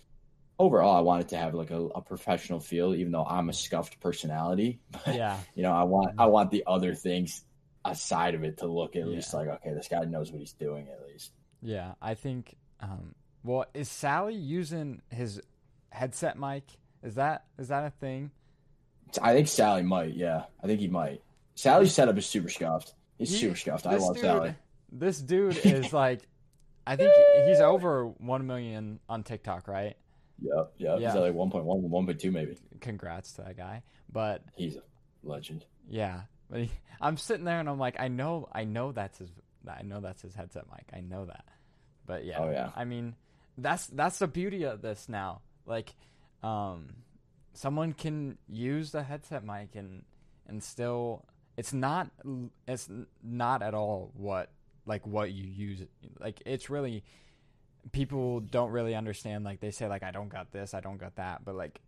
Overall, 0.62 0.96
I 0.96 1.02
wanted 1.02 1.28
to 1.30 1.38
have 1.38 1.54
like 1.54 1.72
a, 1.72 1.82
a 2.00 2.02
professional 2.02 2.60
feel, 2.60 2.94
even 2.94 3.12
though 3.12 3.26
I'm 3.26 3.50
a 3.50 3.54
scuffed 3.54 4.00
personality. 4.00 4.80
But 5.06 5.16
yeah 5.16 5.38
you 5.56 5.64
know, 5.64 5.74
I 5.74 5.84
want 5.84 6.10
I 6.20 6.26
want 6.28 6.52
the 6.52 6.64
other 6.68 6.94
things 6.94 7.44
aside 7.84 8.36
of 8.36 8.44
it 8.44 8.58
to 8.60 8.68
look 8.68 8.96
at 8.96 9.08
least 9.08 9.34
like, 9.34 9.48
okay, 9.48 9.74
this 9.74 9.88
guy 9.88 10.04
knows 10.06 10.32
what 10.32 10.40
he's 10.40 10.54
doing 10.54 10.88
at 10.96 11.00
least. 11.08 11.32
yeah 11.64 11.94
i 12.02 12.14
think 12.14 12.56
um 12.80 13.16
Well, 13.44 13.66
is 13.74 13.90
Sally 13.90 14.36
using 14.36 15.02
his 15.10 15.42
headset 15.90 16.38
mic? 16.38 16.64
Is 17.04 17.16
that 17.16 17.38
is 17.58 17.68
that 17.70 17.84
a 17.86 17.90
thing? 18.04 18.30
I 19.22 19.34
think 19.34 19.48
Sally 19.48 19.82
might. 19.96 20.14
Yeah, 20.14 20.44
I 20.64 20.68
think 20.68 20.80
he 20.80 20.88
might. 20.88 21.22
Sally's 21.56 21.94
setup 21.94 22.18
is 22.18 22.26
super 22.28 22.50
scuffed. 22.50 22.94
He's 23.18 23.32
He- 23.32 23.38
super 23.44 23.56
scuffed. 23.64 23.86
I 23.88 23.96
love 23.98 24.16
dude, 24.16 24.24
Sally. 24.24 24.56
This 24.92 25.18
dude 25.22 25.58
is 25.78 25.92
like, 25.92 26.22
I 26.86 26.96
think 26.96 27.12
he's 27.48 27.60
over 27.62 28.08
one 28.08 28.46
million 28.48 29.00
on 29.10 29.24
TikTok, 29.24 29.68
right? 29.68 29.96
Yep. 30.42 30.74
Yeah. 30.78 30.98
He's 30.98 31.08
at 31.16 31.22
like 31.22 31.34
1.1, 31.34 31.66
1.2 31.66 32.32
maybe. 32.32 32.58
Congrats 32.80 33.34
to 33.34 33.44
that 33.44 33.58
guy. 33.58 33.84
But 34.12 34.44
He's 34.56 34.76
a 34.76 34.82
legend. 35.24 35.66
yeah, 35.90 36.22
but 36.50 36.62
he, 36.62 36.72
I'm 37.00 37.16
sitting 37.18 37.46
there 37.46 37.60
and 37.60 37.70
I'm 37.70 37.80
like, 37.80 38.00
I 38.00 38.08
know, 38.10 38.48
I 38.52 38.64
know 38.66 38.92
that's 38.92 39.20
his, 39.20 39.30
I 39.68 39.84
know 39.84 40.00
that's 40.02 40.22
his 40.22 40.34
headset 40.36 40.66
mic. 40.72 40.86
I 40.94 41.02
know 41.02 41.26
that. 41.26 41.46
But 42.06 42.26
yeah, 42.26 42.40
Oh, 42.40 42.50
yeah. 42.52 42.72
I 42.76 42.84
mean, 42.86 43.16
that's 43.58 43.88
that's 43.88 44.20
the 44.20 44.28
beauty 44.28 44.64
of 44.64 44.82
this 44.82 45.08
now. 45.08 45.42
Like, 45.66 45.94
um, 46.44 46.88
someone 47.54 47.94
can 47.94 48.38
use 48.50 48.92
the 48.92 49.04
headset 49.04 49.44
mic 49.46 49.76
and 49.76 50.04
and 50.48 50.62
still, 50.64 51.24
it's 51.56 51.72
not, 51.72 52.10
it's 52.68 52.90
not 53.24 53.62
at 53.62 53.74
all 53.74 54.12
what 54.16 54.50
like 54.86 55.06
what 55.06 55.32
you 55.32 55.46
use. 55.46 55.84
Like, 56.20 56.42
it's 56.46 56.70
really 56.70 57.04
people 57.92 58.40
don't 58.40 58.72
really 58.72 58.96
understand. 58.96 59.44
Like, 59.44 59.60
they 59.60 59.72
say 59.72 59.88
like, 59.88 60.04
I 60.04 60.12
don't 60.12 60.30
got 60.30 60.52
this, 60.52 60.74
I 60.74 60.80
don't 60.82 60.98
got 60.98 61.16
that, 61.16 61.44
but 61.46 61.56
like 61.56 61.82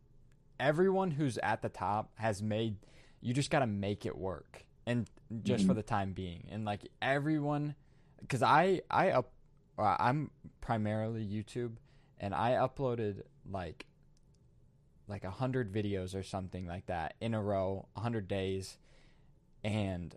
everyone 0.60 1.12
who's 1.12 1.38
at 1.40 1.62
the 1.62 1.70
top 1.70 2.12
has 2.16 2.42
made 2.42 2.78
you 3.22 3.34
just 3.34 3.50
got 3.50 3.60
to 3.60 3.68
make 3.68 4.06
it 4.06 4.18
work 4.18 4.66
and 4.86 5.10
just 5.44 5.66
for 5.66 5.72
Mhm. 5.74 5.78
the 5.78 5.84
time 5.84 6.14
being 6.14 6.48
and 6.52 6.64
like 6.64 6.88
everyone 7.02 7.74
because 8.22 8.44
i 8.44 8.82
i 8.92 9.10
up 9.10 9.32
uh, 9.80 9.96
i'm 9.98 10.30
primarily 10.62 11.26
youtube 11.26 11.78
and 12.20 12.36
i 12.36 12.52
uploaded 12.52 13.24
like 13.50 13.88
like 15.08 15.24
a 15.24 15.32
hundred 15.32 15.74
videos 15.74 16.14
or 16.16 16.22
something 16.22 16.68
like 16.68 16.86
that 16.86 17.16
in 17.20 17.34
a 17.34 17.42
row 17.42 17.88
a 17.96 18.02
hundred 18.02 18.28
days 18.28 18.78
and 19.64 20.16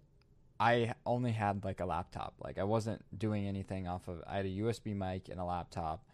i 0.60 0.92
only 1.04 1.32
had 1.32 1.64
like 1.64 1.80
a 1.80 1.86
laptop 1.86 2.34
like 2.40 2.58
i 2.58 2.64
wasn't 2.64 3.02
doing 3.18 3.46
anything 3.46 3.86
off 3.86 4.08
of 4.08 4.22
i 4.26 4.36
had 4.36 4.46
a 4.46 4.56
usb 4.60 4.94
mic 4.94 5.28
and 5.28 5.38
a 5.40 5.44
laptop 5.44 6.04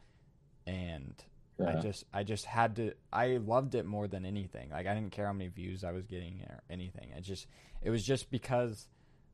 and 0.67 1.15
I 1.61 1.81
just 1.81 2.05
I 2.13 2.23
just 2.25 2.45
had 2.47 2.77
to 2.77 2.93
I 3.13 3.37
loved 3.37 3.75
it 3.75 3.85
more 3.87 4.09
than 4.09 4.25
anything. 4.25 4.71
Like 4.71 4.87
I 4.87 4.95
didn't 4.95 5.13
care 5.13 5.27
how 5.27 5.33
many 5.33 5.49
views 5.49 5.85
I 5.85 5.93
was 5.93 6.07
getting 6.07 6.41
or 6.49 6.61
anything. 6.71 7.11
It 7.17 7.21
just 7.21 7.47
it 7.83 7.91
was 7.91 8.05
just 8.05 8.31
because 8.31 8.89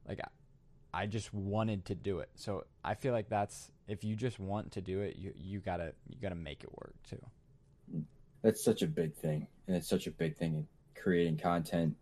like 0.06 0.20
I- 0.20 1.02
I 1.02 1.06
just 1.06 1.32
wanted 1.32 1.84
to 1.86 1.94
do 1.94 2.18
it. 2.18 2.28
So 2.34 2.64
I 2.84 2.94
feel 2.94 3.12
like 3.12 3.28
that's 3.28 3.70
if 3.86 4.04
you 4.04 4.16
just 4.16 4.38
want 4.38 4.72
to 4.72 4.82
do 4.82 5.00
it, 5.00 5.16
you 5.16 5.32
you 5.36 5.60
got 5.60 5.78
to 5.78 5.92
you 6.08 6.16
got 6.20 6.30
to 6.30 6.34
make 6.34 6.64
it 6.64 6.70
work 6.76 6.94
too. 7.08 8.04
That's 8.42 8.62
such 8.62 8.82
a 8.82 8.86
big 8.86 9.14
thing. 9.14 9.46
And 9.66 9.76
it's 9.76 9.88
such 9.88 10.06
a 10.06 10.10
big 10.10 10.36
thing 10.36 10.54
in 10.54 10.66
creating 11.00 11.38
content 11.38 11.94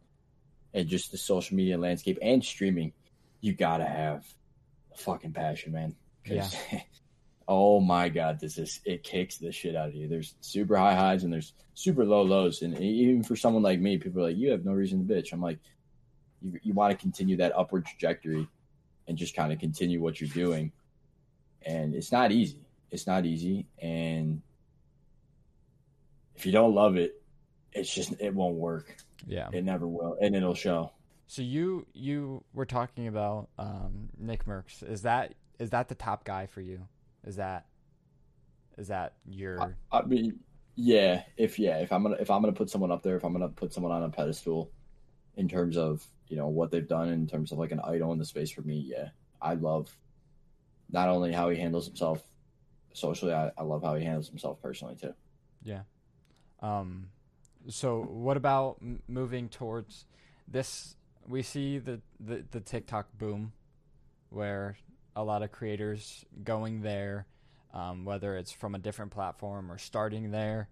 and 0.77 0.87
just 0.89 1.11
the 1.11 1.17
social 1.19 1.57
media 1.57 1.79
landscape 1.79 2.19
and 2.21 2.45
streaming. 2.45 2.93
You 3.41 3.55
got 3.55 3.79
to 3.79 3.87
have 3.87 4.25
fucking 4.95 5.33
passion, 5.33 5.73
man. 5.73 5.97
'Cause, 6.25 6.55
oh 7.49 7.81
my 7.81 8.09
God, 8.11 8.39
this 8.41 8.59
is, 8.59 8.81
it 8.85 9.03
kicks 9.03 9.39
the 9.39 9.51
shit 9.51 9.75
out 9.75 9.89
of 9.89 9.95
you. 9.95 10.07
There's 10.07 10.35
super 10.41 10.77
high 10.77 10.95
highs 10.95 11.25
and 11.25 11.33
there's 11.33 11.55
super 11.75 12.05
low 12.05 12.23
lows. 12.23 12.61
And 12.63 12.79
even 12.79 13.23
for 13.23 13.37
someone 13.37 13.63
like 13.63 13.81
me, 13.81 13.97
people 13.97 14.21
are 14.23 14.29
like, 14.29 14.37
you 14.37 14.51
have 14.51 14.65
no 14.65 14.73
reason 14.73 15.07
to 15.07 15.15
bitch. 15.15 15.33
I'm 15.33 15.41
like, 15.41 15.59
you, 16.43 16.59
you 16.63 16.75
want 16.75 16.91
to 16.91 16.97
continue 16.99 17.37
that 17.39 17.57
upward 17.57 17.87
trajectory 17.87 18.47
and 19.09 19.17
just 19.17 19.35
kind 19.35 19.53
of 19.53 19.59
continue 19.59 20.03
what 20.03 20.21
you're 20.21 20.29
doing. 20.31 20.73
And 21.63 21.95
it's 21.95 22.13
not 22.13 22.33
easy. 22.33 22.61
It's 22.91 23.07
not 23.07 23.25
easy. 23.25 23.67
And 23.79 24.43
if 26.35 26.45
you 26.45 26.53
don't 26.53 26.75
love 26.75 26.97
it, 26.97 27.23
it's 27.73 27.93
just 27.95 28.13
it 28.21 28.35
won't 28.35 28.57
work. 28.57 28.97
Yeah. 29.27 29.49
It 29.53 29.65
never 29.65 29.87
will, 29.87 30.17
and 30.21 30.35
it'll 30.35 30.55
show. 30.55 30.93
So 31.27 31.43
you 31.43 31.87
you 31.93 32.45
were 32.53 32.67
talking 32.67 33.09
about 33.09 33.49
um, 33.59 34.11
Nickmercs. 34.23 34.89
Is 34.89 35.03
that 35.03 35.35
is 35.59 35.71
that 35.71 35.89
the 35.89 35.95
top 35.95 36.25
guy 36.25 36.47
for 36.47 36.61
you? 36.61 36.87
Is 37.25 37.37
that 37.37 37.67
is 38.79 38.89
that 38.89 39.15
your 39.27 39.77
I 39.91 40.03
mean, 40.03 40.41
yeah, 40.77 41.23
if 41.37 41.59
yeah, 41.59 41.79
if 41.79 41.93
I'm 41.93 42.03
gonna 42.03 42.17
if 42.21 42.31
I'm 42.31 42.41
gonna 42.43 42.53
put 42.53 42.71
someone 42.71 42.93
up 42.93 43.03
there, 43.03 43.17
if 43.17 43.25
I'm 43.25 43.33
gonna 43.33 43.49
put 43.49 43.73
someone 43.73 43.93
on 43.93 44.03
a 44.03 44.11
pedestal, 44.11 44.71
in 45.37 45.49
terms 45.49 45.77
of 45.77 46.07
you 46.29 46.37
know 46.37 46.49
what 46.49 46.71
they've 46.71 46.87
done 46.87 47.09
in 47.09 47.27
terms 47.27 47.53
of 47.53 47.59
like 47.59 47.73
an 47.73 47.81
idol 47.81 48.13
in 48.13 48.19
the 48.19 48.25
space 48.25 48.51
for 48.51 48.63
me, 48.63 48.85
yeah, 48.87 49.09
I 49.41 49.55
love 49.55 49.97
not 50.91 51.09
only 51.09 51.33
how 51.33 51.51
he 51.51 51.59
handles 51.59 51.87
himself 51.87 52.23
socially, 52.93 53.33
I, 53.33 53.51
I 53.59 53.63
love 53.63 53.83
how 53.83 53.95
he 53.95 54.05
handles 54.05 54.29
himself 54.29 54.61
personally 54.63 54.97
too. 54.97 55.15
Yeah. 55.63 55.83
Um, 56.61 57.09
so 57.69 58.03
what 58.03 58.37
about 58.37 58.77
m- 58.81 59.03
moving 59.09 59.49
towards 59.49 60.05
this? 60.49 60.97
We 61.27 61.43
see 61.43 61.79
the, 61.79 62.01
the, 62.21 62.45
the 62.51 62.61
TikTok 62.61 63.07
boom, 63.19 63.53
where 64.31 64.77
a 65.15 65.25
lot 65.25 65.43
of 65.43 65.51
creators 65.51 66.25
going 66.45 66.83
there, 66.83 67.27
um, 67.75 68.05
whether 68.05 68.37
it's 68.37 68.53
from 68.53 68.75
a 68.75 68.79
different 68.79 69.13
platform 69.13 69.71
or 69.73 69.79
starting 69.79 70.31
there. 70.31 70.69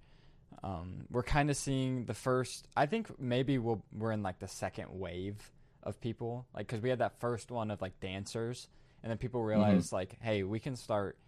Um, 0.62 1.07
we're 1.11 1.22
kind 1.24 1.50
of 1.50 1.57
seeing 1.57 2.04
the 2.04 2.14
first. 2.14 2.68
I 2.76 2.87
think 2.87 3.18
maybe 3.18 3.59
we'll 3.59 3.83
we're 3.92 4.12
in 4.12 4.22
like 4.22 4.38
the 4.38 4.48
second 4.48 4.88
wave 4.90 5.50
of 5.83 6.00
people, 6.00 6.46
like 6.54 6.66
because 6.66 6.80
we 6.80 6.90
had 6.90 7.00
that 7.00 7.18
first 7.20 7.50
one 7.50 7.70
of 7.70 7.83
like 7.83 7.98
dancers, 8.00 8.68
and 9.02 9.11
then 9.11 9.18
people 9.18 9.42
realized 9.42 9.92
like, 9.92 10.16
hey, 10.20 10.42
we 10.44 10.61
can 10.61 10.76
start, 10.76 11.18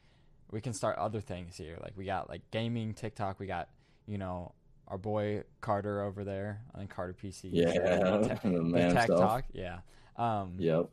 we 0.51 0.61
can 0.61 0.73
start 0.73 0.97
other 0.99 1.21
things 1.21 1.57
here. 1.57 1.77
Like 1.83 1.95
we 1.97 2.05
got 2.05 2.29
like 2.29 2.43
gaming 2.51 2.95
TikTok, 2.95 3.41
we 3.41 3.47
got 3.47 3.69
you 4.07 4.19
know, 4.19 4.53
our 4.89 4.99
boy 4.99 5.43
Carter 5.61 6.03
over 6.03 6.25
there. 6.25 6.63
I 6.75 6.79
think 6.79 6.91
Carter 6.91 7.15
PC. 7.21 7.51
Yeah, 7.53 7.67
the, 7.73 8.39
the 8.73 8.91
tech 8.93 9.09
talk. 9.09 9.45
Yeah. 9.53 9.79
Um, 10.17 10.57
Yep. 10.59 10.91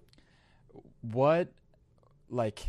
What, 1.02 1.50
like, 2.30 2.60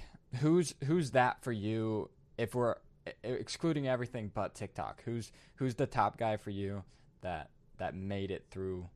who's 0.40 0.74
who's 0.84 1.12
that 1.12 1.42
for 1.42 1.52
you? 1.52 2.10
If 2.36 2.54
we're 2.54 2.74
excluding 3.22 3.86
everything 3.88 4.30
but 4.34 4.54
TikTok, 4.54 5.02
who's 5.04 5.30
who's 5.56 5.74
the 5.76 5.86
top 5.86 6.18
guy 6.18 6.36
for 6.36 6.50
you 6.50 6.82
that 7.22 7.50
that 7.78 7.94
made 7.94 8.30
it 8.30 8.46
through 8.50 8.88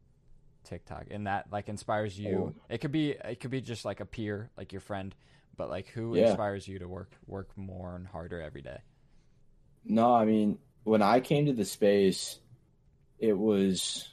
TikTok 0.64 1.06
and 1.10 1.26
that 1.26 1.46
like 1.52 1.68
inspires 1.68 2.18
you? 2.18 2.54
Oh. 2.54 2.62
It 2.68 2.78
could 2.78 2.92
be 2.92 3.10
it 3.12 3.40
could 3.40 3.50
be 3.50 3.60
just 3.60 3.84
like 3.84 4.00
a 4.00 4.04
peer, 4.06 4.50
like 4.56 4.72
your 4.72 4.80
friend, 4.80 5.14
but 5.56 5.70
like 5.70 5.88
who 5.88 6.16
Yeah. 6.16 6.28
inspires 6.28 6.66
you 6.68 6.78
to 6.80 6.88
work 6.88 7.12
work 7.26 7.56
more 7.56 7.94
and 7.94 8.06
harder 8.06 8.40
every 8.42 8.62
day? 8.62 8.78
No, 9.84 10.12
I 10.14 10.24
mean, 10.24 10.58
when 10.88 11.02
I 11.02 11.20
came 11.20 11.46
to 11.46 11.52
the 11.52 11.66
space, 11.66 12.38
it 13.18 13.36
was 13.36 14.08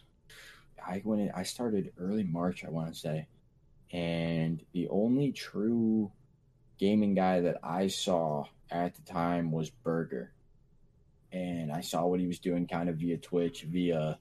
I 0.86 1.02
went 1.06 1.22
it, 1.22 1.32
I 1.34 1.44
started 1.44 1.94
early 1.98 2.24
March, 2.24 2.66
I 2.66 2.70
want 2.70 2.94
to 2.94 3.00
say, 3.00 3.28
and 3.92 4.62
the 4.74 4.90
only 4.90 5.32
true 5.32 6.12
gaming 6.78 7.16
guy 7.16 7.42
that 7.42 7.60
I 7.64 7.88
saw 7.88 8.46
at 8.70 8.94
the 8.96 9.02
time 9.04 9.52
was 9.54 9.70
Burger, 9.70 10.34
and 11.32 11.72
I 11.72 11.80
saw 11.80 12.06
what 12.06 12.20
he 12.20 12.28
was 12.28 12.40
doing 12.40 12.68
kind 12.68 12.90
of 12.90 12.98
via 12.98 13.18
Twitch, 13.18 13.64
via 13.64 14.20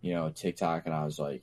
you 0.00 0.14
know 0.14 0.30
TikTok, 0.30 0.86
and 0.86 0.94
I 0.94 1.04
was 1.04 1.18
like, 1.18 1.42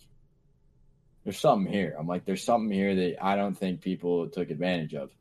"There's 1.25 1.39
something 1.39 1.71
here." 1.71 1.93
I'm 1.99 2.07
like, 2.07 2.23
"There's 2.23 2.43
something 2.43 2.71
here 2.71 2.95
that 2.95 3.21
I 3.21 3.35
don't 3.35 3.57
think 3.57 3.81
people 3.81 4.29
took 4.29 4.49
advantage 4.49 4.93
of," 4.93 5.11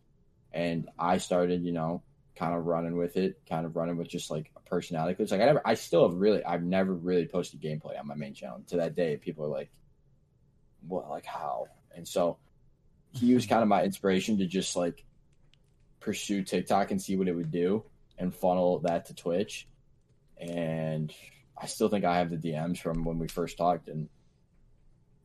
and 0.53 0.89
I 0.97 1.19
started, 1.19 1.65
you 1.65 1.73
know, 1.73 2.03
kind 2.37 2.55
of 2.55 2.67
running 2.67 2.97
with 2.97 3.17
it, 3.17 3.41
kind 3.49 3.67
of 3.67 3.77
running 3.77 3.97
with 3.97 4.09
just 4.09 4.31
like 4.31 4.51
a 4.57 4.61
personality. 4.61 5.23
It's 5.23 5.33
like 5.33 5.41
I 5.41 5.47
never, 5.47 5.63
I 5.65 5.75
still 5.75 6.09
have 6.09 6.19
really, 6.19 6.45
I've 6.45 6.63
never 6.63 6.93
really 6.93 7.27
posted 7.27 7.61
gameplay 7.61 7.99
on 7.99 8.07
my 8.07 8.15
main 8.15 8.35
channel. 8.35 8.63
To 8.69 8.77
that 8.79 8.95
day, 8.95 9.17
people 9.17 9.45
are 9.45 9.49
like, 9.49 9.71
"What? 10.87 11.09
Like 11.11 11.27
how?" 11.27 11.67
And 11.95 12.07
so 12.09 12.39
he 13.13 13.35
was 13.35 13.45
mm-hmm. 13.45 13.55
kind 13.55 13.63
of 13.63 13.69
my 13.69 13.85
inspiration 13.85 14.39
to 14.39 14.47
just 14.47 14.77
like 14.77 15.05
pursue 16.01 16.43
TikTok 16.43 16.91
and 16.91 17.01
see 17.01 17.17
what 17.17 17.29
it 17.29 17.35
would 17.35 17.51
do 17.51 17.85
and 18.19 18.35
funnel 18.35 18.81
that 18.81 19.07
to 19.07 19.15
Twitch. 19.15 19.69
And 20.39 21.13
I 21.57 21.67
still 21.67 21.89
think 21.89 22.05
I 22.05 22.17
have 22.17 22.31
the 22.31 22.37
DMs 22.37 22.79
from 22.79 23.05
when 23.05 23.19
we 23.19 23.29
first 23.29 23.59
talked, 23.59 23.89
and 23.89 24.09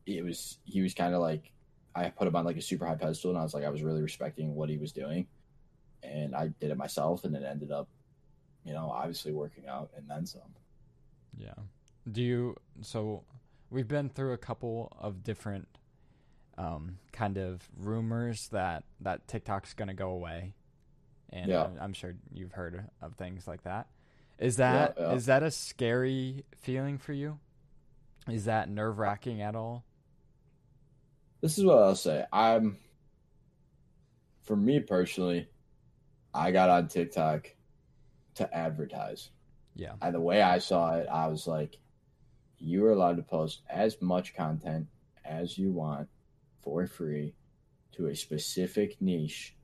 it 0.06 0.22
was 0.22 0.58
he 0.64 0.82
was 0.82 0.94
kind 0.94 1.14
of 1.14 1.20
like 1.20 1.50
I 1.94 2.10
put 2.10 2.28
him 2.28 2.36
on 2.36 2.44
like 2.44 2.58
a 2.58 2.62
super 2.62 2.86
high 2.86 2.96
pedestal, 2.96 3.30
and 3.30 3.38
I 3.38 3.42
was 3.42 3.54
like 3.54 3.64
I 3.64 3.70
was 3.70 3.82
really 3.82 4.02
respecting 4.02 4.54
what 4.54 4.68
he 4.68 4.76
was 4.76 4.92
doing 4.92 5.26
and 6.02 6.34
I 6.34 6.48
did 6.60 6.70
it 6.70 6.76
myself, 6.76 7.24
and 7.24 7.34
it 7.36 7.42
ended 7.44 7.70
up, 7.72 7.88
you 8.64 8.72
know, 8.72 8.90
obviously 8.90 9.32
working 9.32 9.66
out 9.68 9.90
and 9.96 10.08
then 10.08 10.26
some. 10.26 10.42
Yeah. 11.36 11.54
Do 12.10 12.22
you 12.22 12.56
so 12.82 13.24
we've 13.70 13.88
been 13.88 14.08
through 14.08 14.32
a 14.32 14.38
couple 14.38 14.92
of 14.98 15.22
different 15.22 15.68
um 16.56 16.98
kind 17.12 17.36
of 17.38 17.68
rumors 17.76 18.48
that 18.48 18.84
that 19.00 19.28
TikTok's 19.28 19.74
going 19.74 19.88
to 19.88 19.94
go 19.94 20.10
away. 20.10 20.54
And 21.30 21.50
Yeah. 21.50 21.64
I'm, 21.64 21.78
I'm 21.80 21.92
sure 21.92 22.14
you've 22.32 22.52
heard 22.52 22.88
of 23.02 23.14
things 23.16 23.46
like 23.46 23.62
that. 23.64 23.88
Is 24.38 24.56
that 24.56 24.90
is 24.90 24.96
Yeah, 24.98 25.10
yeah. 25.10 25.18
that 25.18 25.42
a 25.42 25.50
scary 25.50 26.44
feeling 26.56 26.98
for 26.98 27.12
you? 27.12 27.38
Is 28.28 28.44
that 28.46 28.68
nerve-wracking 28.68 29.40
at 29.42 29.54
all? 29.54 29.84
This 31.40 31.56
is 31.58 31.64
what 31.64 31.78
I'll 31.78 31.94
say. 31.94 32.24
I'm, 32.32 32.76
for 34.42 34.56
me 34.56 34.80
personally, 34.80 35.48
I 36.34 36.50
got 36.52 36.70
on 36.70 36.88
TikTok 36.88 37.54
to 38.36 38.54
advertise. 38.54 39.30
Yeah. 39.74 39.92
And 40.02 40.14
the 40.14 40.20
way 40.20 40.42
I 40.42 40.58
saw 40.58 40.96
it, 40.96 41.06
I 41.10 41.28
was 41.28 41.46
like, 41.46 41.78
you 42.58 42.84
are 42.86 42.92
allowed 42.92 43.16
to 43.16 43.22
post 43.22 43.62
as 43.68 44.00
much 44.00 44.34
content 44.34 44.88
as 45.24 45.56
you 45.58 45.70
want 45.72 46.08
for 46.62 46.86
free 46.86 47.34
to 47.92 48.06
a 48.08 48.14
specific 48.16 49.00
niche. 49.00 49.54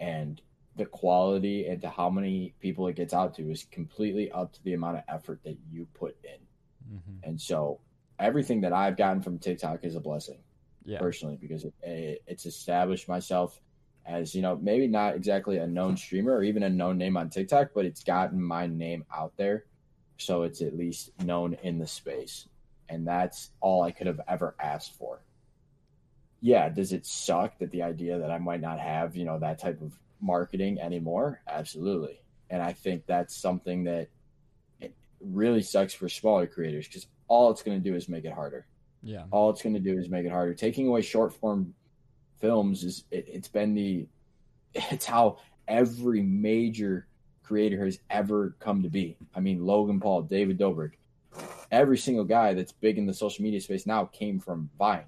And 0.00 0.40
the 0.76 0.86
quality 0.86 1.66
and 1.66 1.80
to 1.82 1.88
how 1.90 2.08
many 2.08 2.54
people 2.60 2.86
it 2.86 2.96
gets 2.96 3.12
out 3.12 3.34
to 3.34 3.50
is 3.50 3.64
completely 3.70 4.30
up 4.30 4.52
to 4.52 4.62
the 4.62 4.74
amount 4.74 4.98
of 4.98 5.02
effort 5.08 5.40
that 5.44 5.56
you 5.70 5.86
put 5.94 6.16
in. 6.22 6.96
Mm-hmm. 6.96 7.28
And 7.28 7.40
so 7.40 7.80
everything 8.18 8.60
that 8.62 8.72
I've 8.72 8.96
gotten 8.96 9.20
from 9.20 9.38
TikTok 9.38 9.80
is 9.84 9.96
a 9.96 10.00
blessing 10.00 10.38
Yeah. 10.84 10.98
personally 10.98 11.36
because 11.40 11.64
it, 11.64 11.74
it, 11.82 12.22
it's 12.26 12.46
established 12.46 13.08
myself 13.08 13.60
as 14.08 14.34
you 14.34 14.40
know 14.42 14.56
maybe 14.56 14.86
not 14.88 15.14
exactly 15.14 15.58
a 15.58 15.66
known 15.66 15.96
streamer 15.96 16.32
or 16.32 16.42
even 16.42 16.62
a 16.62 16.68
known 16.70 16.96
name 16.98 17.16
on 17.16 17.28
TikTok, 17.28 17.70
but 17.74 17.84
it's 17.84 18.02
gotten 18.02 18.42
my 18.42 18.66
name 18.66 19.04
out 19.14 19.32
there, 19.36 19.66
so 20.16 20.42
it's 20.44 20.62
at 20.62 20.76
least 20.76 21.10
known 21.24 21.54
in 21.62 21.78
the 21.78 21.86
space, 21.86 22.48
and 22.88 23.06
that's 23.06 23.50
all 23.60 23.82
I 23.82 23.90
could 23.90 24.06
have 24.06 24.20
ever 24.26 24.56
asked 24.58 24.94
for. 24.96 25.20
Yeah, 26.40 26.68
does 26.68 26.92
it 26.92 27.04
suck 27.04 27.58
that 27.58 27.70
the 27.70 27.82
idea 27.82 28.18
that 28.18 28.30
I 28.30 28.38
might 28.38 28.60
not 28.60 28.78
have 28.80 29.14
you 29.14 29.24
know 29.24 29.38
that 29.40 29.58
type 29.58 29.80
of 29.82 29.92
marketing 30.20 30.80
anymore? 30.80 31.42
Absolutely, 31.46 32.20
and 32.48 32.62
I 32.62 32.72
think 32.72 33.04
that's 33.06 33.36
something 33.36 33.84
that 33.84 34.08
it 34.80 34.94
really 35.20 35.62
sucks 35.62 35.92
for 35.92 36.08
smaller 36.08 36.46
creators 36.46 36.86
because 36.88 37.06
all 37.28 37.50
it's 37.50 37.62
going 37.62 37.80
to 37.80 37.90
do 37.90 37.94
is 37.94 38.08
make 38.08 38.24
it 38.24 38.32
harder 38.32 38.66
Yeah. 39.02 39.24
all 39.30 39.50
it's 39.50 39.60
going 39.60 39.74
to 39.74 39.80
do 39.80 39.98
is 39.98 40.08
make 40.08 40.24
it 40.24 40.32
harder. 40.32 40.54
Taking 40.54 40.86
away 40.88 41.02
short 41.02 41.34
form 41.34 41.74
films 42.40 42.84
is 42.84 43.04
it, 43.10 43.26
it's 43.28 43.48
been 43.48 43.74
the 43.74 44.06
it's 44.74 45.06
how 45.06 45.38
every 45.66 46.22
major 46.22 47.06
creator 47.42 47.84
has 47.84 47.98
ever 48.10 48.54
come 48.60 48.82
to 48.82 48.88
be. 48.90 49.16
I 49.34 49.40
mean, 49.40 49.64
Logan 49.64 50.00
Paul, 50.00 50.22
David 50.22 50.58
Dobrik, 50.58 50.92
every 51.70 51.96
single 51.98 52.24
guy 52.24 52.54
that's 52.54 52.72
big 52.72 52.98
in 52.98 53.06
the 53.06 53.14
social 53.14 53.42
media 53.42 53.60
space 53.60 53.86
now 53.86 54.04
came 54.06 54.38
from 54.38 54.68
Vine, 54.78 55.04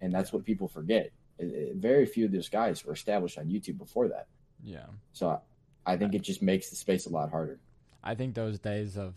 and 0.00 0.12
that's 0.12 0.32
what 0.32 0.44
people 0.44 0.68
forget. 0.68 1.10
It- 1.38 1.44
it- 1.46 1.76
very 1.76 2.06
few 2.06 2.26
of 2.26 2.32
those 2.32 2.48
guys 2.48 2.84
were 2.84 2.92
established 2.92 3.38
on 3.38 3.46
YouTube 3.48 3.78
before 3.78 4.08
that. 4.08 4.28
Yeah. 4.62 4.86
So 5.12 5.28
I, 5.86 5.94
I 5.94 5.96
think 5.96 6.14
it 6.14 6.22
just 6.22 6.42
makes 6.42 6.70
the 6.70 6.76
space 6.76 7.06
a 7.06 7.10
lot 7.10 7.30
harder. 7.30 7.58
I 8.04 8.14
think 8.14 8.34
those 8.34 8.58
days 8.58 8.96
of 8.96 9.14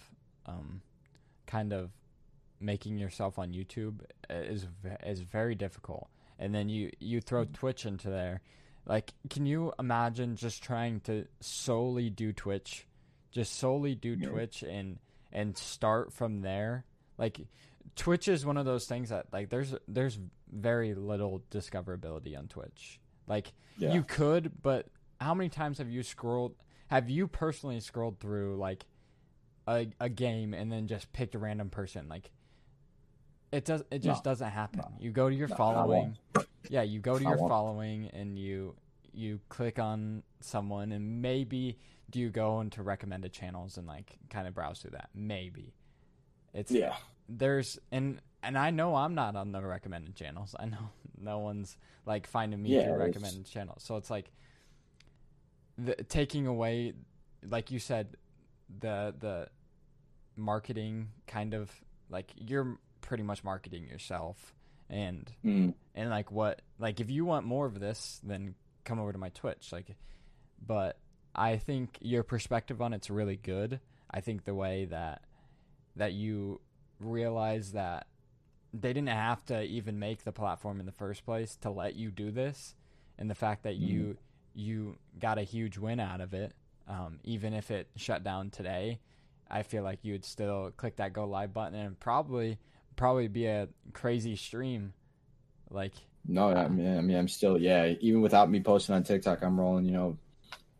um, 0.47 0.81
kind 1.45 1.73
of 1.73 1.91
making 2.59 2.97
yourself 2.97 3.37
on 3.37 3.51
YouTube 3.53 3.99
is 4.29 4.65
is 5.05 5.21
very 5.21 5.53
difficult. 5.55 6.09
And 6.39 6.53
then 6.53 6.69
you 6.69 6.91
you 6.99 7.21
throw 7.21 7.45
mm. 7.45 7.53
Twitch 7.53 7.85
into 7.85 8.09
there. 8.09 8.41
Like, 8.85 9.13
can 9.29 9.45
you 9.45 9.73
imagine 9.79 10.35
just 10.35 10.63
trying 10.63 11.01
to 11.01 11.25
solely 11.41 12.09
do 12.09 12.31
Twitch, 12.31 12.87
just 13.31 13.55
solely 13.55 13.95
do 13.95 14.15
Yeah. 14.19 14.29
Twitch 14.29 14.63
and 14.63 14.99
and 15.31 15.57
start 15.57 16.13
from 16.13 16.41
there? 16.41 16.85
Like, 17.17 17.41
Twitch 17.95 18.27
is 18.27 18.45
one 18.45 18.57
of 18.57 18.65
those 18.65 18.85
things 18.85 19.09
that 19.09 19.27
like 19.33 19.49
there's 19.49 19.73
there's 19.87 20.19
very 20.51 20.93
little 20.95 21.41
discoverability 21.51 22.37
on 22.37 22.47
Twitch. 22.47 22.99
Like, 23.27 23.51
Yeah. 23.77 23.93
you 23.93 24.03
could, 24.03 24.61
but 24.61 24.87
how 25.19 25.33
many 25.33 25.49
times 25.49 25.79
have 25.79 25.89
you 25.89 26.03
scrolled? 26.03 26.55
Have 26.87 27.09
you 27.09 27.27
personally 27.27 27.79
scrolled 27.81 28.19
through 28.19 28.55
like 28.57 28.85
a 29.67 29.87
a 29.99 30.07
game 30.07 30.53
and 30.53 30.71
then 30.71 30.87
just 30.87 31.11
picked 31.11 31.35
a 31.35 31.39
random 31.39 31.69
person? 31.69 32.07
Like 32.07 32.29
it 33.51 33.65
does. 33.65 33.83
It 33.91 33.99
just 33.99 34.23
No. 34.25 34.31
doesn't 34.31 34.49
happen. 34.51 34.79
No. 34.81 34.91
You 34.99 35.11
go 35.11 35.29
to 35.29 35.35
your 35.35 35.47
No, 35.47 35.55
following. 35.55 36.17
Yeah, 36.69 36.81
you 36.81 36.99
go 36.99 37.17
to 37.17 37.23
your 37.23 37.37
following 37.37 38.09
and 38.13 38.37
you 38.37 38.75
you 39.13 39.39
click 39.49 39.79
on 39.79 40.21
someone 40.41 40.91
and 40.91 41.21
maybe 41.21 41.77
do 42.09 42.19
you 42.19 42.29
go 42.29 42.59
into 42.61 42.83
recommended 42.83 43.33
channels 43.33 43.77
and 43.77 43.87
like 43.87 44.17
kind 44.29 44.47
of 44.47 44.53
browse 44.53 44.79
through 44.81 44.91
that? 44.91 45.09
Maybe. 45.15 45.73
It's 46.53 46.71
yeah, 46.71 46.95
there's 47.29 47.79
and 47.91 48.21
and 48.43 48.57
I 48.57 48.69
know 48.69 48.95
I'm 48.95 49.15
not 49.15 49.35
on 49.35 49.51
the 49.51 49.61
recommended 49.61 50.15
channels. 50.15 50.55
I 50.59 50.65
know 50.65 50.89
no 51.19 51.39
one's 51.39 51.77
like 52.05 52.27
finding 52.27 52.61
me 52.61 52.69
Yeah, 52.75 52.83
through 52.83 52.93
it's- 52.95 53.07
recommended 53.07 53.45
channels. 53.45 53.81
So 53.83 53.95
it's 53.97 54.09
like 54.09 54.31
the 55.77 55.95
taking 55.95 56.47
away 56.47 56.93
like 57.47 57.71
you 57.71 57.79
said 57.79 58.17
the 58.79 59.13
the 59.19 59.47
marketing 60.35 61.09
kind 61.27 61.53
of 61.53 61.71
like 62.09 62.31
you're 62.35 62.77
pretty 63.07 63.23
much 63.23 63.43
marketing 63.43 63.87
yourself 63.87 64.53
and 64.89 65.31
Mm, 65.43 65.73
and 65.95 66.09
like 66.09 66.31
what 66.31 66.61
like 66.77 66.99
if 66.99 67.09
you 67.09 67.25
want 67.25 67.45
more 67.45 67.65
of 67.65 67.79
this 67.79 68.21
then 68.23 68.53
come 68.83 68.99
over 68.99 69.11
to 69.11 69.17
my 69.17 69.29
twitch 69.29 69.71
like 69.71 69.95
but 70.65 70.97
i 71.35 71.57
think 71.57 71.97
your 72.01 72.23
perspective 72.23 72.81
on 72.81 72.93
it's 72.93 73.09
really 73.09 73.35
good. 73.37 73.79
I 74.09 74.21
think 74.21 74.45
the 74.45 74.55
way 74.55 74.85
that 74.85 75.21
that 75.95 76.13
you 76.13 76.61
realize 76.99 77.73
that 77.73 78.07
they 78.73 78.93
didn't 78.93 79.09
have 79.09 79.43
to 79.45 79.61
even 79.63 79.99
make 79.99 80.23
the 80.23 80.31
platform 80.31 80.79
in 80.79 80.85
the 80.85 80.91
first 80.91 81.25
place 81.25 81.57
to 81.57 81.69
let 81.69 81.95
you 81.95 82.11
do 82.11 82.31
this 82.31 82.75
and 83.17 83.29
the 83.29 83.35
fact 83.35 83.63
that 83.63 83.75
you 83.75 84.17
you 84.53 84.95
got 85.19 85.37
a 85.37 85.43
huge 85.43 85.77
win 85.77 85.99
out 85.99 86.21
of 86.21 86.33
it 86.33 86.53
um, 86.87 87.19
even 87.23 87.53
if 87.53 87.69
it 87.71 87.89
shut 87.95 88.23
down 88.23 88.49
today 88.49 88.99
i 89.49 89.61
feel 89.63 89.83
like 89.83 89.99
you 90.03 90.13
would 90.13 90.25
still 90.25 90.71
click 90.77 90.95
that 90.97 91.13
go 91.13 91.25
live 91.25 91.53
button 91.53 91.75
and 91.75 91.99
probably 91.99 92.57
probably 92.97 93.29
be 93.29 93.45
a 93.45 93.69
crazy 93.93 94.35
stream 94.35 94.91
like 95.69 95.93
No, 96.27 96.49
I 96.49 96.67
mean, 96.67 96.97
I 96.97 97.01
mean, 97.01 97.15
I'm 97.15 97.29
still, 97.29 97.57
yeah, 97.57 97.93
even 98.01 98.21
without 98.21 98.49
me 98.51 98.59
posting 98.59 98.95
on 98.95 99.03
TikTok, 99.03 99.41
I'm 99.41 99.57
rolling, 99.57 99.85
you 99.85 99.91
know, 99.91 100.17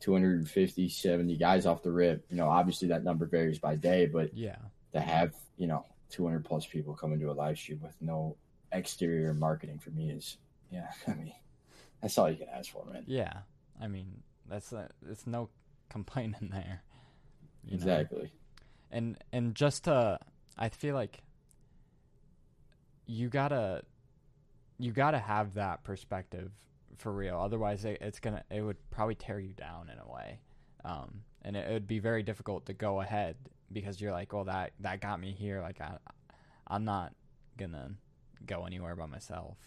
250, 0.02 0.90
70 0.90 1.38
guys 1.38 1.66
off 1.66 1.82
the 1.84 1.92
rip. 1.92 2.26
You 2.30 2.36
know, 2.36 2.50
obviously 2.50 2.90
that 2.90 3.06
number 3.06 3.26
varies 3.26 3.60
by 3.60 3.76
day, 3.76 4.06
but 4.08 4.36
yeah 4.36 4.58
to 4.94 5.00
have, 5.00 5.34
you 5.58 5.68
know, 5.68 5.86
200 6.10 6.44
plus 6.44 6.66
people 6.66 6.94
come 6.94 7.14
into 7.14 7.32
a 7.32 7.34
live 7.34 7.58
stream 7.58 7.80
with 7.82 7.96
no 8.02 8.36
exterior 8.74 9.34
marketing 9.34 9.80
for 9.80 9.92
me 9.92 10.10
is, 10.10 10.38
yeah, 10.72 10.88
I 11.08 11.14
mean, 11.14 11.34
that's 12.02 12.18
all 12.18 12.30
you 12.30 12.38
can 12.38 12.48
ask 12.50 12.72
for, 12.72 12.86
man. 12.86 13.04
yeah 13.08 13.34
i 13.82 13.88
mean 13.88 14.22
that's 14.48 14.72
a, 14.72 14.90
it's 15.10 15.28
no 15.28 15.50
complaining 15.90 16.50
there 16.52 16.82
you 17.64 17.72
know? 17.72 17.76
Exactly. 17.76 18.32
and 18.92 19.18
and 19.32 19.56
just 19.56 19.86
to 19.86 20.20
i 20.58 20.70
feel 20.70 20.96
like 20.96 21.22
you 23.08 23.30
gotta 23.30 23.84
you 24.78 24.92
gotta 24.92 25.20
have 25.20 25.56
that 25.56 25.84
perspective 25.84 26.52
for 26.98 27.12
real 27.12 27.38
otherwise 27.40 27.86
it, 27.86 27.98
it's 28.02 28.20
gonna 28.20 28.44
it 28.52 28.62
would 28.62 28.78
probably 28.92 29.16
tear 29.16 29.40
you 29.40 29.54
down 29.54 29.90
in 29.90 30.00
a 30.00 30.14
way 30.14 30.40
um 30.86 31.22
and 31.44 31.56
it, 31.56 31.70
it 31.70 31.74
would 31.74 31.88
be 31.88 32.00
very 32.00 32.24
difficult 32.24 32.66
to 32.66 32.74
go 32.74 33.02
ahead 33.02 33.36
because 33.72 34.00
you're 34.02 34.12
like 34.12 34.34
well 34.34 34.46
that 34.46 34.74
that 34.80 35.02
got 35.02 35.20
me 35.20 35.32
here 35.34 35.62
like 35.62 35.82
i 35.82 35.98
i'm 36.68 36.86
not 36.86 37.14
gonna 37.58 37.92
go 38.46 38.66
anywhere 38.66 38.96
by 38.96 39.06
myself 39.06 39.58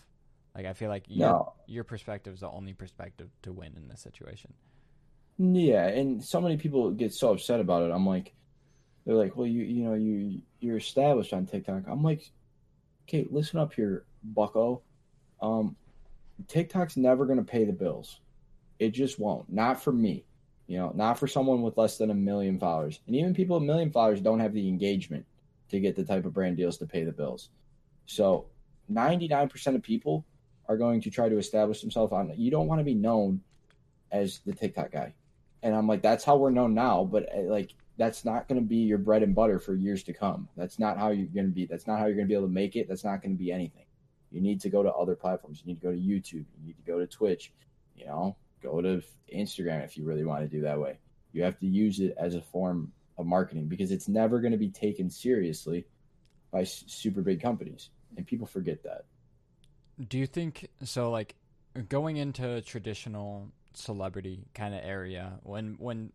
like 0.55 0.67
i 0.67 0.73
feel 0.73 0.89
like 0.89 1.05
your, 1.09 1.29
No. 1.29 1.53
your 1.67 1.85
perspective 1.85 2.35
is 2.35 2.41
the 2.41 2.51
only 2.51 2.73
perspective 2.75 3.31
to 3.43 3.53
win 3.53 3.75
in 3.77 3.89
this 3.89 4.01
situation 4.01 4.53
Yeah, 5.39 5.87
and 5.87 6.23
so 6.23 6.41
many 6.41 6.57
people 6.57 6.91
get 6.91 7.15
so 7.15 7.33
upset 7.33 7.61
about 7.61 7.83
it. 7.83 7.91
I'm 7.93 8.07
like, 8.07 8.35
they're 9.07 9.17
like, 9.17 9.37
well, 9.37 9.47
you 9.47 9.63
you 9.65 9.85
know 9.85 9.95
you 9.95 10.43
you're 10.61 10.77
established 10.77 11.33
on 11.33 11.47
TikTok. 11.47 11.85
I'm 11.87 12.03
like, 12.03 12.31
okay, 13.11 13.27
listen 13.29 13.59
up 13.59 13.75
here, 13.75 14.05
Bucko. 14.23 14.83
Um, 15.43 15.75
TikTok's 16.47 16.97
never 16.97 17.27
gonna 17.27 17.43
pay 17.43 17.65
the 17.65 17.73
bills. 17.73 18.21
It 18.79 18.91
just 18.91 19.19
won't. 19.19 19.53
Not 19.53 19.83
for 19.83 19.93
me. 19.93 20.25
You 20.69 20.79
know, 20.79 20.93
not 20.95 21.19
for 21.19 21.27
someone 21.27 21.63
with 21.63 21.77
less 21.77 21.99
than 21.99 22.11
a 22.11 22.15
million 22.15 22.61
followers. 22.61 23.01
And 23.07 23.17
even 23.17 23.35
people 23.35 23.57
with 23.57 23.65
a 23.65 23.67
million 23.67 23.91
followers 23.91 24.21
don't 24.21 24.39
have 24.39 24.55
the 24.55 24.69
engagement 24.69 25.27
to 25.71 25.81
get 25.81 25.97
the 25.97 26.05
type 26.05 26.25
of 26.25 26.33
brand 26.33 26.57
deals 26.57 26.79
to 26.79 26.87
pay 26.87 27.03
the 27.03 27.11
bills. 27.11 27.51
So 28.07 28.47
99% 28.91 29.75
of 29.75 29.83
people 29.83 30.25
are 30.69 30.77
going 30.77 31.01
to 31.01 31.11
try 31.11 31.29
to 31.29 31.39
establish 31.39 31.81
themselves 31.81 32.13
on 32.13 32.33
you 32.37 32.53
don't 32.53 32.69
want 32.69 32.79
to 32.79 32.85
be 32.85 32.95
known 32.95 33.41
as 34.13 34.41
the 34.47 34.53
TikTok 34.53 34.93
guy. 34.93 35.15
And 35.65 35.75
I'm 35.75 35.89
like, 35.89 36.03
that's 36.03 36.25
how 36.25 36.37
we're 36.37 36.51
known 36.51 36.75
now, 36.75 37.05
but 37.05 37.27
uh, 37.35 37.43
like 37.43 37.75
that's 38.01 38.25
not 38.25 38.49
going 38.49 38.59
to 38.59 38.67
be 38.67 38.77
your 38.77 38.97
bread 38.97 39.23
and 39.23 39.35
butter 39.35 39.59
for 39.59 39.75
years 39.75 40.03
to 40.05 40.15
come. 40.15 40.49
That's 40.57 40.79
not 40.79 40.97
how 40.97 41.11
you're 41.11 41.27
going 41.27 41.49
to 41.49 41.53
be. 41.53 41.67
That's 41.67 41.87
not 41.87 41.99
how 41.99 42.07
you're 42.07 42.15
going 42.15 42.27
to 42.27 42.29
be 42.29 42.35
able 42.35 42.47
to 42.47 42.53
make 42.53 42.75
it. 42.75 42.89
That's 42.89 43.05
not 43.05 43.21
going 43.21 43.37
to 43.37 43.39
be 43.39 43.53
anything. 43.53 43.85
You 44.33 44.41
need 44.41 44.63
to 44.63 44.71
go 44.71 44.83
to 44.83 44.91
other 44.91 45.15
platforms. 45.15 45.61
You 45.63 45.75
need 45.75 45.83
to 45.83 45.87
go 45.87 45.93
to 45.93 45.99
YouTube. 45.99 46.47
You 46.57 46.65
need 46.65 46.77
to 46.79 46.91
go 46.91 46.99
to 46.99 47.07
Twitch. 47.07 47.53
You 47.95 48.07
know, 48.07 48.37
go 48.63 48.81
to 48.81 49.03
Instagram 49.35 49.85
if 49.85 49.99
you 49.99 50.05
really 50.05 50.25
want 50.25 50.41
to 50.41 50.49
do 50.49 50.63
that 50.63 50.81
way. 50.81 50.99
You 51.33 51.43
have 51.43 51.59
to 51.59 51.67
use 51.67 52.01
it 52.01 52.15
as 52.17 52.35
a 52.35 52.41
form 52.41 52.91
of 53.19 53.27
marketing 53.27 53.67
because 53.67 53.91
it's 53.91 54.09
never 54.09 54.41
going 54.41 54.53
to 54.53 54.59
be 54.59 54.71
taken 54.71 55.11
seriously 55.11 55.85
by 56.51 56.65
super 56.65 57.21
big 57.21 57.43
companies, 57.43 57.91
and 58.17 58.27
people 58.27 58.47
forget 58.47 58.83
that. 58.85 59.05
Do 60.09 60.17
you 60.17 60.27
think 60.27 60.71
so? 60.85 61.11
Like 61.11 61.35
going 61.91 62.17
into 62.17 62.51
a 62.55 62.63
traditional 62.63 63.49
celebrity 63.75 64.47
kind 64.55 64.75
of 64.75 64.81
area 64.83 65.39
when 65.43 65.75
when 65.79 66.13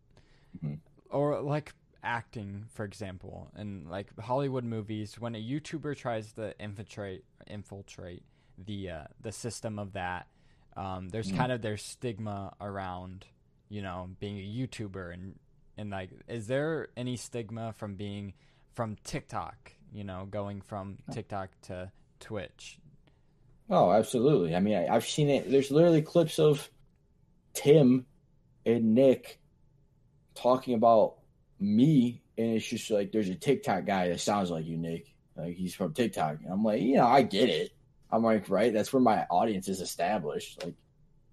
Mhm. 0.64 0.80
Or 1.10 1.42
like 1.42 1.74
acting, 2.04 2.66
for 2.74 2.86
example, 2.86 3.52
and 3.56 3.90
like 3.90 4.18
Hollywood 4.20 4.64
movies, 4.64 5.20
when 5.20 5.36
a 5.36 5.42
YouTuber 5.44 5.96
tries 5.98 6.34
to 6.34 6.54
infiltrate 6.60 7.24
infiltrate 7.48 8.24
the 8.58 8.90
uh, 8.90 9.04
the 9.22 9.32
system 9.32 9.80
of 9.80 9.94
that, 9.94 10.28
um, 10.78 11.10
there's 11.10 11.32
Mhm. 11.32 11.32
kind 11.32 11.52
of 11.52 11.62
their 11.62 11.78
stigma 11.78 12.54
around 12.62 13.26
you 13.70 13.82
know 13.82 14.10
being 14.20 14.38
a 14.38 14.42
YouTuber 14.68 15.14
and 15.14 15.36
and 15.78 15.90
like 15.90 16.12
is 16.28 16.48
there 16.48 16.90
any 16.98 17.16
stigma 17.18 17.74
from 17.74 17.96
being 17.96 18.34
from 18.74 18.98
TikTok, 19.04 19.72
you 19.94 20.04
know, 20.04 20.28
going 20.30 20.62
from 20.62 20.98
TikTok 21.10 21.50
to 21.64 21.92
Twitch? 22.20 22.80
Oh, 23.70 23.92
absolutely. 23.92 24.56
I 24.56 24.60
mean, 24.60 24.76
I, 24.76 24.88
I've 24.96 25.06
seen 25.08 25.30
it. 25.30 25.50
There's 25.50 25.72
literally 25.72 26.02
clips 26.02 26.40
of 26.40 26.70
Tim 27.54 28.08
and 28.66 28.96
Nick 28.96 29.40
talking 30.36 30.76
about 30.76 31.16
me, 31.60 32.22
and 32.38 32.56
it's 32.56 32.68
just 32.68 32.92
like 32.92 33.12
there's 33.12 33.30
a 33.30 33.36
TikTok 33.36 33.86
guy 33.86 34.10
that 34.10 34.20
sounds 34.20 34.52
like 34.52 34.66
you, 34.66 34.78
Nick. 34.78 35.14
Like 35.36 35.56
he's 35.56 35.76
from 35.76 35.94
TikTok. 35.94 36.38
And 36.44 36.52
I'm 36.52 36.64
like, 36.64 36.82
you 36.82 36.98
know, 36.98 37.08
I 37.08 37.22
get 37.22 37.50
it. 37.50 37.72
I'm 38.12 38.24
like, 38.24 38.50
right, 38.50 38.74
that's 38.74 38.94
where 38.94 39.02
my 39.02 39.26
audience 39.30 39.68
is 39.68 39.82
established. 39.82 40.64
Like, 40.64 40.76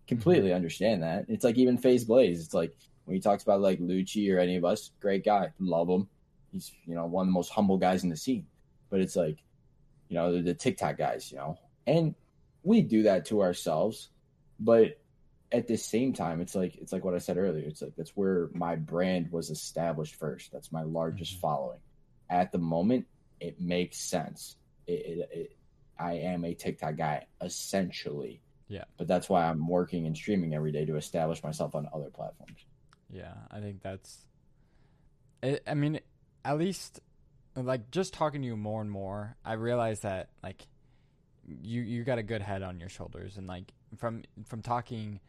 completely 0.08 0.48
mm-hmm. 0.48 0.56
understand 0.56 1.02
that. 1.02 1.26
It's 1.28 1.44
like 1.44 1.56
even 1.58 1.78
FaZe 1.78 2.04
Blaze. 2.04 2.44
It's 2.44 2.54
like 2.54 2.74
when 3.04 3.14
he 3.14 3.20
talks 3.20 3.42
about 3.42 3.60
like 3.60 3.80
Lucci 3.80 4.32
or 4.34 4.38
any 4.38 4.56
of 4.56 4.64
us, 4.64 4.90
great 5.00 5.24
guy, 5.24 5.48
love 5.58 5.88
him. 5.88 6.08
He's 6.50 6.72
you 6.86 6.94
know 6.94 7.06
one 7.06 7.22
of 7.22 7.28
the 7.28 7.32
most 7.32 7.50
humble 7.50 7.78
guys 7.78 8.04
in 8.04 8.10
the 8.10 8.16
scene. 8.16 8.46
But 8.90 9.00
it's 9.00 9.16
like, 9.16 9.38
you 10.08 10.16
know, 10.16 10.32
the, 10.32 10.42
the 10.42 10.54
TikTok 10.54 10.98
guys, 10.98 11.30
you 11.30 11.38
know, 11.38 11.58
and 11.86 12.14
we 12.62 12.82
do 12.82 13.04
that 13.04 13.26
to 13.26 13.42
ourselves. 13.42 14.10
But 14.60 15.00
at 15.52 15.68
the 15.68 15.76
same 15.76 16.12
time, 16.12 16.40
it's 16.40 16.54
like 16.54 16.76
it's 16.76 16.92
like 16.92 17.04
what 17.04 17.14
I 17.14 17.18
said 17.18 17.36
earlier. 17.36 17.66
It's 17.66 17.82
like 17.82 17.94
that's 17.96 18.16
where 18.16 18.48
my 18.54 18.76
brand 18.76 19.30
was 19.30 19.50
established 19.50 20.16
first. 20.16 20.50
That's 20.50 20.72
my 20.72 20.82
largest 20.82 21.32
mm-hmm. 21.32 21.40
following. 21.40 21.78
At 22.30 22.50
the 22.52 22.58
moment, 22.58 23.06
it 23.40 23.60
makes 23.60 23.98
sense. 23.98 24.56
It, 24.86 24.92
it, 24.92 25.28
it, 25.32 25.56
I 25.98 26.14
am 26.14 26.44
a 26.44 26.54
TikTok 26.54 26.96
guy 26.96 27.26
essentially. 27.40 28.40
Yeah. 28.68 28.84
But 28.96 29.06
that's 29.06 29.28
why 29.28 29.44
I'm 29.44 29.68
working 29.68 30.06
and 30.06 30.16
streaming 30.16 30.54
every 30.54 30.72
day 30.72 30.86
to 30.86 30.96
establish 30.96 31.42
myself 31.42 31.74
on 31.74 31.88
other 31.92 32.08
platforms. 32.08 32.64
Yeah, 33.10 33.34
I 33.50 33.60
think 33.60 33.82
that's. 33.82 34.24
It, 35.42 35.62
I 35.66 35.74
mean, 35.74 36.00
at 36.44 36.56
least, 36.56 37.00
like 37.54 37.90
just 37.90 38.14
talking 38.14 38.40
to 38.40 38.46
you 38.46 38.56
more 38.56 38.80
and 38.80 38.90
more, 38.90 39.36
I 39.44 39.54
realize 39.54 40.00
that 40.00 40.30
like, 40.42 40.66
you 41.44 41.82
you 41.82 42.04
got 42.04 42.18
a 42.18 42.22
good 42.22 42.40
head 42.40 42.62
on 42.62 42.80
your 42.80 42.88
shoulders, 42.88 43.36
and 43.36 43.46
like 43.46 43.72
from 43.98 44.22
from 44.46 44.62
talking, 44.62 45.20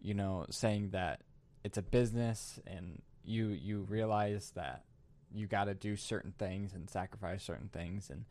you 0.00 0.14
know, 0.14 0.46
saying 0.50 0.90
that 0.90 1.20
it's 1.64 1.78
a 1.78 1.82
business, 1.82 2.60
and 2.66 3.02
you 3.24 3.48
you 3.48 3.80
realize 3.88 4.52
that 4.54 4.84
you 5.32 5.46
got 5.46 5.64
to 5.64 5.74
do 5.74 5.96
certain 5.96 6.32
things 6.38 6.72
and 6.74 6.88
sacrifice 6.88 7.42
certain 7.42 7.68
things, 7.68 8.10
and 8.10 8.24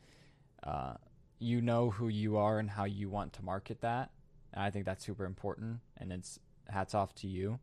uh, 0.64 0.94
you 1.40 1.62
know 1.62 1.90
who 1.90 2.08
you 2.08 2.38
are 2.38 2.60
and 2.60 2.70
how 2.70 2.86
you 2.86 3.10
want 3.10 3.34
to 3.34 3.44
market 3.44 3.82
that. 3.82 4.12
And 4.54 4.64
I 4.64 4.70
think 4.70 4.86
that's 4.86 5.06
super 5.06 5.26
important, 5.26 5.80
and 5.98 6.12
it's 6.12 6.40
hats 6.70 6.94
off 6.96 7.14
to 7.16 7.28
you 7.28 7.60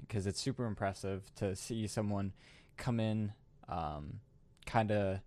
because 0.00 0.26
uh, 0.26 0.28
it's 0.28 0.40
super 0.40 0.66
impressive 0.66 1.22
to 1.36 1.56
see 1.56 1.86
someone 1.86 2.32
come 2.76 3.00
in, 3.00 3.32
um, 3.68 4.20
kind 4.66 4.90
of 4.90 5.20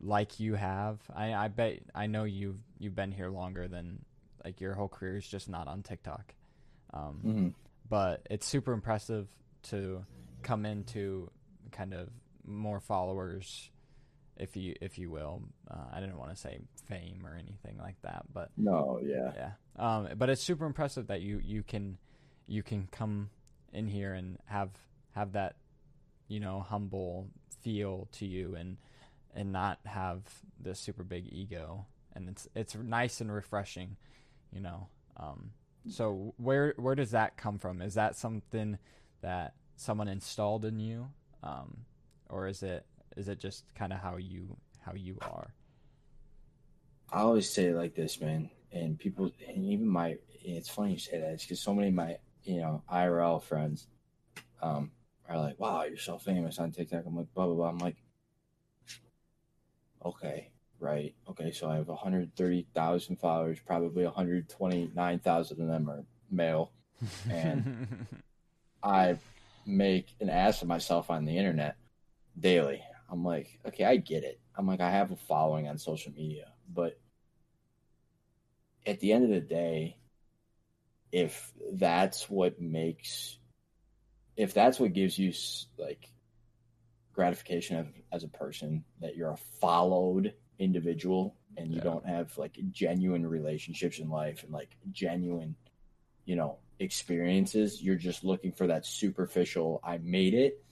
like 0.00 0.40
you 0.40 0.54
have. 0.54 0.98
I, 1.14 1.34
I 1.34 1.48
bet 1.48 1.80
I 1.94 2.06
know 2.06 2.24
you've 2.24 2.58
you've 2.78 2.94
been 2.94 3.12
here 3.12 3.28
longer 3.28 3.68
than 3.68 4.04
like 4.44 4.60
your 4.60 4.74
whole 4.74 4.88
career 4.88 5.16
is 5.16 5.26
just 5.26 5.48
not 5.48 5.68
on 5.68 5.82
TikTok. 5.82 6.34
Um, 6.92 7.20
mm-hmm. 7.24 7.48
But 7.88 8.26
it's 8.30 8.46
super 8.46 8.72
impressive 8.72 9.28
to 9.64 10.04
come 10.42 10.64
into 10.64 11.30
kind 11.72 11.92
of 11.92 12.08
more 12.46 12.80
followers 12.80 13.70
if 14.36 14.56
you 14.56 14.74
if 14.80 14.98
you 14.98 15.10
will. 15.10 15.42
Uh, 15.70 15.84
I 15.92 16.00
didn't 16.00 16.18
want 16.18 16.30
to 16.30 16.36
say 16.36 16.58
fame 16.88 17.24
or 17.24 17.34
anything 17.34 17.78
like 17.78 18.00
that, 18.02 18.24
but 18.32 18.50
no, 18.56 19.00
yeah, 19.02 19.32
yeah. 19.36 19.50
Um, 19.76 20.08
but 20.16 20.30
it's 20.30 20.42
super 20.42 20.66
impressive 20.66 21.08
that 21.08 21.20
you 21.20 21.40
you 21.44 21.62
can 21.62 21.98
you 22.46 22.62
can 22.62 22.88
come 22.90 23.30
in 23.72 23.86
here 23.86 24.14
and 24.14 24.38
have 24.46 24.70
have 25.12 25.32
that 25.32 25.56
you 26.28 26.40
know 26.40 26.60
humble 26.60 27.28
feel 27.62 28.08
to 28.12 28.26
you 28.26 28.54
and 28.56 28.78
and 29.34 29.52
not 29.52 29.78
have 29.84 30.22
this 30.58 30.80
super 30.80 31.04
big 31.04 31.28
ego 31.30 31.86
and 32.14 32.28
it's 32.28 32.48
it's 32.54 32.74
nice 32.74 33.20
and 33.20 33.32
refreshing 33.32 33.96
you 34.52 34.60
know 34.60 34.88
um, 35.16 35.50
so 35.88 36.34
where 36.36 36.74
where 36.76 36.94
does 36.94 37.12
that 37.12 37.36
come 37.36 37.58
from 37.58 37.80
is 37.80 37.94
that 37.94 38.16
something 38.16 38.78
that 39.22 39.54
someone 39.76 40.08
installed 40.08 40.64
in 40.64 40.78
you 40.78 41.08
um, 41.42 41.78
or 42.28 42.46
is 42.46 42.62
it 42.62 42.84
is 43.16 43.28
it 43.28 43.38
just 43.38 43.64
kind 43.74 43.92
of 43.92 44.00
how 44.00 44.16
you 44.16 44.56
how 44.80 44.94
you 44.94 45.16
are? 45.22 45.54
I 47.12 47.20
always 47.20 47.50
say 47.50 47.66
it 47.66 47.76
like 47.76 47.94
this, 47.94 48.20
man, 48.20 48.50
and 48.72 48.98
people, 48.98 49.30
and 49.48 49.64
even 49.64 49.86
my, 49.86 50.16
it's 50.42 50.68
funny 50.68 50.92
you 50.92 50.98
say 50.98 51.18
that. 51.18 51.32
It's 51.32 51.44
because 51.44 51.60
so 51.60 51.74
many 51.74 51.88
of 51.88 51.94
my, 51.94 52.16
you 52.44 52.60
know, 52.60 52.82
IRL 52.92 53.42
friends, 53.42 53.88
um, 54.62 54.92
are 55.28 55.38
like, 55.38 55.58
"Wow, 55.58 55.84
you're 55.84 55.96
so 55.96 56.18
famous 56.18 56.58
on 56.58 56.72
TikTok." 56.72 57.04
I'm 57.06 57.16
like, 57.16 57.32
blah 57.34 57.46
blah 57.46 57.54
blah. 57.54 57.68
I'm 57.68 57.78
like, 57.78 57.96
okay, 60.04 60.50
right, 60.80 61.14
okay. 61.28 61.52
So 61.52 61.68
I 61.68 61.76
have 61.76 61.88
130,000 61.88 63.16
followers. 63.16 63.58
Probably 63.64 64.04
129,000 64.04 65.60
of 65.60 65.68
them 65.68 65.90
are 65.90 66.04
male, 66.30 66.72
and 67.30 68.06
I 68.82 69.18
make 69.66 70.08
an 70.20 70.30
ass 70.30 70.62
of 70.62 70.68
myself 70.68 71.10
on 71.10 71.24
the 71.24 71.36
internet 71.36 71.76
daily. 72.38 72.82
I'm 73.10 73.24
like, 73.24 73.58
okay, 73.66 73.84
I 73.84 73.96
get 73.96 74.24
it. 74.24 74.40
I'm 74.56 74.66
like, 74.66 74.80
I 74.80 74.90
have 74.90 75.10
a 75.10 75.16
following 75.16 75.68
on 75.68 75.78
social 75.78 76.12
media, 76.12 76.52
but 76.72 76.98
at 78.86 79.00
the 79.00 79.12
end 79.12 79.24
of 79.24 79.30
the 79.30 79.40
day, 79.40 79.96
if 81.12 81.52
that's 81.72 82.30
what 82.30 82.60
makes, 82.60 83.38
if 84.36 84.54
that's 84.54 84.78
what 84.78 84.92
gives 84.92 85.18
you 85.18 85.32
like 85.76 86.08
gratification 87.12 87.78
of, 87.78 87.88
as 88.12 88.24
a 88.24 88.28
person, 88.28 88.84
that 89.00 89.16
you're 89.16 89.32
a 89.32 89.36
followed 89.60 90.34
individual 90.60 91.34
and 91.56 91.72
you 91.72 91.78
yeah. 91.78 91.84
don't 91.84 92.06
have 92.06 92.36
like 92.38 92.56
genuine 92.70 93.26
relationships 93.26 93.98
in 93.98 94.08
life 94.08 94.44
and 94.44 94.52
like 94.52 94.76
genuine, 94.92 95.56
you 96.24 96.36
know, 96.36 96.58
experiences, 96.78 97.82
you're 97.82 97.96
just 97.96 98.22
looking 98.22 98.52
for 98.52 98.68
that 98.68 98.86
superficial, 98.86 99.80
I 99.82 99.98
made 99.98 100.34
it 100.34 100.62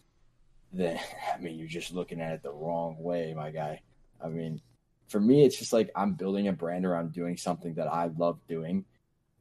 then 0.72 0.98
I 1.34 1.38
mean 1.38 1.56
you're 1.56 1.68
just 1.68 1.92
looking 1.92 2.20
at 2.20 2.32
it 2.32 2.42
the 2.42 2.52
wrong 2.52 2.96
way, 2.98 3.34
my 3.34 3.50
guy. 3.50 3.80
I 4.22 4.28
mean, 4.28 4.60
for 5.08 5.20
me, 5.20 5.44
it's 5.44 5.58
just 5.58 5.72
like 5.72 5.90
I'm 5.96 6.14
building 6.14 6.48
a 6.48 6.52
brand 6.52 6.84
around 6.84 7.12
doing 7.12 7.36
something 7.36 7.74
that 7.74 7.86
I 7.88 8.10
love 8.18 8.38
doing, 8.48 8.84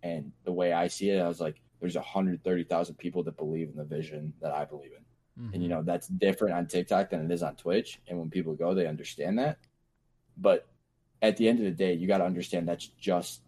and 0.04 0.32
the 0.46 0.52
way 0.52 0.72
I 0.72 0.88
see 0.88 1.10
it, 1.10 1.20
I 1.20 1.28
was 1.28 1.42
like, 1.42 1.60
there's 1.80 1.96
130,000 1.96 2.96
people 2.96 3.24
that 3.24 3.38
believe 3.38 3.70
in 3.70 3.76
the 3.76 3.84
vision 3.84 4.34
that 4.42 4.54
I 4.54 4.66
believe 4.66 4.92
in, 4.98 5.44
mm-hmm. 5.44 5.54
and 5.54 5.64
you 5.64 5.70
know 5.70 5.82
that's 5.84 6.08
different 6.08 6.56
on 6.56 6.68
TikTok 6.68 7.10
than 7.10 7.26
it 7.26 7.32
is 7.32 7.44
on 7.44 7.56
Twitch. 7.56 8.00
And 8.08 8.20
when 8.20 8.30
people 8.30 8.54
go, 8.54 8.74
they 8.74 8.88
understand 8.88 9.40
that. 9.40 9.58
But 10.38 10.68
at 11.22 11.38
the 11.38 11.48
end 11.48 11.60
of 11.60 11.66
the 11.66 11.72
day, 11.72 11.94
you 11.94 12.08
got 12.08 12.20
to 12.20 12.26
understand 12.26 12.68
that's 12.68 12.88
just 12.88 13.42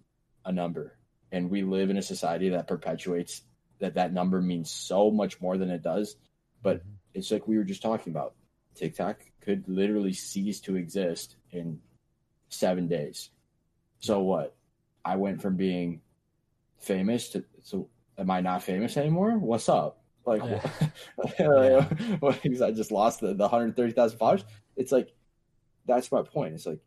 a 0.45 0.51
number, 0.51 0.97
and 1.31 1.49
we 1.49 1.61
live 1.61 1.89
in 1.89 1.97
a 1.97 2.01
society 2.01 2.49
that 2.49 2.67
perpetuates 2.67 3.41
that 3.79 3.95
that 3.95 4.13
number 4.13 4.41
means 4.41 4.71
so 4.71 5.11
much 5.11 5.39
more 5.39 5.57
than 5.57 5.69
it 5.69 5.83
does. 5.83 6.15
But 6.61 6.79
mm-hmm 6.79 6.95
it's 7.13 7.31
like 7.31 7.47
we 7.47 7.57
were 7.57 7.63
just 7.63 7.81
talking 7.81 8.11
about. 8.11 8.33
TikTok 8.75 9.21
could 9.41 9.67
literally 9.67 10.13
cease 10.13 10.59
to 10.61 10.75
exist 10.75 11.35
in 11.51 11.79
seven 12.49 12.87
days. 12.87 13.29
So 13.99 14.21
what? 14.21 14.55
I 15.03 15.15
went 15.15 15.41
from 15.41 15.55
being 15.55 16.01
famous 16.79 17.29
to 17.29 17.43
so 17.63 17.89
am 18.17 18.31
I 18.31 18.41
not 18.41 18.63
famous 18.63 18.95
anymore? 18.95 19.37
What's 19.37 19.69
up? 19.69 20.01
Like, 20.25 20.43
yeah. 20.43 20.69
yeah. 21.39 21.87
I 22.65 22.71
just 22.71 22.91
lost 22.91 23.21
the, 23.21 23.33
the 23.33 23.43
130,000 23.43 24.17
followers. 24.17 24.43
It's 24.75 24.91
like, 24.91 25.13
that's 25.85 26.11
my 26.11 26.21
point. 26.21 26.53
It's 26.53 26.65
like, 26.65 26.79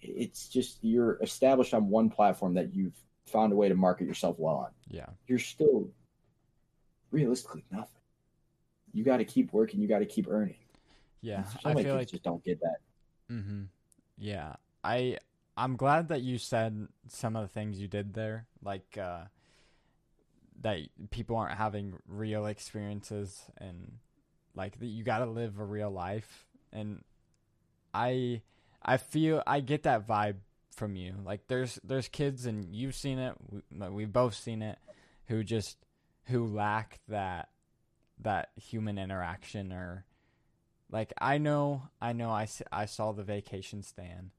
it's 0.00 0.48
just 0.48 0.78
you're 0.82 1.18
established 1.22 1.74
on 1.74 1.88
one 1.88 2.10
platform 2.10 2.54
that 2.54 2.74
you've 2.74 2.96
found 3.26 3.52
a 3.52 3.56
way 3.56 3.68
to 3.68 3.74
market 3.74 4.06
yourself 4.06 4.36
well 4.38 4.56
on. 4.56 4.70
Yeah. 4.88 5.06
You're 5.26 5.38
still 5.38 5.88
realistically 7.10 7.64
nothing 7.70 7.96
you 8.96 9.04
got 9.04 9.18
to 9.18 9.24
keep 9.24 9.52
working. 9.52 9.80
You 9.80 9.88
got 9.88 9.98
to 9.98 10.06
keep 10.06 10.26
earning. 10.28 10.56
Yeah, 11.20 11.44
I 11.64 11.74
feel 11.74 11.94
like 11.94 12.08
just 12.08 12.22
don't 12.22 12.42
get 12.42 12.60
that. 12.60 12.76
Mm-hmm. 13.30 13.64
Yeah, 14.16 14.54
I 14.82 15.18
I'm 15.56 15.76
glad 15.76 16.08
that 16.08 16.22
you 16.22 16.38
said 16.38 16.88
some 17.08 17.36
of 17.36 17.42
the 17.42 17.48
things 17.48 17.78
you 17.78 17.88
did 17.88 18.14
there, 18.14 18.46
like 18.62 18.96
uh, 18.98 19.24
that 20.62 20.80
people 21.10 21.36
aren't 21.36 21.58
having 21.58 21.94
real 22.08 22.46
experiences 22.46 23.42
and 23.58 23.98
like 24.54 24.78
that 24.78 24.86
you 24.86 25.04
got 25.04 25.18
to 25.18 25.26
live 25.26 25.58
a 25.58 25.64
real 25.64 25.90
life. 25.90 26.46
And 26.72 27.02
I 27.96 28.42
I 28.82 28.98
feel 28.98 29.42
I 29.46 29.60
get 29.60 29.84
that 29.84 30.06
vibe 30.06 30.36
from 30.70 30.94
you. 30.94 31.14
Like 31.24 31.48
there's 31.48 31.80
there's 31.82 32.08
kids 32.08 32.46
and 32.46 32.74
you've 32.74 32.94
seen 32.94 33.18
it, 33.18 33.34
we, 33.50 33.88
we've 33.88 34.12
both 34.12 34.34
seen 34.34 34.62
it, 34.62 34.78
who 35.26 35.42
just 35.42 35.78
who 36.26 36.46
lack 36.46 37.00
that 37.08 37.48
that 38.20 38.50
human 38.56 38.98
interaction 38.98 39.72
or 39.72 40.04
like 40.90 41.12
I 41.18 41.38
know 41.38 41.82
I 42.00 42.12
know 42.12 42.30
I, 42.30 42.46
I 42.70 42.86
saw 42.86 43.12
the 43.12 43.24
vacation 43.24 43.82
stand. 43.82 44.30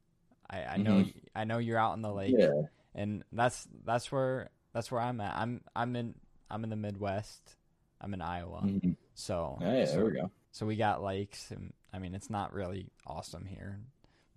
I, 0.49 0.63
I 0.63 0.77
know 0.77 0.91
mm-hmm. 0.91 1.19
I 1.35 1.43
know 1.43 1.57
you're 1.57 1.79
out 1.79 1.95
in 1.95 2.01
the 2.01 2.13
lake 2.13 2.35
yeah. 2.37 2.61
and 2.95 3.23
that's 3.33 3.67
that's 3.83 4.11
where 4.11 4.49
that's 4.73 4.91
where 4.91 5.01
I'm 5.01 5.19
at. 5.19 5.35
I'm 5.35 5.61
I'm 5.75 5.95
in 5.95 6.15
I'm 6.49 6.63
in 6.63 6.69
the 6.69 6.75
Midwest. 6.75 7.55
I'm 7.99 8.13
in 8.13 8.21
Iowa. 8.21 8.61
Mm-hmm. 8.63 8.91
So 9.15 9.57
Yeah, 9.59 9.85
so, 9.85 9.95
there 9.95 10.05
we 10.05 10.11
go. 10.11 10.31
So 10.51 10.65
we 10.65 10.75
got 10.75 11.03
lakes, 11.03 11.51
and 11.51 11.73
I 11.93 11.99
mean 11.99 12.15
it's 12.15 12.29
not 12.29 12.53
really 12.53 12.87
awesome 13.05 13.45
here, 13.45 13.79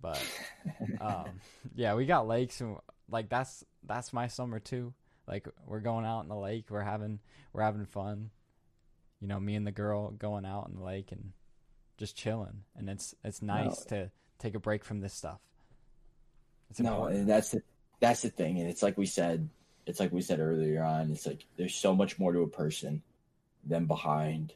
but 0.01 0.23
um, 0.99 1.25
yeah, 1.75 1.95
we 1.95 2.05
got 2.05 2.27
lakes, 2.27 2.61
and 2.61 2.77
like 3.09 3.29
that's 3.29 3.63
that's 3.83 4.13
my 4.13 4.27
summer 4.27 4.59
too. 4.59 4.93
Like 5.27 5.47
we're 5.65 5.79
going 5.79 6.05
out 6.05 6.21
in 6.21 6.29
the 6.29 6.35
lake, 6.35 6.65
we're 6.69 6.81
having 6.81 7.19
we're 7.53 7.63
having 7.63 7.85
fun. 7.85 8.31
You 9.19 9.27
know, 9.27 9.39
me 9.39 9.55
and 9.55 9.67
the 9.67 9.71
girl 9.71 10.11
going 10.11 10.45
out 10.45 10.67
in 10.67 10.79
the 10.79 10.83
lake 10.83 11.11
and 11.11 11.31
just 11.97 12.15
chilling, 12.15 12.63
and 12.75 12.89
it's 12.89 13.13
it's 13.23 13.41
nice 13.41 13.85
to 13.85 14.09
take 14.39 14.55
a 14.55 14.59
break 14.59 14.83
from 14.83 14.99
this 14.99 15.13
stuff. 15.13 15.39
It's 16.71 16.79
no, 16.79 16.93
important. 16.93 17.19
and 17.21 17.29
that's 17.29 17.51
the 17.51 17.61
that's 17.99 18.23
the 18.23 18.29
thing, 18.29 18.59
and 18.59 18.67
it's 18.67 18.81
like 18.81 18.97
we 18.97 19.05
said, 19.05 19.47
it's 19.85 19.99
like 19.99 20.11
we 20.11 20.21
said 20.21 20.39
earlier 20.39 20.83
on. 20.83 21.11
It's 21.11 21.27
like 21.27 21.45
there's 21.57 21.75
so 21.75 21.95
much 21.95 22.17
more 22.17 22.33
to 22.33 22.39
a 22.41 22.47
person 22.47 23.03
than 23.63 23.85
behind 23.85 24.53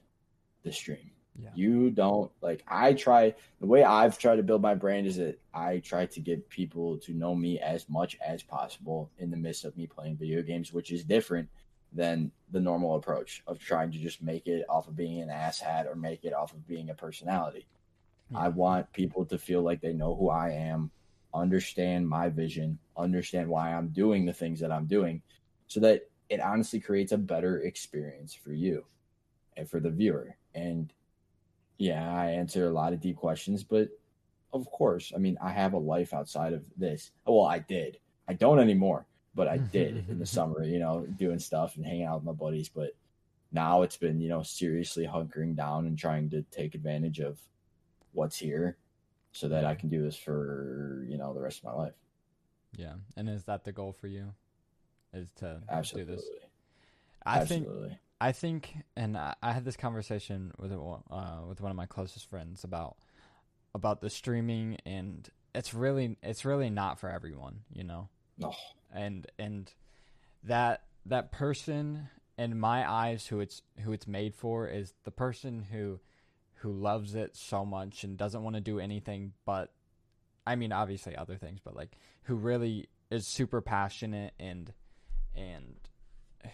the 0.63 0.71
stream. 0.71 1.11
Yeah. 1.41 1.49
You 1.53 1.89
don't 1.89 2.31
like. 2.41 2.63
I 2.67 2.93
try 2.93 3.35
the 3.59 3.67
way 3.67 3.83
I've 3.83 4.17
tried 4.17 4.37
to 4.37 4.43
build 4.43 4.61
my 4.61 4.73
brand 4.73 5.05
is 5.05 5.17
that 5.17 5.39
I 5.53 5.79
try 5.79 6.05
to 6.05 6.19
get 6.21 6.49
people 6.49 6.97
to 6.99 7.13
know 7.13 7.35
me 7.35 7.59
as 7.59 7.89
much 7.89 8.17
as 8.25 8.41
possible 8.41 9.11
in 9.17 9.31
the 9.31 9.37
midst 9.37 9.65
of 9.65 9.75
me 9.75 9.85
playing 9.85 10.15
video 10.15 10.41
games, 10.41 10.71
which 10.71 10.91
is 10.91 11.03
different 11.03 11.49
than 11.91 12.31
the 12.51 12.59
normal 12.59 12.95
approach 12.95 13.43
of 13.47 13.59
trying 13.59 13.91
to 13.91 13.97
just 13.97 14.21
make 14.21 14.47
it 14.47 14.65
off 14.69 14.87
of 14.87 14.95
being 14.95 15.21
an 15.21 15.29
asshat 15.29 15.87
or 15.87 15.95
make 15.95 16.23
it 16.23 16.33
off 16.33 16.53
of 16.53 16.65
being 16.67 16.89
a 16.89 16.93
personality. 16.93 17.67
Yeah. 18.29 18.39
I 18.39 18.47
want 18.49 18.91
people 18.93 19.25
to 19.25 19.37
feel 19.37 19.61
like 19.61 19.81
they 19.81 19.93
know 19.93 20.15
who 20.15 20.29
I 20.29 20.51
am, 20.51 20.91
understand 21.33 22.07
my 22.07 22.29
vision, 22.29 22.79
understand 22.97 23.49
why 23.49 23.73
I'm 23.73 23.89
doing 23.89 24.25
the 24.25 24.33
things 24.33 24.59
that 24.61 24.71
I'm 24.71 24.85
doing, 24.85 25.21
so 25.67 25.79
that 25.81 26.09
it 26.29 26.39
honestly 26.39 26.79
creates 26.79 27.11
a 27.11 27.17
better 27.17 27.61
experience 27.61 28.33
for 28.33 28.53
you 28.53 28.85
and 29.57 29.69
for 29.69 29.79
the 29.79 29.89
viewer. 29.89 30.35
And 30.53 30.91
yeah, 31.77 32.13
I 32.13 32.31
answer 32.31 32.67
a 32.67 32.73
lot 32.73 32.93
of 32.93 33.01
deep 33.01 33.17
questions, 33.17 33.63
but 33.63 33.89
of 34.53 34.69
course, 34.71 35.11
I 35.13 35.19
mean, 35.19 35.37
I 35.41 35.51
have 35.51 35.73
a 35.73 35.77
life 35.77 36.13
outside 36.13 36.53
of 36.53 36.65
this. 36.77 37.11
Well, 37.25 37.45
I 37.45 37.59
did. 37.59 37.99
I 38.27 38.33
don't 38.33 38.59
anymore, 38.59 39.05
but 39.35 39.47
I 39.47 39.57
did 39.57 40.05
in 40.09 40.19
the 40.19 40.25
summer, 40.25 40.63
you 40.63 40.79
know, 40.79 41.05
doing 41.17 41.39
stuff 41.39 41.75
and 41.75 41.85
hanging 41.85 42.03
out 42.03 42.15
with 42.15 42.25
my 42.25 42.31
buddies. 42.31 42.69
But 42.69 42.95
now 43.51 43.81
it's 43.81 43.97
been, 43.97 44.21
you 44.21 44.29
know, 44.29 44.43
seriously 44.43 45.05
hunkering 45.05 45.55
down 45.55 45.85
and 45.85 45.97
trying 45.97 46.29
to 46.29 46.41
take 46.43 46.75
advantage 46.75 47.19
of 47.19 47.37
what's 48.13 48.37
here 48.37 48.77
so 49.33 49.49
that 49.49 49.65
I 49.65 49.75
can 49.75 49.89
do 49.89 50.01
this 50.01 50.15
for, 50.15 51.05
you 51.09 51.17
know, 51.17 51.33
the 51.33 51.41
rest 51.41 51.59
of 51.59 51.65
my 51.65 51.73
life. 51.73 51.93
Yeah, 52.77 52.93
and 53.17 53.29
is 53.29 53.43
that 53.43 53.65
the 53.65 53.71
goal 53.71 53.93
for 53.93 54.07
you? 54.07 54.33
Is 55.13 55.29
to 55.37 55.61
Absolutely. 55.69 56.15
do 56.15 56.17
this? 56.17 56.29
I 57.25 57.45
think 57.45 57.65
Absolutely. 57.65 57.97
I 58.25 58.31
think, 58.31 58.75
and 58.95 59.15
I, 59.15 59.35
I 59.43 59.51
had 59.51 59.65
this 59.65 59.77
conversation 59.77 60.51
with 60.57 60.71
uh, 60.71 61.41
with 61.47 61.61
one 61.61 61.69
of 61.69 61.77
my 61.77 61.85
closest 61.85 62.27
friends 62.27 62.63
about 62.63 62.97
about 63.75 64.01
the 64.01 64.09
streaming, 64.09 64.77
and 64.83 65.29
it's 65.53 65.75
really 65.75 66.17
it's 66.23 66.43
really 66.43 66.71
not 66.71 66.99
for 66.99 67.07
everyone, 67.07 67.59
you 67.71 67.83
know. 67.83 68.09
No. 68.39 68.55
And 68.91 69.27
and 69.37 69.71
that 70.43 70.85
that 71.05 71.31
person 71.31 72.09
in 72.35 72.59
my 72.59 72.89
eyes 72.89 73.27
who 73.27 73.41
it's 73.41 73.61
who 73.81 73.93
it's 73.93 74.07
made 74.07 74.33
for 74.33 74.67
is 74.67 74.95
the 75.03 75.11
person 75.11 75.61
who 75.71 75.99
who 76.55 76.71
loves 76.71 77.13
it 77.13 77.35
so 77.35 77.63
much 77.63 78.03
and 78.03 78.17
doesn't 78.17 78.41
want 78.41 78.55
to 78.55 78.61
do 78.61 78.79
anything 78.79 79.33
but 79.45 79.71
I 80.47 80.55
mean 80.55 80.71
obviously 80.71 81.15
other 81.15 81.35
things, 81.35 81.59
but 81.63 81.75
like 81.75 81.95
who 82.23 82.33
really 82.33 82.89
is 83.11 83.27
super 83.27 83.61
passionate 83.61 84.33
and 84.39 84.73
and 85.35 85.75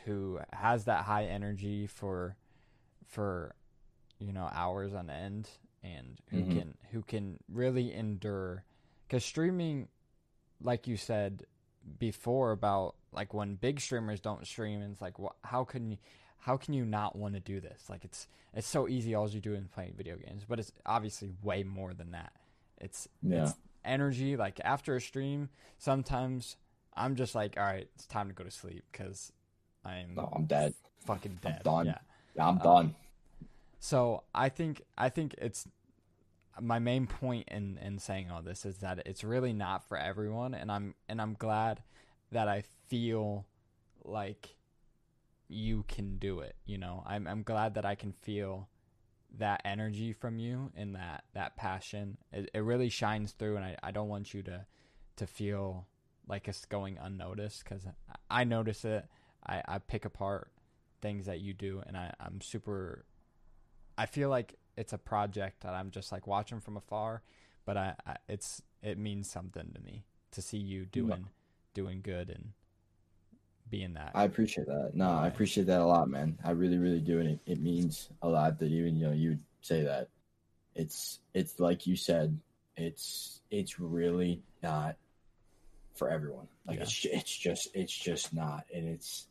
who 0.06 0.40
has 0.54 0.86
that 0.86 1.04
high 1.06 1.26
energy 1.26 1.88
for 1.88 2.36
for 3.06 3.56
you 4.20 4.32
know 4.34 4.50
hours 4.52 4.94
on 4.94 5.10
end 5.10 5.50
and 5.84 6.20
who 6.30 6.44
Mhm. 6.44 6.52
can 6.52 6.78
who 6.92 7.02
can 7.02 7.40
really 7.50 7.94
endure. 7.94 8.64
Cuz 9.10 9.24
streaming 9.26 9.90
like 10.62 10.88
you 10.88 10.96
said 10.98 11.46
before 11.98 12.52
about 12.52 12.96
like 13.12 13.34
when 13.34 13.56
big 13.56 13.80
streamers 13.80 14.22
don't 14.22 14.46
stream 14.46 14.82
and 14.82 14.92
it's 14.94 15.02
like 15.02 15.18
wh- 15.18 15.36
how 15.44 15.64
can 15.64 15.92
you 15.92 15.98
how 16.38 16.58
can 16.58 16.74
you 16.74 16.86
not 16.86 17.16
want 17.16 17.34
to 17.34 17.40
do 17.40 17.60
this? 17.60 17.90
Like 17.90 18.06
it's 18.06 18.28
it's 18.54 18.68
so 18.68 18.88
easy. 18.88 19.16
All 19.16 19.28
you 19.30 19.42
do 19.42 19.54
is 19.54 19.68
playing 19.68 19.94
video 19.96 20.18
games 20.18 20.46
but 20.48 20.60
it's 20.60 20.72
obviously 20.86 21.32
way 21.42 21.64
more 21.64 21.94
than 21.94 22.12
that. 22.12 22.34
It's 22.80 23.08
Yeah. 23.22 23.44
it's 23.44 23.56
energy. 23.84 24.38
Like 24.38 24.60
after 24.64 24.96
a 24.96 25.02
stream 25.02 25.50
sometimes 25.78 26.58
i'm 26.94 27.16
just 27.16 27.34
like 27.34 27.56
all 27.58 27.64
right 27.64 27.90
it's 27.96 28.06
time 28.06 28.28
to 28.28 28.34
go 28.34 28.44
to 28.44 28.52
sleep 28.52 28.84
because 28.92 29.32
i'm 29.86 30.16
No, 30.16 30.32
I'm 30.36 30.46
dead. 30.46 30.74
fucking 31.06 31.40
I'm 31.44 31.52
dead 31.54 31.64
done. 31.64 31.86
yeah 31.88 31.98
I'm 32.48 32.58
Uh, 32.60 32.64
done. 32.64 32.96
so 33.80 34.24
I 34.34 34.50
think 34.50 34.82
I 34.98 35.10
think 35.10 35.36
it's 35.38 35.68
my 36.60 36.80
main 36.80 37.08
point 37.08 37.48
in 37.50 37.78
in 37.78 37.98
saying 38.00 38.30
all 38.32 38.42
this 38.42 38.66
is 38.66 38.78
that 38.80 39.02
it's 39.06 39.24
really 39.24 39.54
not 39.54 39.88
for 39.88 39.98
everyone, 39.98 40.54
and 40.54 40.72
I'm 40.72 40.96
and 41.10 41.22
I'm 41.22 41.34
glad 41.34 41.82
that 42.32 42.48
I 42.48 42.64
feel 42.88 43.46
like 44.04 44.56
you 45.48 45.84
can 45.88 46.18
do 46.18 46.40
it. 46.40 46.56
You 46.66 46.78
know, 46.78 47.04
I'm 47.06 47.28
I'm 47.28 47.44
glad 47.44 47.74
that 47.76 47.86
I 47.86 47.96
can 47.96 48.12
feel 48.12 48.70
that 49.38 49.62
energy 49.64 50.12
from 50.14 50.40
you 50.40 50.72
and 50.76 50.96
that 50.96 51.24
that 51.34 51.56
passion. 51.56 52.18
It, 52.32 52.50
it 52.54 52.60
really 52.60 52.90
shines 52.90 53.32
through, 53.32 53.56
and 53.58 53.66
I 53.66 53.78
I 53.82 53.92
don't 53.92 54.10
want 54.10 54.34
you 54.34 54.44
to 54.44 54.66
to 55.18 55.28
feel 55.28 55.88
like 56.28 56.48
it's 56.48 56.66
going 56.66 56.98
unnoticed 56.98 57.64
because 57.64 57.84
I 58.30 58.44
notice 58.44 58.86
it. 58.86 59.06
I 59.46 59.62
I 59.68 59.80
pick 59.80 60.06
apart 60.06 60.52
things 61.02 61.26
that 61.26 61.40
you 61.40 61.54
do, 61.54 61.82
and 61.86 61.98
I 61.98 62.14
I'm 62.20 62.42
super 62.42 63.06
I 63.98 64.06
feel 64.06 64.30
like 64.30 64.56
it's 64.78 64.94
a 64.94 64.98
project 64.98 65.62
that 65.62 65.74
I'm 65.74 65.92
just 65.92 66.12
like 66.12 66.28
watching 66.28 66.60
from 66.60 66.78
afar, 66.78 67.22
but 67.66 67.78
I, 67.78 67.96
I 68.06 68.16
it's 68.28 68.62
it 68.82 68.98
means 68.98 69.30
something 69.30 69.72
to 69.74 69.82
me 69.82 70.04
to 70.32 70.42
see 70.42 70.58
you 70.58 70.86
doing 70.86 71.28
doing 71.74 72.02
good 72.02 72.30
and 72.30 72.54
being 73.70 73.94
that. 73.94 74.12
I 74.14 74.24
appreciate 74.24 74.68
that. 74.68 74.92
No, 74.94 75.10
I 75.10 75.28
appreciate 75.28 75.68
that 75.68 75.82
a 75.82 75.86
lot, 75.86 76.10
man. 76.10 76.38
I 76.44 76.52
really, 76.52 76.78
really 76.78 77.00
do, 77.00 77.20
and 77.20 77.30
it, 77.30 77.40
it 77.46 77.60
means 77.62 78.10
a 78.22 78.28
lot 78.28 78.60
that 78.60 78.68
even 78.70 78.96
you 78.96 79.08
know 79.08 79.14
you 79.14 79.38
say 79.62 79.84
that. 79.84 80.10
It's 80.76 81.20
it's 81.34 81.60
like 81.60 81.88
you 81.88 81.96
said, 81.96 82.40
it's 82.78 83.42
it's 83.50 83.80
really 83.80 84.42
not 84.64 84.96
for 85.96 86.10
everyone. 86.10 86.48
Like 86.66 86.78
Yeah. 86.78 86.84
it's 86.84 87.06
it's 87.06 87.38
just 87.38 87.70
it's 87.74 87.94
just 87.98 88.34
not, 88.34 88.66
and 88.74 88.88
it's 88.88 89.28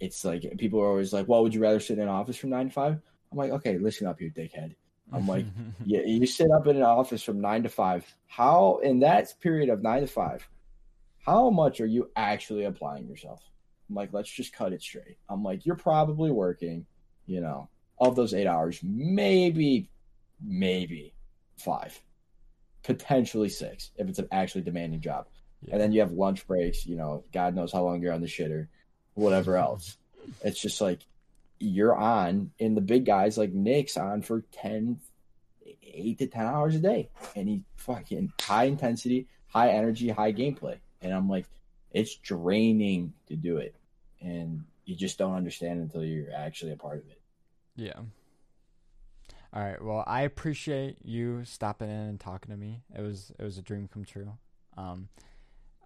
it's 0.00 0.24
like 0.24 0.42
people 0.58 0.80
are 0.80 0.88
always 0.88 1.12
like, 1.12 1.28
"Well, 1.28 1.42
would 1.42 1.54
you 1.54 1.60
rather 1.60 1.80
sit 1.80 1.98
in 1.98 2.04
an 2.04 2.08
office 2.08 2.36
from 2.36 2.50
nine 2.50 2.68
to 2.68 2.72
5? 2.72 3.00
I'm 3.32 3.38
like, 3.38 3.50
"Okay, 3.52 3.78
listen 3.78 4.06
up, 4.06 4.20
you 4.20 4.30
dickhead." 4.30 4.74
I'm 5.12 5.26
like, 5.26 5.46
Yeah, 5.84 6.00
you 6.00 6.26
sit 6.26 6.50
up 6.50 6.66
in 6.66 6.76
an 6.76 6.82
office 6.82 7.22
from 7.22 7.40
nine 7.40 7.62
to 7.62 7.68
five. 7.68 8.06
How 8.26 8.78
in 8.82 9.00
that 9.00 9.32
period 9.40 9.68
of 9.68 9.82
nine 9.82 10.02
to 10.02 10.06
five, 10.06 10.46
how 11.24 11.50
much 11.50 11.80
are 11.80 11.86
you 11.86 12.10
actually 12.16 12.64
applying 12.64 13.06
yourself? 13.06 13.42
I'm 13.88 13.94
like, 13.94 14.12
let's 14.12 14.30
just 14.30 14.52
cut 14.52 14.72
it 14.72 14.82
straight. 14.82 15.18
I'm 15.28 15.42
like, 15.42 15.64
you're 15.64 15.76
probably 15.76 16.30
working, 16.30 16.86
you 17.26 17.40
know, 17.40 17.68
of 17.98 18.16
those 18.16 18.34
eight 18.34 18.46
hours, 18.46 18.80
maybe, 18.82 19.90
maybe 20.44 21.14
five, 21.56 22.00
potentially 22.82 23.48
six 23.48 23.90
if 23.96 24.08
it's 24.08 24.18
an 24.18 24.28
actually 24.30 24.62
demanding 24.62 25.00
job. 25.00 25.26
Yeah. 25.62 25.74
And 25.74 25.80
then 25.80 25.92
you 25.92 26.00
have 26.00 26.12
lunch 26.12 26.46
breaks, 26.46 26.86
you 26.86 26.96
know, 26.96 27.24
God 27.32 27.54
knows 27.54 27.72
how 27.72 27.82
long 27.82 28.00
you're 28.00 28.12
on 28.12 28.20
the 28.20 28.26
shitter, 28.26 28.68
whatever 29.18 29.56
else. 29.56 29.96
It's 30.42 30.60
just 30.60 30.80
like 30.80 31.00
you're 31.58 31.96
on, 31.96 32.52
and 32.60 32.76
the 32.76 32.80
big 32.80 33.04
guys 33.04 33.36
like 33.36 33.52
Nick's 33.52 33.96
on 33.96 34.22
for 34.22 34.42
10, 34.52 35.00
eight 35.82 36.18
to 36.18 36.26
10 36.26 36.46
hours 36.46 36.74
a 36.74 36.78
day. 36.78 37.08
And 37.34 37.48
he 37.48 37.62
fucking 37.76 38.32
high 38.40 38.64
intensity, 38.64 39.26
high 39.48 39.70
energy, 39.70 40.08
high 40.08 40.32
gameplay. 40.32 40.78
And 41.02 41.12
I'm 41.12 41.28
like, 41.28 41.46
it's 41.90 42.14
draining 42.16 43.12
to 43.26 43.36
do 43.36 43.56
it. 43.56 43.74
And 44.20 44.64
you 44.84 44.94
just 44.96 45.18
don't 45.18 45.34
understand 45.34 45.80
until 45.80 46.04
you're 46.04 46.32
actually 46.34 46.72
a 46.72 46.76
part 46.76 46.98
of 46.98 47.10
it. 47.10 47.20
Yeah. 47.76 48.00
All 49.52 49.62
right. 49.62 49.82
Well, 49.82 50.04
I 50.06 50.22
appreciate 50.22 50.98
you 51.04 51.44
stopping 51.44 51.88
in 51.88 51.96
and 51.96 52.20
talking 52.20 52.50
to 52.50 52.56
me. 52.56 52.82
It 52.94 53.00
was 53.00 53.32
it 53.38 53.42
was 53.42 53.56
a 53.56 53.62
dream 53.62 53.88
come 53.92 54.04
true. 54.04 54.32
Um, 54.76 55.08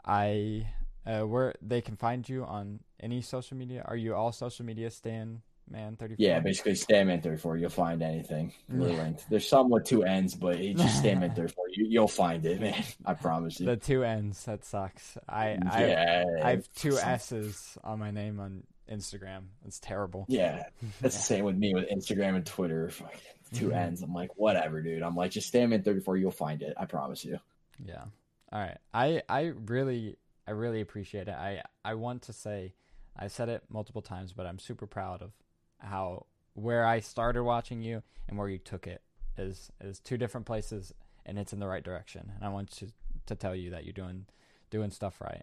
I 0.05 0.67
uh, 1.07 1.21
where 1.23 1.55
they 1.63 1.81
can 1.81 1.97
find 1.97 2.29
you 2.29 2.45
on 2.45 2.81
any 3.01 3.23
social 3.23 3.57
media. 3.57 3.83
Are 3.87 3.97
you 3.97 4.15
all 4.15 4.33
social 4.33 4.65
media 4.65 4.91
Stan 4.91 5.43
Man 5.71 5.97
thirty 5.97 6.17
four? 6.17 6.25
Yeah, 6.25 6.41
basically 6.41 6.75
Stan 6.75 7.07
Man 7.07 7.21
34. 7.23 7.57
You'll 7.57 7.71
find 7.71 8.03
anything. 8.03 8.53
Really 8.69 8.93
Yeah. 8.95 9.03
linked. 9.05 9.31
There's 9.31 9.49
some 9.49 9.71
with 9.71 9.85
two 9.85 10.03
N's, 10.05 10.35
but 10.35 10.57
it's 10.61 10.81
just 10.83 10.99
Stanman 10.99 11.33
34. 11.37 11.65
You, 11.73 11.87
you'll 11.89 12.09
find 12.09 12.45
it, 12.45 12.61
man. 12.61 12.83
I 13.07 13.15
promise 13.15 13.59
you. 13.61 13.67
The 13.67 13.77
two 13.77 14.05
N's. 14.05 14.45
That 14.45 14.65
sucks. 14.65 15.17
I 15.29 15.59
I 15.71 15.87
yeah, 15.87 16.25
I 16.43 16.51
have 16.51 16.69
two 16.75 16.97
S's 16.99 17.79
on 17.85 17.99
my 18.01 18.11
name 18.11 18.39
on 18.41 18.65
Instagram. 18.91 19.45
It's 19.65 19.79
terrible. 19.81 20.27
Yeah, 20.29 20.65
that's 21.01 21.17
the 21.17 21.23
same 21.23 21.45
with 21.45 21.57
me 21.57 21.75
with 21.75 21.89
Instagram 21.89 22.35
and 22.37 22.45
Twitter. 22.45 22.91
Fuck, 22.91 23.15
two 23.55 23.69
Mhm. 23.71 23.77
N's. 23.77 24.03
I'm 24.03 24.13
like, 24.13 24.37
whatever, 24.37 24.83
dude. 24.83 25.03
I'm 25.03 25.15
like, 25.17 25.31
just 25.31 25.49
Stan 25.49 25.71
Man 25.71 25.83
34. 25.83 26.17
You'll 26.19 26.31
find 26.33 26.61
it. 26.63 26.75
I 26.77 26.85
promise 26.87 27.25
you. 27.25 27.39
Yeah. 27.85 28.05
All 28.53 28.59
right. 28.61 28.79
I 28.93 29.23
I 29.29 29.53
really 29.67 30.17
I 30.47 30.51
really 30.53 30.81
appreciate 30.81 31.29
it. 31.29 31.35
I 31.35 31.63
I 31.85 31.95
want 31.95 32.23
to 32.23 32.33
say 32.33 32.75
I 33.17 33.29
said 33.29 33.49
it 33.49 33.63
multiple 33.69 34.03
times, 34.03 34.33
but 34.33 34.47
I'm 34.47 34.59
super 34.59 34.87
proud 34.87 35.23
of 35.23 35.33
how 35.79 36.27
where 36.55 36.85
I 36.85 37.01
started 37.01 37.43
watching 37.45 37.83
you 37.83 38.03
and 38.29 38.39
where 38.39 38.49
you 38.49 38.59
took 38.59 38.87
it 38.87 39.03
is 39.39 39.71
is 39.81 39.99
two 40.01 40.19
different 40.19 40.47
places, 40.47 40.93
and 41.25 41.39
it's 41.39 41.53
in 41.53 41.61
the 41.61 41.67
right 41.69 41.83
direction. 41.85 42.33
And 42.35 42.45
I 42.45 42.49
want 42.49 42.71
to 42.73 42.89
to 43.27 43.35
tell 43.35 43.55
you 43.55 43.71
that 43.71 43.85
you're 43.85 43.93
doing 43.93 44.27
doing 44.71 44.91
stuff 44.91 45.21
right. 45.21 45.43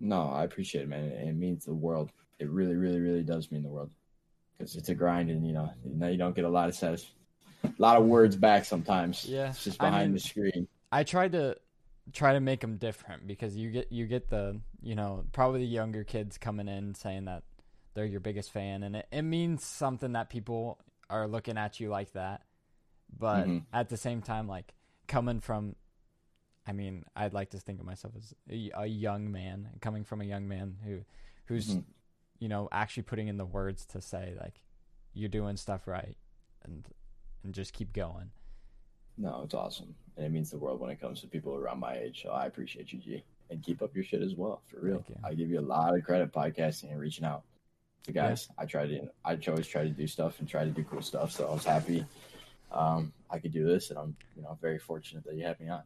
No, 0.00 0.28
I 0.30 0.44
appreciate 0.44 0.82
it, 0.82 0.88
man. 0.88 1.04
It 1.04 1.34
means 1.36 1.64
the 1.64 1.74
world. 1.74 2.10
It 2.40 2.50
really, 2.50 2.74
really, 2.74 2.98
really 3.00 3.22
does 3.22 3.50
mean 3.52 3.62
the 3.62 3.68
world 3.68 3.90
because 4.58 4.74
it's 4.76 4.88
a 4.88 4.94
grind, 4.94 5.30
and 5.30 5.46
you 5.46 5.52
know, 5.52 5.70
you 5.84 5.94
know, 5.94 6.08
you 6.08 6.18
don't 6.18 6.34
get 6.34 6.44
a 6.44 6.48
lot 6.48 6.68
of 6.68 6.74
satis- 6.74 7.12
a 7.62 7.70
lot 7.78 7.96
of 7.96 8.04
words 8.04 8.36
back 8.36 8.64
sometimes. 8.64 9.24
Yeah, 9.24 9.50
it's 9.50 9.64
just 9.64 9.80
I 9.82 9.86
behind 9.86 10.06
mean- 10.08 10.14
the 10.14 10.20
screen. 10.20 10.68
I 10.92 11.02
tried 11.04 11.32
to 11.32 11.56
try 12.12 12.32
to 12.34 12.40
make 12.40 12.60
them 12.60 12.76
different 12.76 13.26
because 13.26 13.56
you 13.56 13.70
get 13.70 13.90
you 13.90 14.06
get 14.06 14.28
the 14.28 14.60
you 14.82 14.94
know 14.94 15.24
probably 15.32 15.60
the 15.60 15.66
younger 15.66 16.04
kids 16.04 16.36
coming 16.38 16.68
in 16.68 16.94
saying 16.94 17.24
that 17.24 17.42
they're 17.94 18.04
your 18.04 18.20
biggest 18.20 18.50
fan 18.50 18.82
and 18.82 18.96
it, 18.96 19.06
it 19.10 19.22
means 19.22 19.64
something 19.64 20.12
that 20.12 20.28
people 20.28 20.78
are 21.08 21.26
looking 21.26 21.56
at 21.56 21.80
you 21.80 21.88
like 21.88 22.12
that 22.12 22.42
but 23.16 23.46
Mhm. 23.46 23.64
at 23.72 23.88
the 23.88 23.96
same 23.96 24.20
time 24.20 24.46
like 24.48 24.74
coming 25.06 25.40
from 25.40 25.76
i 26.66 26.72
mean 26.72 27.04
i'd 27.16 27.32
like 27.32 27.50
to 27.50 27.58
think 27.58 27.80
of 27.80 27.86
myself 27.86 28.14
as 28.16 28.34
a, 28.50 28.70
a 28.74 28.86
young 28.86 29.30
man 29.32 29.70
coming 29.80 30.04
from 30.04 30.20
a 30.20 30.24
young 30.24 30.46
man 30.48 30.76
who 30.84 31.00
who's 31.46 31.68
Mhm. 31.76 31.84
you 32.38 32.48
know 32.48 32.68
actually 32.72 33.04
putting 33.04 33.28
in 33.28 33.36
the 33.38 33.46
words 33.46 33.86
to 33.86 34.00
say 34.00 34.34
like 34.40 34.60
you're 35.14 35.28
doing 35.28 35.56
stuff 35.56 35.86
right 35.86 36.16
and 36.64 36.86
and 37.42 37.54
just 37.54 37.72
keep 37.72 37.92
going 37.92 38.30
No, 39.16 39.42
it's 39.44 39.54
awesome, 39.54 39.94
and 40.16 40.26
it 40.26 40.32
means 40.32 40.50
the 40.50 40.58
world 40.58 40.80
when 40.80 40.90
it 40.90 41.00
comes 41.00 41.20
to 41.20 41.26
people 41.28 41.54
around 41.54 41.78
my 41.80 41.96
age. 41.96 42.22
So 42.22 42.30
I 42.30 42.46
appreciate 42.46 42.92
you, 42.92 42.98
G, 42.98 43.24
and 43.50 43.62
keep 43.62 43.80
up 43.82 43.94
your 43.94 44.04
shit 44.04 44.22
as 44.22 44.34
well, 44.34 44.62
for 44.66 44.80
real. 44.80 45.04
I 45.24 45.34
give 45.34 45.48
you 45.50 45.60
a 45.60 45.62
lot 45.62 45.96
of 45.96 46.02
credit 46.04 46.32
podcasting 46.32 46.90
and 46.90 47.00
reaching 47.00 47.24
out 47.24 47.42
to 48.04 48.12
guys. 48.12 48.48
I 48.58 48.64
try 48.66 48.86
to, 48.86 49.08
I 49.24 49.38
always 49.48 49.66
try 49.68 49.84
to 49.84 49.90
do 49.90 50.06
stuff 50.06 50.40
and 50.40 50.48
try 50.48 50.64
to 50.64 50.70
do 50.70 50.82
cool 50.84 51.00
stuff. 51.02 51.30
So 51.32 51.46
I 51.48 51.52
was 51.54 51.64
happy 51.64 52.04
um, 52.72 53.12
I 53.30 53.38
could 53.38 53.52
do 53.52 53.64
this, 53.66 53.90
and 53.90 53.98
I'm, 53.98 54.16
you 54.36 54.42
know, 54.42 54.58
very 54.60 54.78
fortunate 54.78 55.24
that 55.24 55.34
you 55.36 55.44
had 55.44 55.60
me 55.60 55.68
on. 55.68 55.82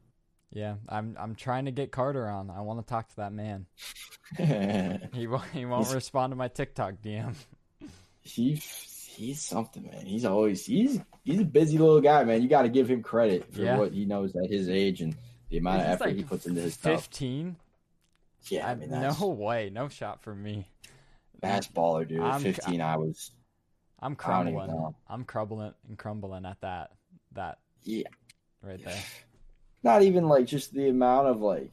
Yeah, 0.50 0.76
I'm 0.88 1.14
I'm 1.20 1.34
trying 1.34 1.66
to 1.66 1.70
get 1.70 1.92
Carter 1.92 2.26
on. 2.26 2.48
I 2.48 2.62
want 2.62 2.80
to 2.80 2.86
talk 2.90 3.08
to 3.10 3.16
that 3.16 3.32
man. 3.32 3.66
He 5.12 5.26
won't 5.26 5.44
he 5.52 5.66
won't 5.66 5.84
He's- 5.84 5.94
respond 5.94 6.32
to 6.32 6.36
my 6.36 6.48
TikTok 6.48 6.94
DM. 7.04 7.34
he 8.22 8.62
he's 9.18 9.42
something, 9.42 9.82
man. 9.82 10.06
He's 10.06 10.24
always 10.24 10.64
he's 10.64 11.00
he's 11.24 11.40
a 11.40 11.44
busy 11.44 11.76
little 11.78 12.00
guy, 12.00 12.24
man. 12.24 12.40
You 12.42 12.48
got 12.48 12.62
to 12.62 12.68
give 12.68 12.88
him 12.90 13.02
credit 13.02 13.52
for 13.52 13.62
Yeah. 13.62 13.76
what 13.78 13.92
he 13.92 14.04
knows 14.04 14.34
at 14.36 14.48
his 14.50 14.68
age 14.68 15.00
and 15.02 15.16
the 15.50 15.58
amount 15.58 15.80
of 15.82 15.86
effort 15.88 16.06
like 16.06 16.16
he 16.16 16.22
puts 16.24 16.46
into 16.46 16.60
his 16.60 16.74
stuff. 16.74 17.02
Fifteen? 17.02 17.56
Yeah, 18.48 18.68
I 18.70 18.74
mean 18.76 18.90
that's 18.90 19.20
no 19.20 19.28
way, 19.28 19.70
no 19.72 19.88
shot 19.88 20.22
for 20.22 20.34
me. 20.34 20.68
that's 21.40 21.66
baller, 21.68 22.06
dude. 22.08 22.20
I'm- 22.20 22.40
15, 22.40 22.80
I 22.80 22.96
was 22.96 23.30
I'm 24.00 24.14
crumbling. 24.14 24.94
I'm 25.08 25.24
crumbling 25.24 25.74
and 25.88 25.98
crumbling 25.98 26.46
at 26.46 26.60
that 26.60 26.92
that 27.32 27.58
yeah, 27.82 28.04
right 28.62 28.82
there. 28.84 29.02
not 29.82 30.02
even 30.02 30.28
like 30.28 30.46
just 30.46 30.72
the 30.72 30.88
amount 30.88 31.26
of 31.26 31.40
like 31.40 31.72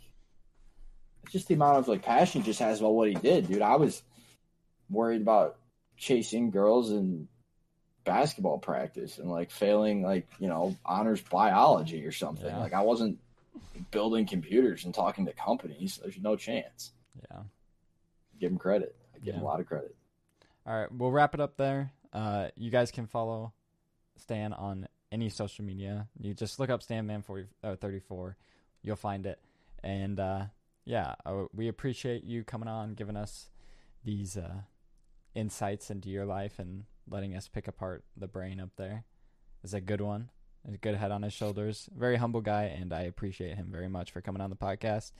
just 1.30 1.48
the 1.48 1.54
amount 1.54 1.78
of 1.78 1.88
like 1.88 2.02
passion 2.04 2.42
he 2.42 2.46
just 2.46 2.60
has 2.60 2.80
about 2.80 2.94
what 2.94 3.08
he 3.10 3.16
did, 3.16 3.48
dude. 3.48 3.62
I 3.62 3.76
was 3.76 4.02
worried 4.90 5.22
about 5.22 5.58
chasing 5.98 6.50
girls 6.52 6.92
in 6.92 7.28
basketball 8.06 8.60
practice 8.60 9.18
and 9.18 9.30
like 9.30 9.52
failing 9.52 10.02
like, 10.02 10.28
you 10.40 10.48
know, 10.48 10.76
honors 10.86 11.22
biology 11.22 12.06
or 12.06 12.12
something. 12.12 12.46
Yeah. 12.46 12.60
Like 12.60 12.74
I 12.74 12.82
wasn't 12.82 13.20
building 13.92 14.26
computers 14.26 14.86
and 14.86 14.94
talking 14.94 15.26
to 15.26 15.34
companies. 15.34 16.00
There's 16.02 16.20
no 16.20 16.36
chance. 16.36 16.94
Yeah. 17.30 17.40
Give 18.40 18.52
him 18.52 18.58
credit. 18.58 18.96
I 19.14 19.20
give 19.20 19.36
him 19.36 19.42
a 19.42 19.46
lot 19.46 19.60
of 19.60 19.66
credit. 19.66 19.96
All 20.68 20.74
right, 20.76 20.92
we'll 20.92 21.12
wrap 21.12 21.34
it 21.34 21.40
up 21.40 21.58
there. 21.58 21.92
Uh, 22.12 22.48
you 22.56 22.72
guys 22.72 22.92
can 22.92 23.06
follow 23.08 23.54
Stan 24.18 24.52
on 24.54 24.88
any 25.12 25.30
social 25.30 25.64
media. 25.64 26.08
You 26.20 26.34
just 26.34 26.60
look 26.60 26.70
up 26.70 26.82
Stanman 26.82 27.24
for 27.24 27.48
uh, 27.64 27.76
34. 27.76 28.38
You'll 28.82 28.96
find 28.96 29.26
it. 29.26 29.40
And 29.84 30.20
uh, 30.20 30.46
yeah, 30.86 31.16
we 31.54 31.68
appreciate 31.68 32.24
you 32.24 32.44
coming 32.44 32.68
on, 32.68 32.94
giving 32.94 33.16
us 33.16 33.50
these 34.04 34.38
uh, 34.38 34.62
insights 35.34 35.90
into 35.90 36.10
your 36.10 36.26
life 36.26 36.60
and 36.60 36.86
letting 37.10 37.36
us 37.36 37.48
pick 37.48 37.68
apart 37.68 38.04
the 38.16 38.28
brain 38.28 38.60
up 38.60 38.72
there 38.78 39.06
is 39.64 39.74
a 39.74 39.82
good 39.82 40.02
one. 40.02 40.30
A 40.68 40.78
good 40.78 40.96
head 40.96 41.12
on 41.12 41.22
his 41.22 41.34
shoulders. 41.34 41.90
Very 41.96 42.16
humble 42.16 42.42
guy, 42.42 42.64
and 42.64 42.92
I 42.92 43.02
appreciate 43.02 43.56
him 43.56 43.68
very 43.72 43.88
much 43.88 44.12
for 44.12 44.22
coming 44.22 44.42
on 44.42 44.50
the 44.50 44.56
podcast. 44.56 45.12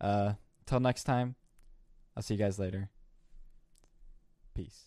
Uh, 0.00 0.34
till 0.66 0.80
next 0.80 1.04
time, 1.04 1.36
I'll 2.16 2.22
see 2.22 2.34
you 2.34 2.40
guys 2.40 2.58
later. 2.58 2.90
Peace. 4.54 4.86